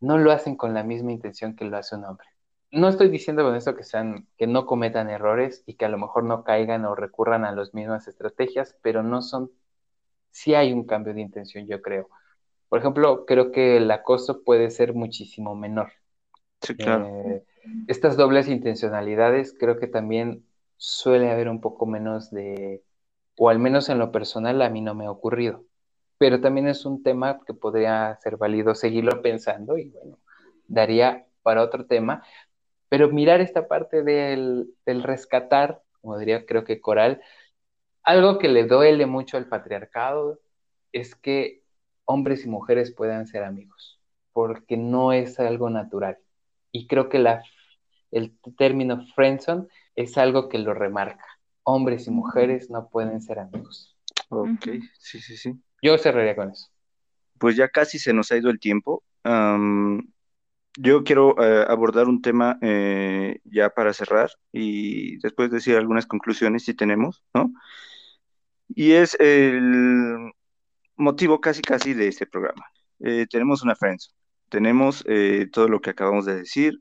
no 0.00 0.18
lo 0.18 0.32
hacen 0.32 0.54
con 0.54 0.74
la 0.74 0.82
misma 0.82 1.12
intención 1.12 1.56
que 1.56 1.64
lo 1.64 1.78
hace 1.78 1.96
un 1.96 2.04
hombre. 2.04 2.28
No 2.72 2.88
estoy 2.88 3.08
diciendo 3.08 3.42
con 3.42 3.56
esto 3.56 3.74
que 3.74 3.82
sean, 3.84 4.28
que 4.38 4.46
no 4.46 4.64
cometan 4.66 5.10
errores 5.10 5.64
y 5.66 5.74
que 5.74 5.84
a 5.86 5.88
lo 5.88 5.98
mejor 5.98 6.24
no 6.24 6.44
caigan 6.44 6.84
o 6.84 6.94
recurran 6.94 7.44
a 7.44 7.52
las 7.52 7.74
mismas 7.74 8.06
estrategias, 8.06 8.76
pero 8.82 9.02
no 9.02 9.22
son, 9.22 9.50
sí 10.30 10.54
hay 10.54 10.72
un 10.72 10.84
cambio 10.86 11.14
de 11.14 11.22
intención, 11.22 11.66
yo 11.66 11.82
creo. 11.82 12.08
Por 12.68 12.80
ejemplo, 12.80 13.26
creo 13.26 13.52
que 13.52 13.78
el 13.78 13.90
acoso 13.90 14.42
puede 14.44 14.70
ser 14.70 14.94
muchísimo 14.94 15.56
menor. 15.56 15.92
Sí, 16.62 16.76
claro. 16.76 17.10
Eh, 17.24 17.44
estas 17.88 18.16
dobles 18.16 18.48
intencionalidades 18.48 19.54
creo 19.58 19.78
que 19.78 19.86
también 19.88 20.46
suele 20.76 21.30
haber 21.30 21.48
un 21.48 21.60
poco 21.60 21.86
menos 21.86 22.30
de, 22.30 22.82
o 23.36 23.50
al 23.50 23.58
menos 23.58 23.88
en 23.88 23.98
lo 23.98 24.12
personal 24.12 24.62
a 24.62 24.70
mí 24.70 24.80
no 24.80 24.94
me 24.94 25.06
ha 25.06 25.10
ocurrido, 25.10 25.64
pero 26.18 26.40
también 26.40 26.68
es 26.68 26.84
un 26.86 27.02
tema 27.02 27.40
que 27.46 27.54
podría 27.54 28.16
ser 28.22 28.36
válido 28.36 28.74
seguirlo 28.74 29.22
pensando 29.22 29.78
y 29.78 29.90
bueno, 29.90 30.18
daría 30.68 31.26
para 31.42 31.62
otro 31.62 31.86
tema, 31.86 32.22
pero 32.90 33.08
mirar 33.08 33.40
esta 33.40 33.68
parte 33.68 34.02
del, 34.02 34.74
del 34.84 35.02
rescatar, 35.02 35.80
como 36.02 36.18
diría 36.18 36.44
creo 36.44 36.64
que 36.64 36.80
Coral, 36.80 37.22
algo 38.02 38.38
que 38.38 38.48
le 38.48 38.64
duele 38.64 39.06
mucho 39.06 39.36
al 39.36 39.46
patriarcado 39.46 40.40
es 40.92 41.14
que 41.14 41.62
hombres 42.04 42.44
y 42.44 42.48
mujeres 42.48 42.92
puedan 42.92 43.28
ser 43.28 43.44
amigos, 43.44 44.00
porque 44.32 44.76
no 44.76 45.12
es 45.12 45.38
algo 45.38 45.70
natural. 45.70 46.18
Y 46.72 46.88
creo 46.88 47.08
que 47.08 47.20
la, 47.20 47.44
el 48.10 48.36
término 48.58 49.06
friendzone 49.14 49.68
es 49.94 50.18
algo 50.18 50.48
que 50.48 50.58
lo 50.58 50.74
remarca. 50.74 51.24
Hombres 51.62 52.08
y 52.08 52.10
mujeres 52.10 52.70
no 52.70 52.88
pueden 52.88 53.22
ser 53.22 53.38
amigos. 53.38 53.96
Ok, 54.30 54.66
sí, 54.98 55.20
sí, 55.20 55.36
sí. 55.36 55.54
Yo 55.80 55.96
cerraría 55.96 56.34
con 56.34 56.50
eso. 56.50 56.68
Pues 57.38 57.54
ya 57.54 57.68
casi 57.68 58.00
se 58.00 58.12
nos 58.12 58.32
ha 58.32 58.36
ido 58.36 58.50
el 58.50 58.58
tiempo. 58.58 59.04
Yo 60.78 61.04
quiero 61.04 61.34
eh, 61.42 61.64
abordar 61.68 62.08
un 62.08 62.22
tema 62.22 62.58
eh, 62.62 63.40
ya 63.44 63.70
para 63.70 63.92
cerrar 63.92 64.30
y 64.52 65.18
después 65.18 65.50
decir 65.50 65.76
algunas 65.76 66.06
conclusiones 66.06 66.64
si 66.64 66.74
tenemos, 66.74 67.24
¿no? 67.34 67.52
Y 68.68 68.92
es 68.92 69.16
el 69.20 70.32
motivo 70.96 71.40
casi 71.40 71.62
casi 71.62 71.94
de 71.94 72.08
este 72.08 72.26
programa. 72.26 72.64
Eh, 73.00 73.26
tenemos 73.28 73.62
una 73.62 73.74
friendzone, 73.74 74.14
tenemos 74.48 75.04
todo 75.52 75.68
lo 75.68 75.80
que 75.80 75.90
acabamos 75.90 76.26
de 76.26 76.36
decir, 76.36 76.80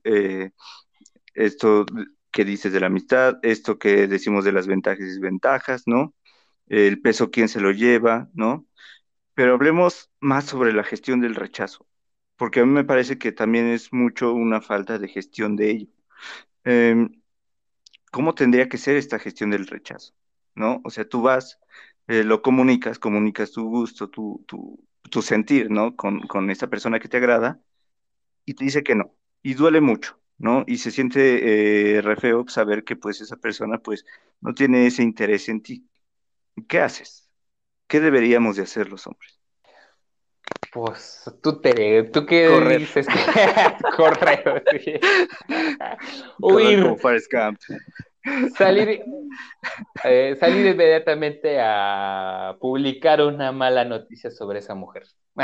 esto 1.34 1.86
que 2.32 2.46
dices 2.46 2.74
de 2.74 2.80
la 2.80 2.88
amistad, 2.88 3.38
esto 3.44 3.80
que 3.80 4.08
decimos 4.08 4.46
de 4.46 4.52
las 4.52 4.68
ventajas 4.68 5.00
y 5.02 5.06
desventajas, 5.06 5.84
¿no? 5.88 6.14
El 6.68 7.02
peso, 7.02 7.32
quién 7.32 7.50
se 7.50 7.62
lo 7.62 7.72
lleva, 7.72 8.30
¿no? 8.34 8.68
Pero 9.34 9.54
hablemos 9.54 10.12
más 10.20 10.46
sobre 10.46 10.74
la 10.74 10.84
gestión 10.84 11.22
del 11.22 11.36
rechazo. 11.36 11.89
Porque 12.40 12.62
a 12.62 12.66
mí 12.68 12.74
me 12.74 12.86
parece 12.86 13.20
que 13.20 13.34
también 13.34 13.68
es 13.68 13.94
mucho 13.94 14.34
una 14.34 14.62
falta 14.62 15.00
de 15.00 15.10
gestión 15.10 15.58
de 15.58 15.72
ello. 15.72 15.88
Em, 16.66 17.22
¿cómo 18.12 18.36
tendría 18.36 18.70
que 18.70 18.78
ser 18.78 18.96
esta 18.98 19.20
gestión 19.20 19.52
del 19.52 19.68
rechazo? 19.68 20.14
¿No? 20.56 20.82
O 20.84 20.90
sea, 20.90 21.08
tú 21.08 21.22
vas, 21.22 21.60
eh, 22.08 22.24
lo 22.24 22.42
comunicas, 22.42 23.00
comunicas 23.00 23.52
tu 23.52 23.68
gusto, 23.70 24.10
tu, 24.10 24.44
tu, 24.48 24.80
tu 25.10 25.22
sentir, 25.22 25.72
¿no? 25.72 25.96
Con, 25.96 26.22
con 26.28 26.50
esta 26.50 26.68
persona 26.70 27.00
que 27.00 27.08
te 27.10 27.18
agrada 27.18 27.62
y 28.46 28.54
te 28.56 28.66
dice 28.66 28.84
que 28.84 28.96
no. 28.96 29.16
Y 29.44 29.54
duele 29.56 29.82
mucho, 29.82 30.20
¿no? 30.38 30.64
Y 30.68 30.78
se 30.80 30.92
siente 30.92 31.98
eh, 31.98 32.02
re 32.02 32.16
feo 32.18 32.46
saber 32.48 32.84
que 32.84 32.96
pues 32.96 33.22
esa 33.22 33.38
persona 33.38 33.80
pues 33.80 34.06
no 34.42 34.54
tiene 34.54 34.88
ese 34.88 35.04
interés 35.04 35.50
en 35.50 35.62
ti. 35.64 35.90
¿Qué 36.70 36.80
haces? 36.82 37.30
¿Qué 37.88 38.00
deberíamos 38.02 38.58
de 38.58 38.64
hacer 38.64 38.90
los 38.90 39.08
hombres? 39.08 39.39
Pues 40.72 41.24
tú 41.42 41.60
te, 41.60 42.04
tú 42.04 42.26
qué 42.26 42.48
Correr. 42.48 42.80
dices 42.80 43.08
correr, 43.98 44.64
sí. 44.72 44.94
Correr 46.40 46.42
huir, 46.42 46.84
como 46.84 46.98
Forrest 46.98 47.32
Gump. 47.32 47.60
salir, 48.56 49.02
eh, 50.04 50.36
salir 50.40 50.68
inmediatamente 50.68 51.58
a 51.60 52.56
publicar 52.60 53.22
una 53.22 53.52
mala 53.52 53.84
noticia 53.84 54.30
sobre 54.30 54.60
esa 54.60 54.76
mujer. 54.76 55.04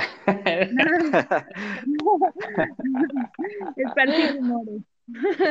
Esparcir 3.75 4.35
rumores. 4.37 4.81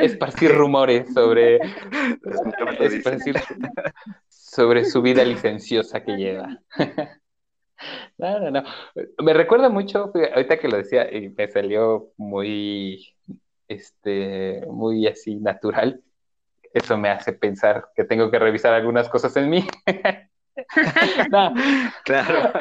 Esparcir 0.01 0.51
rumores 0.53 1.13
sobre, 1.13 1.59
esparcir 2.79 3.35
sobre 4.29 4.85
su 4.85 5.01
vida 5.01 5.23
licenciosa 5.23 6.03
que 6.03 6.17
lleva. 6.17 6.59
No, 8.17 8.39
no, 8.39 8.51
no. 8.51 8.63
Me 9.19 9.33
recuerda 9.33 9.69
mucho, 9.69 10.11
ahorita 10.33 10.57
que 10.57 10.67
lo 10.67 10.77
decía, 10.77 11.11
y 11.13 11.29
me 11.29 11.47
salió 11.49 12.11
muy, 12.17 13.13
este, 13.67 14.63
muy 14.67 15.07
así 15.07 15.35
natural. 15.35 16.01
Eso 16.73 16.97
me 16.97 17.09
hace 17.09 17.33
pensar 17.33 17.89
que 17.95 18.03
tengo 18.03 18.31
que 18.31 18.39
revisar 18.39 18.73
algunas 18.73 19.09
cosas 19.09 19.35
en 19.37 19.49
mí. 19.49 19.67
No, 21.31 21.53
Claro. 22.05 22.53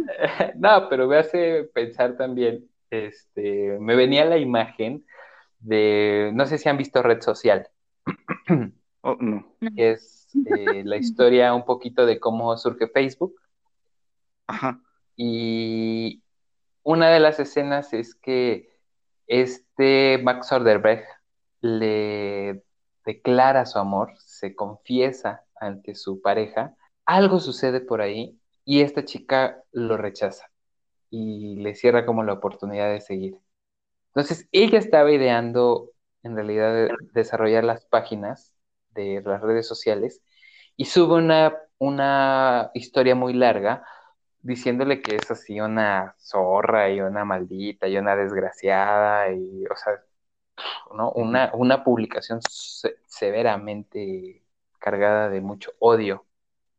no, 0.56 0.88
pero 0.88 1.06
me 1.06 1.16
hace 1.18 1.62
pensar 1.72 2.16
también, 2.16 2.68
este, 2.90 3.78
me 3.78 3.94
venía 3.94 4.24
la 4.24 4.36
imagen 4.36 5.04
de, 5.60 6.32
no 6.34 6.46
sé 6.46 6.58
si 6.58 6.68
han 6.68 6.76
visto 6.76 7.02
Red 7.04 7.20
Social, 7.20 7.68
Oh, 9.02 9.16
no. 9.20 9.46
es 9.76 10.28
eh, 10.46 10.82
la 10.84 10.96
historia 10.96 11.54
un 11.54 11.64
poquito 11.64 12.04
de 12.04 12.18
cómo 12.18 12.56
surge 12.56 12.88
Facebook. 12.88 13.36
Ajá. 14.46 14.80
Y 15.16 16.22
una 16.82 17.10
de 17.10 17.20
las 17.20 17.40
escenas 17.40 17.92
es 17.92 18.14
que 18.14 18.70
este 19.26 20.18
Max 20.18 20.48
Soderbergh 20.48 21.04
le 21.60 22.62
declara 23.04 23.66
su 23.66 23.78
amor, 23.78 24.14
se 24.18 24.54
confiesa 24.54 25.44
ante 25.60 25.94
su 25.94 26.20
pareja, 26.20 26.76
algo 27.06 27.40
sucede 27.40 27.80
por 27.80 28.00
ahí 28.00 28.38
y 28.64 28.82
esta 28.82 29.04
chica 29.04 29.62
lo 29.72 29.96
rechaza 29.96 30.50
y 31.10 31.56
le 31.56 31.74
cierra 31.74 32.06
como 32.06 32.24
la 32.24 32.34
oportunidad 32.34 32.90
de 32.90 33.00
seguir. 33.00 33.38
Entonces, 34.08 34.48
ella 34.52 34.78
estaba 34.78 35.12
ideando 35.12 35.92
en 36.22 36.34
realidad 36.36 36.74
de- 36.74 36.94
desarrollar 37.12 37.64
las 37.64 37.86
páginas 37.86 38.54
de 38.90 39.22
las 39.24 39.42
redes 39.42 39.66
sociales 39.68 40.22
y 40.76 40.86
sube 40.86 41.14
una, 41.16 41.56
una 41.78 42.70
historia 42.74 43.14
muy 43.14 43.34
larga 43.34 43.84
diciéndole 44.46 45.02
que 45.02 45.16
es 45.16 45.30
así 45.30 45.60
una 45.60 46.14
zorra 46.18 46.90
y 46.90 47.00
una 47.00 47.24
maldita 47.24 47.88
y 47.88 47.98
una 47.98 48.16
desgraciada 48.16 49.30
y, 49.32 49.64
o 49.66 49.76
sea, 49.76 49.94
¿no? 50.96 51.12
Una, 51.12 51.50
una 51.54 51.84
publicación 51.84 52.40
se- 52.42 52.96
severamente 53.06 54.44
cargada 54.78 55.28
de 55.28 55.40
mucho 55.40 55.72
odio. 55.78 56.26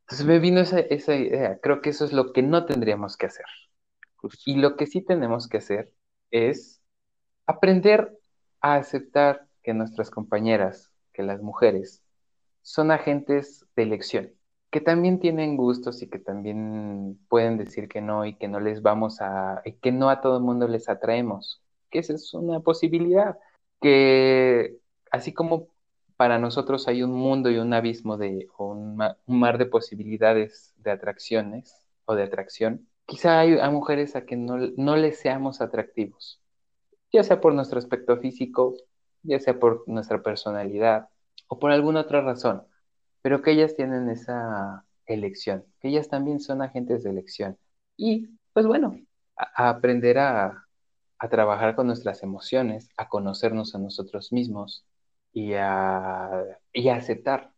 Entonces 0.01 0.27
me 0.27 0.39
vino 0.39 0.61
esa, 0.61 0.79
esa 0.81 1.15
idea. 1.15 1.59
Creo 1.61 1.81
que 1.81 1.91
eso 1.91 2.05
es 2.05 2.13
lo 2.13 2.33
que 2.33 2.43
no 2.43 2.65
tendríamos 2.65 3.17
que 3.17 3.27
hacer. 3.27 3.45
Justo. 4.17 4.41
Y 4.45 4.57
lo 4.57 4.75
que 4.77 4.87
sí 4.87 5.01
tenemos 5.03 5.47
que 5.49 5.57
hacer 5.57 5.93
es 6.31 6.81
aprender 7.47 8.17
a 8.61 8.75
aceptar 8.75 9.47
que 9.63 9.73
nuestras 9.73 10.11
compañeras, 10.11 10.91
que 11.13 11.23
las 11.23 11.41
mujeres, 11.41 12.03
son 12.63 12.91
agentes 12.91 13.65
de 13.75 13.83
elección, 13.83 14.33
que 14.77 14.81
también 14.81 15.19
tienen 15.19 15.57
gustos 15.57 16.03
y 16.03 16.07
que 16.07 16.19
también 16.19 17.19
pueden 17.29 17.57
decir 17.57 17.87
que 17.87 17.99
no 17.99 18.27
y 18.27 18.35
que 18.35 18.47
no 18.47 18.59
les 18.59 18.83
vamos 18.83 19.21
a, 19.21 19.63
que 19.81 19.91
no 19.91 20.11
a 20.11 20.21
todo 20.21 20.37
el 20.37 20.43
mundo 20.43 20.67
les 20.67 20.87
atraemos, 20.87 21.63
que 21.89 21.97
esa 21.97 22.13
es 22.13 22.31
una 22.35 22.59
posibilidad, 22.59 23.39
que 23.81 24.77
así 25.09 25.33
como 25.33 25.69
para 26.15 26.37
nosotros 26.37 26.87
hay 26.87 27.01
un 27.01 27.11
mundo 27.11 27.49
y 27.49 27.57
un 27.57 27.73
abismo 27.73 28.17
de, 28.17 28.49
o 28.55 28.67
un, 28.67 29.01
un 29.01 29.39
mar 29.39 29.57
de 29.57 29.65
posibilidades 29.65 30.75
de 30.77 30.91
atracciones 30.91 31.89
o 32.05 32.13
de 32.13 32.21
atracción, 32.21 32.87
quizá 33.07 33.39
hay 33.39 33.57
a 33.57 33.71
mujeres 33.71 34.15
a 34.15 34.27
que 34.27 34.35
no, 34.35 34.57
no 34.77 34.95
les 34.95 35.17
seamos 35.17 35.59
atractivos, 35.59 36.39
ya 37.11 37.23
sea 37.23 37.41
por 37.41 37.55
nuestro 37.55 37.79
aspecto 37.79 38.15
físico, 38.17 38.75
ya 39.23 39.39
sea 39.39 39.57
por 39.57 39.83
nuestra 39.87 40.21
personalidad 40.21 41.09
o 41.47 41.57
por 41.57 41.71
alguna 41.71 42.01
otra 42.01 42.21
razón, 42.21 42.61
pero 43.27 43.41
que 43.41 43.51
ellas 43.51 43.75
tienen 43.75 44.09
esa 44.09 44.85
elección, 45.05 45.65
que 45.81 45.89
ellas 45.89 46.07
también 46.07 46.39
son 46.39 46.61
agentes 46.61 47.03
de 47.03 47.09
elección. 47.09 47.57
Y 47.97 48.29
pues 48.53 48.65
bueno, 48.65 48.97
a, 49.35 49.65
a 49.65 49.69
aprender 49.71 50.17
a, 50.17 50.65
a 51.19 51.27
trabajar 51.27 51.75
con 51.75 51.87
nuestras 51.87 52.23
emociones, 52.23 52.89
a 52.95 53.09
conocernos 53.09 53.75
a 53.75 53.79
nosotros 53.79 54.31
mismos 54.31 54.85
y 55.33 55.55
a, 55.55 56.41
y 56.71 56.87
a 56.87 56.95
aceptar. 56.95 57.51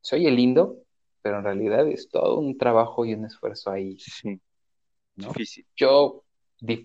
Soy 0.00 0.28
el 0.28 0.36
lindo, 0.36 0.76
pero 1.22 1.38
en 1.38 1.44
realidad 1.44 1.84
es 1.88 2.08
todo 2.08 2.38
un 2.38 2.56
trabajo 2.56 3.04
y 3.04 3.14
un 3.14 3.24
esfuerzo 3.24 3.72
ahí, 3.72 3.98
Sí. 3.98 4.40
¿no? 5.16 5.26
Difícil. 5.30 5.66
Yo, 5.74 6.22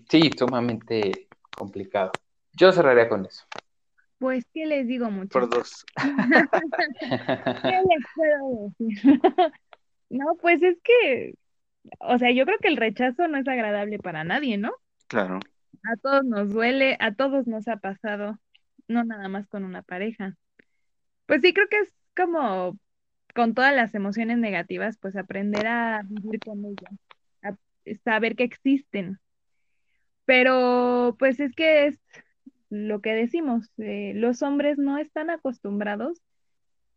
sí, 0.08 0.30
sumamente 0.36 1.28
complicado. 1.56 2.10
Yo 2.54 2.72
cerraría 2.72 3.08
con 3.08 3.24
eso. 3.24 3.44
Pues, 4.18 4.44
¿qué 4.54 4.66
les 4.66 4.86
digo, 4.86 5.06
Por 5.06 5.12
muchachos? 5.12 5.50
dos. 5.50 5.86
¿Qué 7.62 7.82
les 7.88 8.04
puedo 8.14 8.72
decir? 8.78 9.20
No, 10.10 10.36
pues 10.40 10.62
es 10.62 10.76
que, 10.84 11.34
o 11.98 12.18
sea, 12.18 12.30
yo 12.30 12.44
creo 12.44 12.58
que 12.58 12.68
el 12.68 12.76
rechazo 12.76 13.26
no 13.26 13.38
es 13.38 13.48
agradable 13.48 13.98
para 13.98 14.22
nadie, 14.22 14.58
¿no? 14.58 14.72
Claro. 15.08 15.40
A 15.82 15.96
todos 15.96 16.24
nos 16.24 16.52
duele, 16.52 16.96
a 17.00 17.14
todos 17.14 17.46
nos 17.48 17.66
ha 17.66 17.78
pasado, 17.78 18.38
no 18.86 19.02
nada 19.02 19.28
más 19.28 19.48
con 19.48 19.64
una 19.64 19.82
pareja. 19.82 20.36
Pues 21.26 21.42
sí, 21.42 21.52
creo 21.52 21.68
que 21.68 21.78
es 21.80 21.92
como 22.14 22.78
con 23.34 23.54
todas 23.54 23.74
las 23.74 23.94
emociones 23.94 24.38
negativas, 24.38 24.98
pues 24.98 25.16
aprender 25.16 25.66
a 25.66 26.02
vivir 26.04 26.38
con 26.40 26.64
ellas, 26.64 27.00
a 27.42 27.56
saber 28.04 28.36
que 28.36 28.44
existen. 28.44 29.18
Pero 30.26 31.16
pues 31.18 31.40
es 31.40 31.52
que 31.54 31.86
es 31.86 31.98
lo 32.74 33.00
que 33.00 33.14
decimos, 33.14 33.70
eh, 33.78 34.12
los 34.16 34.42
hombres 34.42 34.78
no 34.78 34.98
están 34.98 35.30
acostumbrados 35.30 36.20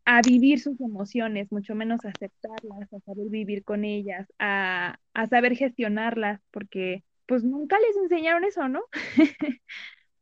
a 0.06 0.22
vivir 0.22 0.60
sus 0.60 0.80
emociones, 0.82 1.52
mucho 1.52 1.76
menos 1.76 2.06
a 2.06 2.10
aceptarlas, 2.10 2.94
a 2.94 3.00
saber 3.02 3.30
vivir 3.30 3.64
con 3.64 3.86
ellas, 3.86 4.28
a, 4.40 5.00
a 5.14 5.28
saber 5.28 5.56
gestionarlas, 5.56 6.42
porque 6.52 7.04
pues 7.28 7.44
nunca 7.44 7.78
les 7.80 7.98
enseñaron 7.98 8.44
eso, 8.46 8.70
¿no? 8.70 8.84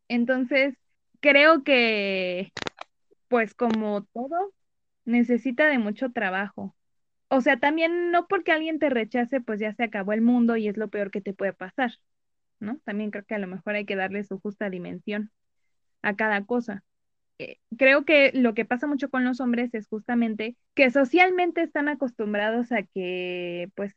Entonces, 0.10 0.76
creo 1.22 1.64
que 1.64 2.51
pues 3.28 3.53
como 3.56 4.03
todo, 4.06 4.53
necesita 5.06 5.68
de 5.68 5.80
mucho 5.80 6.12
trabajo. 6.12 6.76
O 7.30 7.41
sea, 7.41 7.60
también 7.60 8.12
no 8.12 8.28
porque 8.28 8.51
alguien 8.51 8.80
te 8.80 8.89
rechace, 8.89 9.41
pues 9.41 9.60
ya 9.60 9.74
se 9.74 9.84
acabó 9.84 10.14
el 10.14 10.22
mundo 10.22 10.58
y 10.58 10.68
es 10.68 10.78
lo 10.78 10.89
peor 10.89 11.12
que 11.12 11.22
te 11.22 11.34
puede 11.34 11.53
pasar, 11.53 11.93
¿no? 12.60 12.80
También 12.86 13.12
creo 13.12 13.26
que 13.26 13.36
a 13.36 13.39
lo 13.39 13.47
mejor 13.47 13.76
hay 13.76 13.86
que 13.86 13.95
darle 13.95 14.24
su 14.24 14.39
justa 14.39 14.70
dimensión 14.70 15.32
a 16.06 16.16
cada 16.16 16.45
cosa. 16.45 16.84
Eh, 17.39 17.58
creo 17.78 18.06
que 18.06 18.32
lo 18.34 18.53
que 18.53 18.66
pasa 18.66 18.88
mucho 18.88 19.10
con 19.10 19.26
los 19.26 19.41
hombres 19.41 19.74
es 19.74 19.88
justamente 19.88 20.56
que 20.76 20.91
socialmente 20.91 21.64
están 21.64 21.89
acostumbrados 21.89 22.72
a 22.72 22.84
que, 22.84 23.70
pues, 23.76 23.93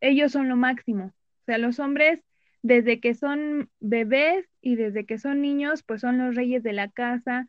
ellos 0.00 0.32
son 0.32 0.48
lo 0.48 0.56
máximo. 0.56 1.06
O 1.06 1.44
sea, 1.46 1.58
los 1.58 1.78
hombres, 1.78 2.20
desde 2.62 3.00
que 3.00 3.14
son 3.14 3.70
bebés 3.80 4.46
y 4.62 4.76
desde 4.76 5.06
que 5.06 5.18
son 5.18 5.40
niños, 5.42 5.82
pues 5.84 6.00
son 6.02 6.18
los 6.18 6.34
reyes 6.34 6.62
de 6.62 6.72
la 6.72 6.88
casa 6.90 7.48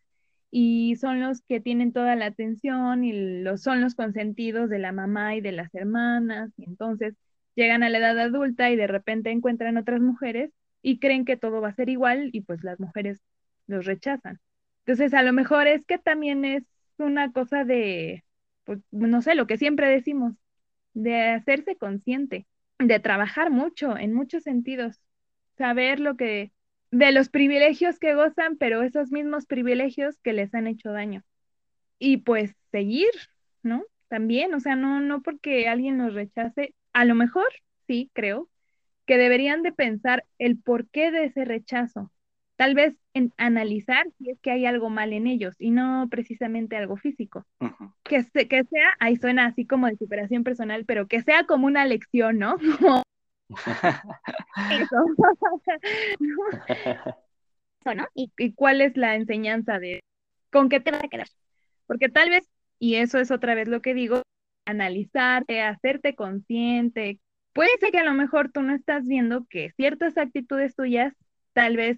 y 0.51 0.95
son 0.97 1.21
los 1.21 1.41
que 1.43 1.61
tienen 1.61 1.93
toda 1.93 2.15
la 2.15 2.25
atención 2.27 3.03
y 3.05 3.41
los, 3.43 3.61
son 3.61 3.81
los 3.81 3.95
consentidos 3.95 4.69
de 4.69 4.79
la 4.79 4.91
mamá 4.91 5.35
y 5.35 5.41
de 5.41 5.51
las 5.53 5.73
hermanas. 5.75 6.51
Y 6.57 6.65
entonces 6.65 7.15
llegan 7.55 7.83
a 7.83 7.89
la 7.89 7.99
edad 7.99 8.19
adulta 8.19 8.69
y 8.71 8.75
de 8.75 8.87
repente 8.87 9.31
encuentran 9.31 9.77
otras 9.77 10.01
mujeres 10.01 10.51
y 10.81 10.99
creen 10.99 11.25
que 11.25 11.37
todo 11.37 11.61
va 11.61 11.69
a 11.69 11.75
ser 11.75 11.89
igual 11.89 12.29
y 12.33 12.41
pues 12.41 12.63
las 12.63 12.79
mujeres 12.79 13.21
los 13.67 13.85
rechazan. 13.85 14.39
Entonces, 14.85 15.13
a 15.13 15.23
lo 15.23 15.33
mejor 15.33 15.67
es 15.67 15.85
que 15.85 15.97
también 15.97 16.45
es 16.45 16.63
una 16.97 17.31
cosa 17.31 17.63
de, 17.63 18.23
pues, 18.63 18.79
no 18.91 19.21
sé, 19.21 19.35
lo 19.35 19.47
que 19.47 19.57
siempre 19.57 19.87
decimos, 19.87 20.33
de 20.93 21.21
hacerse 21.29 21.77
consciente, 21.77 22.47
de 22.79 22.99
trabajar 22.99 23.51
mucho 23.51 23.97
en 23.97 24.13
muchos 24.13 24.43
sentidos, 24.43 25.01
saber 25.57 25.99
lo 25.99 26.17
que 26.17 26.51
de 26.91 27.11
los 27.13 27.29
privilegios 27.29 27.99
que 27.99 28.15
gozan, 28.15 28.57
pero 28.57 28.83
esos 28.83 29.11
mismos 29.11 29.45
privilegios 29.45 30.17
que 30.19 30.33
les 30.33 30.53
han 30.53 30.67
hecho 30.67 30.91
daño. 30.91 31.23
Y 31.99 32.17
pues 32.17 32.53
seguir, 32.71 33.11
¿no? 33.63 33.83
También, 34.09 34.53
o 34.53 34.59
sea, 34.59 34.75
no, 34.75 34.99
no 34.99 35.21
porque 35.21 35.69
alguien 35.69 35.97
nos 35.97 36.13
rechace, 36.13 36.75
a 36.93 37.05
lo 37.05 37.15
mejor, 37.15 37.47
sí, 37.87 38.11
creo, 38.13 38.49
que 39.05 39.17
deberían 39.17 39.63
de 39.63 39.71
pensar 39.71 40.25
el 40.37 40.57
porqué 40.59 41.11
de 41.11 41.25
ese 41.25 41.45
rechazo. 41.45 42.11
Tal 42.61 42.75
vez 42.75 42.93
en 43.15 43.33
analizar 43.37 44.05
si 44.19 44.29
es 44.29 44.39
que 44.39 44.51
hay 44.51 44.67
algo 44.67 44.91
mal 44.91 45.13
en 45.13 45.25
ellos 45.25 45.55
y 45.57 45.71
no 45.71 46.07
precisamente 46.11 46.77
algo 46.77 46.95
físico. 46.95 47.43
que, 48.03 48.23
que 48.47 48.63
sea, 48.65 48.95
ahí 48.99 49.15
suena 49.15 49.47
así 49.47 49.65
como 49.65 49.87
de 49.87 49.95
superación 49.95 50.43
personal, 50.43 50.85
pero 50.85 51.07
que 51.07 51.23
sea 51.23 51.45
como 51.45 51.65
una 51.65 51.85
lección, 51.85 52.37
¿no? 52.37 52.57
Eso. 54.69 54.95
¿no? 57.95 58.07
¿Y, 58.13 58.31
¿Y 58.37 58.53
cuál 58.53 58.81
es 58.81 58.95
la 58.95 59.15
enseñanza 59.15 59.79
de 59.79 60.03
con 60.51 60.69
qué 60.69 60.79
te 60.79 60.91
vas 60.91 61.03
a 61.03 61.07
quedar? 61.07 61.29
Porque 61.87 62.09
tal 62.09 62.29
vez, 62.29 62.47
y 62.77 62.97
eso 62.97 63.17
es 63.17 63.31
otra 63.31 63.55
vez 63.55 63.69
lo 63.69 63.81
que 63.81 63.95
digo, 63.95 64.21
analizarte, 64.67 65.63
hacerte 65.63 66.13
consciente. 66.13 67.19
Puede 67.53 67.71
ser 67.79 67.89
que 67.89 67.97
a 67.97 68.05
lo 68.05 68.13
mejor 68.13 68.51
tú 68.51 68.61
no 68.61 68.75
estás 68.75 69.07
viendo 69.07 69.47
que 69.49 69.71
ciertas 69.77 70.15
actitudes 70.19 70.75
tuyas 70.75 71.15
tal 71.53 71.75
vez 71.75 71.97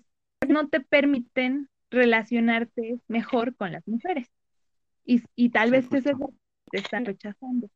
no 0.49 0.67
te 0.69 0.79
permiten 0.79 1.69
relacionarte 1.89 2.99
mejor 3.07 3.55
con 3.55 3.71
las 3.71 3.87
mujeres. 3.87 4.29
Y, 5.05 5.21
y 5.35 5.49
tal 5.49 5.71
vez 5.71 5.89
te 5.89 6.01
están 6.71 7.05
rechazando. 7.05 7.69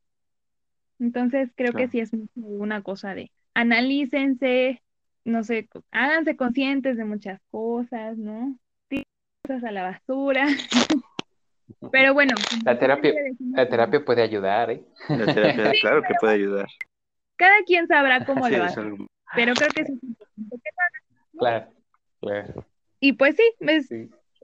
Entonces 0.99 1.51
creo 1.55 1.74
que 1.74 1.88
sí 1.88 1.99
es 1.99 2.11
una 2.36 2.82
cosa 2.82 3.13
de 3.13 3.32
analícense, 3.53 4.82
no 5.26 5.43
sé, 5.43 5.70
háganse 5.91 6.36
conscientes 6.36 6.97
de 6.97 7.05
muchas 7.05 7.39
cosas, 7.51 8.18
¿no? 8.18 8.57
cosas 9.47 9.63
a 9.63 9.72
la 9.72 9.84
basura. 9.84 10.47
Pero 11.91 12.13
bueno. 12.13 12.36
La 12.63 12.78
terapia, 12.80 13.13
la 13.39 13.68
terapia 13.68 14.03
puede 14.03 14.22
ayudar, 14.22 14.72
¿eh? 14.72 14.84
La 15.09 15.34
terapia, 15.34 15.72
claro 15.82 16.01
que 16.01 16.13
puede 16.20 16.34
ayudar. 16.34 16.68
Cada 17.36 17.63
quien 17.65 17.88
sabrá 17.88 18.26
cómo 18.26 18.47
le 18.49 18.59
va. 18.59 18.74
Pero 19.36 19.53
creo 19.53 19.70
que 19.70 19.82
es 19.82 19.89
importante 19.89 20.70
Claro, 21.38 21.68
claro. 22.20 22.65
Y 22.99 23.13
pues 23.13 23.36
sí, 23.36 23.43
es, 23.59 23.91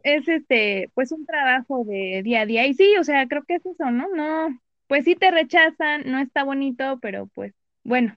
es 0.03 0.27
este, 0.27 0.91
pues 0.93 1.11
un 1.11 1.25
trabajo 1.25 1.83
de 1.85 2.21
día 2.23 2.41
a 2.41 2.45
día. 2.45 2.67
Y 2.67 2.73
sí, 2.73 2.95
o 2.99 3.03
sea, 3.03 3.27
creo 3.27 3.43
que 3.43 3.55
es 3.55 3.65
eso, 3.65 3.89
¿no? 3.91 4.07
No, 4.15 4.59
pues 4.87 5.05
sí 5.05 5.15
te 5.15 5.31
rechazan, 5.31 6.03
no 6.05 6.19
está 6.19 6.43
bonito, 6.43 6.99
pero 7.01 7.27
pues, 7.27 7.53
bueno, 7.83 8.15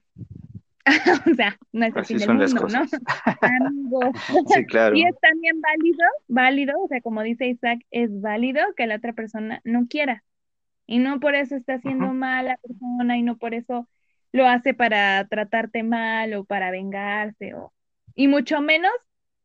o 1.31 1.33
sea, 1.35 1.57
no 1.71 1.85
es 1.85 1.97
así 1.97 2.15
del 2.15 2.29
mundo, 2.29 2.67
¿no? 2.67 2.85
sí, 4.53 4.65
claro. 4.65 4.95
Y 4.95 5.05
es 5.05 5.19
también 5.19 5.59
válido, 5.61 6.05
válido, 6.27 6.79
o 6.81 6.87
sea, 6.87 7.01
como 7.01 7.23
dice 7.23 7.47
Isaac, 7.47 7.79
es 7.91 8.21
válido 8.21 8.61
que 8.75 8.87
la 8.87 8.95
otra 8.95 9.13
persona 9.13 9.61
no 9.63 9.87
quiera. 9.87 10.23
Y 10.85 10.99
no 10.99 11.19
por 11.19 11.35
eso 11.35 11.55
está 11.55 11.75
haciendo 11.75 12.13
mal 12.13 12.45
la 12.45 12.57
persona 12.57 13.17
y 13.17 13.23
no 13.23 13.37
por 13.37 13.53
eso 13.53 13.89
lo 14.31 14.47
hace 14.47 14.73
para 14.73 15.27
tratarte 15.27 15.83
mal 15.83 16.33
o 16.33 16.45
para 16.45 16.71
vengarse 16.71 17.53
o 17.55 17.73
y 18.15 18.27
mucho 18.27 18.61
menos 18.61 18.91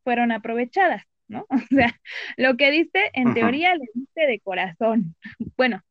fueron 0.05 0.33
aprovechadas, 0.33 1.05
¿no? 1.29 1.47
O 1.51 1.75
sea, 1.75 2.01
lo 2.37 2.57
que 2.57 2.71
diste 2.71 3.11
en 3.15 3.35
teoría 3.35 3.75
le 3.75 3.87
diste 3.95 4.27
de 4.27 4.41
corazón. 4.41 5.15
Bueno, 5.57 5.83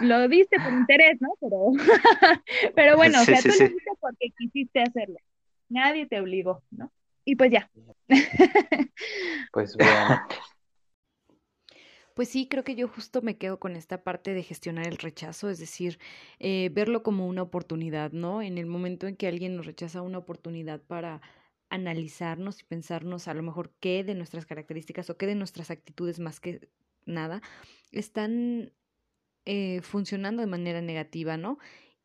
lo 0.00 0.28
diste 0.28 0.58
por 0.60 0.72
interés, 0.72 1.20
¿no? 1.20 1.34
Pero, 1.40 1.72
pero 2.74 2.96
bueno, 2.96 3.20
o 3.20 3.24
sea, 3.24 3.40
tú 3.42 3.48
lo 3.48 3.54
diste 3.54 3.90
porque 4.00 4.30
quisiste 4.38 4.82
hacerlo. 4.82 5.16
Nadie 5.68 6.06
te 6.06 6.20
obligó, 6.20 6.62
¿no? 6.70 6.92
Y 7.24 7.36
pues 7.36 7.50
ya. 7.50 7.70
Pues 9.52 9.76
bueno. 9.76 10.22
Pues 12.14 12.28
sí, 12.28 12.48
creo 12.48 12.64
que 12.64 12.74
yo 12.74 12.86
justo 12.86 13.22
me 13.22 13.38
quedo 13.38 13.58
con 13.58 13.76
esta 13.76 14.02
parte 14.02 14.34
de 14.34 14.42
gestionar 14.42 14.86
el 14.86 14.98
rechazo, 14.98 15.48
es 15.48 15.58
decir, 15.58 15.98
eh, 16.38 16.68
verlo 16.72 17.02
como 17.02 17.26
una 17.26 17.42
oportunidad, 17.42 18.12
¿no? 18.12 18.42
En 18.42 18.58
el 18.58 18.66
momento 18.66 19.06
en 19.06 19.16
que 19.16 19.26
alguien 19.26 19.56
nos 19.56 19.64
rechaza 19.64 20.02
una 20.02 20.18
oportunidad 20.18 20.80
para 20.82 21.22
analizarnos 21.70 22.60
y 22.60 22.64
pensarnos 22.64 23.28
a 23.28 23.34
lo 23.34 23.42
mejor 23.42 23.72
qué 23.80 24.04
de 24.04 24.14
nuestras 24.14 24.44
características 24.44 25.08
o 25.08 25.16
qué 25.16 25.26
de 25.26 25.36
nuestras 25.36 25.70
actitudes 25.70 26.18
más 26.18 26.40
que 26.40 26.68
nada 27.06 27.40
están 27.92 28.72
eh, 29.46 29.80
funcionando 29.82 30.42
de 30.42 30.46
manera 30.46 30.82
negativa, 30.82 31.36
¿no? 31.36 31.58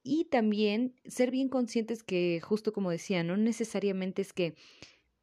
Y 0.04 0.26
también 0.26 0.94
ser 1.06 1.32
bien 1.32 1.50
conscientes 1.50 2.04
que, 2.04 2.40
justo 2.42 2.72
como 2.72 2.92
decía, 2.92 3.24
no 3.24 3.38
necesariamente 3.38 4.22
es 4.22 4.34
que 4.34 4.56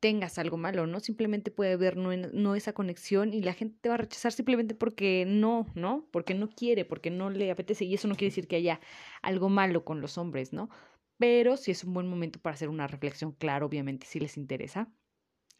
tengas 0.01 0.37
algo 0.39 0.57
malo, 0.57 0.89
¿no? 0.89 0.99
Simplemente 0.99 1.53
puede 1.53 1.75
haber 1.75 1.97
no, 1.97 2.11
no, 2.17 2.57
esa 2.57 2.73
conexión 2.73 3.33
y 3.33 3.41
la 3.41 3.55
gente 3.55 3.79
te 3.81 3.89
va 3.89 3.95
a 3.95 3.99
rechazar 3.99 4.33
simplemente 4.33 4.75
porque 4.75 5.25
no, 5.25 5.69
¿no? 5.77 6.09
Porque 6.11 6.35
no 6.35 6.51
quiere, 6.51 6.85
porque 6.85 7.13
no 7.13 7.31
le 7.31 7.53
apetece 7.53 7.85
y 7.85 7.95
eso 7.95 8.09
no 8.09 8.17
quiere 8.17 8.31
decir 8.31 8.49
que 8.49 8.57
haya 8.57 8.81
algo 9.23 9.49
malo 9.49 9.85
con 9.85 10.01
los 10.01 10.19
hombres, 10.19 10.53
¿no? 10.53 10.69
Pero 11.23 11.57
sí 11.57 11.71
es 11.71 11.85
un 11.85 11.95
buen 11.95 12.09
momento 12.09 12.41
para 12.41 12.55
hacer 12.55 12.69
una 12.69 12.89
reflexión, 12.89 13.31
claro, 13.31 13.67
obviamente, 13.67 14.09
si 14.09 14.19
les 14.19 14.37
interesa 14.37 14.93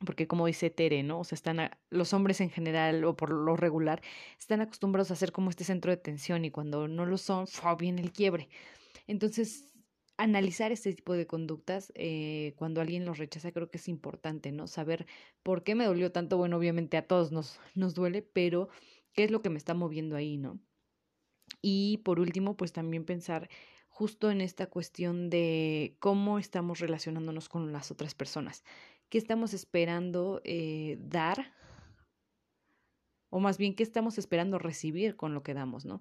porque 0.05 0.27
como 0.27 0.47
dice 0.47 0.69
Tere, 0.71 1.05
¿no? 1.05 1.21
O 1.21 1.25
sea, 1.25 1.37
están 1.37 1.71
los 1.89 2.13
hombres 2.13 2.41
en 2.41 2.51
general 2.51 3.05
o 3.05 3.15
por 3.15 3.31
lo 3.31 3.55
regular 3.55 4.03
están 4.37 4.61
acostumbrados 4.61 5.13
a 5.13 5.15
ser 5.15 5.31
como 5.31 5.51
este 5.51 5.63
centro 5.63 5.93
de 5.93 5.97
tensión 5.97 6.45
y 6.45 6.51
cuando 6.51 6.89
no 6.89 7.07
lo 7.07 7.17
son, 7.17 7.47
viene 7.79 8.03
el 8.03 8.11
quiebre. 8.11 8.49
Entonces, 9.07 9.73
analizar 10.17 10.73
este 10.73 10.93
tipo 10.95 11.13
de 11.13 11.29
conductas 11.29 11.93
eh, 11.95 12.55
cuando 12.57 12.81
alguien 12.81 13.05
los 13.05 13.19
rechaza 13.19 13.53
creo 13.53 13.71
que 13.71 13.79
es 13.79 13.87
importante, 13.87 14.51
¿no? 14.51 14.67
Saber 14.67 15.07
por 15.45 15.63
qué 15.63 15.77
me 15.77 15.85
dolió 15.85 16.11
tanto, 16.11 16.39
bueno, 16.39 16.57
obviamente 16.57 16.97
a 16.97 17.07
todos 17.07 17.31
nos, 17.31 17.61
nos 17.77 17.95
duele, 17.95 18.23
pero 18.23 18.69
qué 19.13 19.23
es 19.23 19.31
lo 19.31 19.43
que 19.43 19.51
me 19.51 19.59
está 19.59 19.75
moviendo 19.75 20.17
ahí, 20.17 20.39
¿no? 20.39 20.59
Y 21.61 21.99
por 21.99 22.19
último, 22.19 22.57
pues 22.57 22.73
también 22.73 23.05
pensar 23.05 23.49
justo 23.93 24.31
en 24.31 24.41
esta 24.41 24.67
cuestión 24.67 25.31
de 25.31 25.97
cómo 26.01 26.39
estamos 26.39 26.81
relacionándonos 26.81 27.49
con 27.49 27.73
las 27.73 27.91
otras 27.91 28.15
personas 28.15 28.65
qué 29.13 29.19
estamos 29.19 29.53
esperando 29.53 30.41
eh, 30.43 30.97
dar, 30.99 31.53
o 33.29 33.41
más 33.41 33.59
bien 33.59 33.75
qué 33.75 33.83
estamos 33.83 34.17
esperando 34.17 34.59
recibir 34.59 35.17
con 35.17 35.35
lo 35.35 35.43
que 35.43 35.53
damos, 35.53 35.85
¿no? 35.85 36.01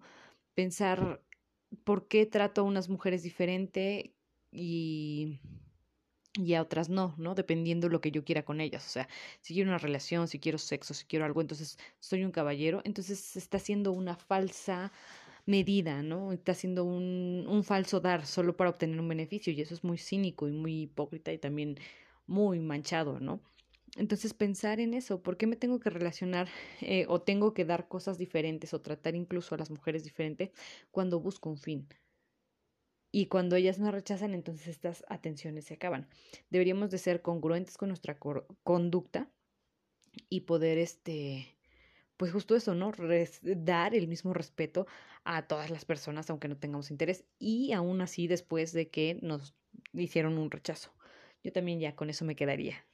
Pensar 0.55 1.21
por 1.83 2.07
qué 2.07 2.25
trato 2.25 2.61
a 2.61 2.63
unas 2.63 2.87
mujeres 2.87 3.21
diferente 3.21 4.15
y, 4.49 5.41
y 6.35 6.53
a 6.53 6.61
otras 6.61 6.87
no, 6.87 7.13
¿no? 7.17 7.35
Dependiendo 7.35 7.87
de 7.87 7.91
lo 7.91 7.99
que 7.99 8.11
yo 8.11 8.23
quiera 8.23 8.45
con 8.45 8.61
ellas. 8.61 8.87
O 8.87 8.89
sea, 8.89 9.09
si 9.41 9.55
quiero 9.55 9.71
una 9.71 9.77
relación, 9.77 10.29
si 10.29 10.39
quiero 10.39 10.57
sexo, 10.57 10.93
si 10.93 11.03
quiero 11.03 11.25
algo, 11.25 11.41
entonces 11.41 11.77
soy 11.99 12.23
un 12.23 12.31
caballero. 12.31 12.79
Entonces 12.85 13.19
se 13.19 13.39
está 13.39 13.57
haciendo 13.57 13.91
una 13.91 14.15
falsa 14.15 14.93
medida, 15.45 16.03
¿no? 16.03 16.31
Está 16.31 16.53
haciendo 16.53 16.83
un, 16.85 17.45
un 17.47 17.63
falso 17.63 17.99
dar 17.99 18.25
solo 18.25 18.55
para 18.57 18.69
obtener 18.69 18.99
un 18.99 19.07
beneficio 19.07 19.53
y 19.53 19.61
eso 19.61 19.73
es 19.73 19.83
muy 19.83 19.97
cínico 19.97 20.47
y 20.47 20.51
muy 20.51 20.83
hipócrita 20.83 21.33
y 21.33 21.37
también 21.37 21.77
muy 22.27 22.59
manchado, 22.59 23.19
¿no? 23.19 23.41
Entonces 23.97 24.33
pensar 24.33 24.79
en 24.79 24.93
eso, 24.93 25.21
¿por 25.21 25.37
qué 25.37 25.47
me 25.47 25.57
tengo 25.57 25.79
que 25.79 25.89
relacionar 25.89 26.47
eh, 26.79 27.05
o 27.09 27.21
tengo 27.21 27.53
que 27.53 27.65
dar 27.65 27.87
cosas 27.89 28.17
diferentes 28.17 28.73
o 28.73 28.81
tratar 28.81 29.15
incluso 29.15 29.53
a 29.53 29.57
las 29.57 29.69
mujeres 29.69 30.03
diferente 30.03 30.53
cuando 30.91 31.19
busco 31.19 31.49
un 31.49 31.57
fin? 31.57 31.87
Y 33.11 33.25
cuando 33.25 33.57
ellas 33.57 33.79
me 33.79 33.91
rechazan, 33.91 34.33
entonces 34.33 34.67
estas 34.69 35.03
atenciones 35.09 35.65
se 35.65 35.73
acaban. 35.73 36.07
Deberíamos 36.49 36.91
de 36.91 36.97
ser 36.97 37.21
congruentes 37.21 37.75
con 37.75 37.89
nuestra 37.89 38.17
conducta 38.63 39.29
y 40.29 40.41
poder, 40.41 40.77
este, 40.77 41.57
pues 42.21 42.33
justo 42.33 42.55
eso, 42.55 42.75
¿no? 42.75 42.91
dar 43.41 43.95
el 43.95 44.07
mismo 44.07 44.31
respeto 44.31 44.85
a 45.23 45.41
todas 45.47 45.71
las 45.71 45.85
personas, 45.85 46.29
aunque 46.29 46.47
no 46.47 46.55
tengamos 46.55 46.91
interés, 46.91 47.25
y 47.39 47.73
aún 47.73 47.99
así 47.99 48.27
después 48.27 48.73
de 48.73 48.89
que 48.89 49.17
nos 49.23 49.55
hicieron 49.91 50.37
un 50.37 50.51
rechazo. 50.51 50.93
Yo 51.43 51.51
también 51.51 51.79
ya 51.79 51.95
con 51.95 52.11
eso 52.11 52.23
me 52.23 52.35
quedaría. 52.35 52.85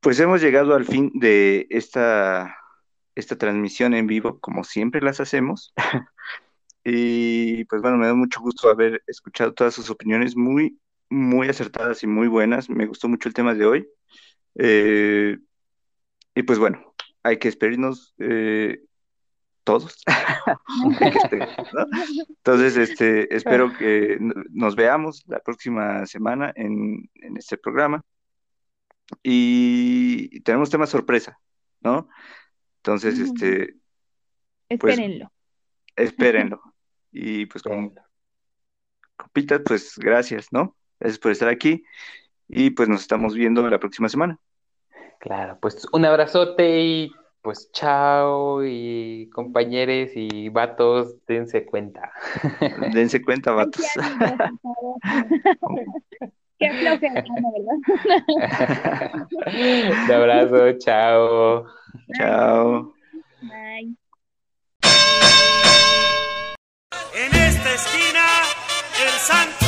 Pues 0.00 0.18
hemos 0.20 0.40
llegado 0.40 0.74
al 0.74 0.86
fin 0.86 1.12
de 1.12 1.66
esta, 1.68 2.56
esta 3.14 3.36
transmisión 3.36 3.92
en 3.92 4.06
vivo, 4.06 4.40
como 4.40 4.64
siempre 4.64 5.02
las 5.02 5.20
hacemos. 5.20 5.74
y 6.82 7.66
pues 7.66 7.82
bueno, 7.82 7.98
me 7.98 8.06
da 8.06 8.14
mucho 8.14 8.40
gusto 8.40 8.70
haber 8.70 9.02
escuchado 9.06 9.52
todas 9.52 9.74
sus 9.74 9.90
opiniones 9.90 10.34
muy, 10.34 10.78
muy 11.10 11.46
acertadas 11.46 12.02
y 12.04 12.06
muy 12.06 12.26
buenas. 12.26 12.70
Me 12.70 12.86
gustó 12.86 13.06
mucho 13.06 13.28
el 13.28 13.34
tema 13.34 13.52
de 13.52 13.66
hoy. 13.66 13.88
Eh, 14.54 15.36
y 16.34 16.42
pues 16.42 16.58
bueno, 16.58 16.94
hay 17.22 17.38
que 17.38 17.48
esperarnos 17.48 18.14
eh, 18.18 18.82
todos. 19.64 20.02
Entonces, 22.28 22.76
este, 22.76 23.34
espero 23.34 23.76
que 23.76 24.18
nos 24.50 24.76
veamos 24.76 25.24
la 25.26 25.40
próxima 25.40 26.06
semana 26.06 26.52
en, 26.54 27.10
este 27.36 27.56
programa. 27.56 28.02
Y 29.22 30.40
tenemos 30.40 30.70
tema 30.70 30.86
sorpresa, 30.86 31.38
¿no? 31.80 32.08
Entonces, 32.78 33.18
este. 33.18 33.76
Pues, 34.68 34.94
espérenlo. 34.94 35.32
Espérenlo. 35.96 36.62
Y 37.16 37.46
pues 37.46 37.62
con 37.62 37.94
copitas, 39.16 39.60
pues 39.64 39.96
gracias, 39.96 40.48
¿no? 40.50 40.76
Gracias 40.98 41.20
por 41.20 41.30
estar 41.30 41.48
aquí. 41.48 41.84
y 42.48 42.70
pues 42.70 42.88
nos 42.88 43.02
estamos 43.02 43.36
viendo 43.36 43.70
la 43.70 43.78
próxima 43.78 44.08
semana. 44.08 44.40
Claro, 45.20 45.58
pues 45.60 45.86
un 45.92 46.04
abrazote 46.04 46.80
y 46.80 47.12
pues 47.44 47.70
chao 47.72 48.64
y 48.64 49.28
compañeros 49.30 50.10
y 50.14 50.48
vatos, 50.48 51.14
dense 51.26 51.66
cuenta. 51.66 52.10
Dense 52.94 53.22
cuenta, 53.22 53.52
vatos. 53.52 53.84
Qué 56.58 56.70
flojera, 56.70 57.22
¿verdad? 57.52 57.78
Un 60.06 60.12
abrazo, 60.12 60.72
chao. 60.78 61.66
Chao. 62.16 62.94
Bye. 63.42 63.94
En 67.14 67.34
esta 67.34 67.74
esquina, 67.74 68.24
el 69.02 69.10
santo 69.20 69.66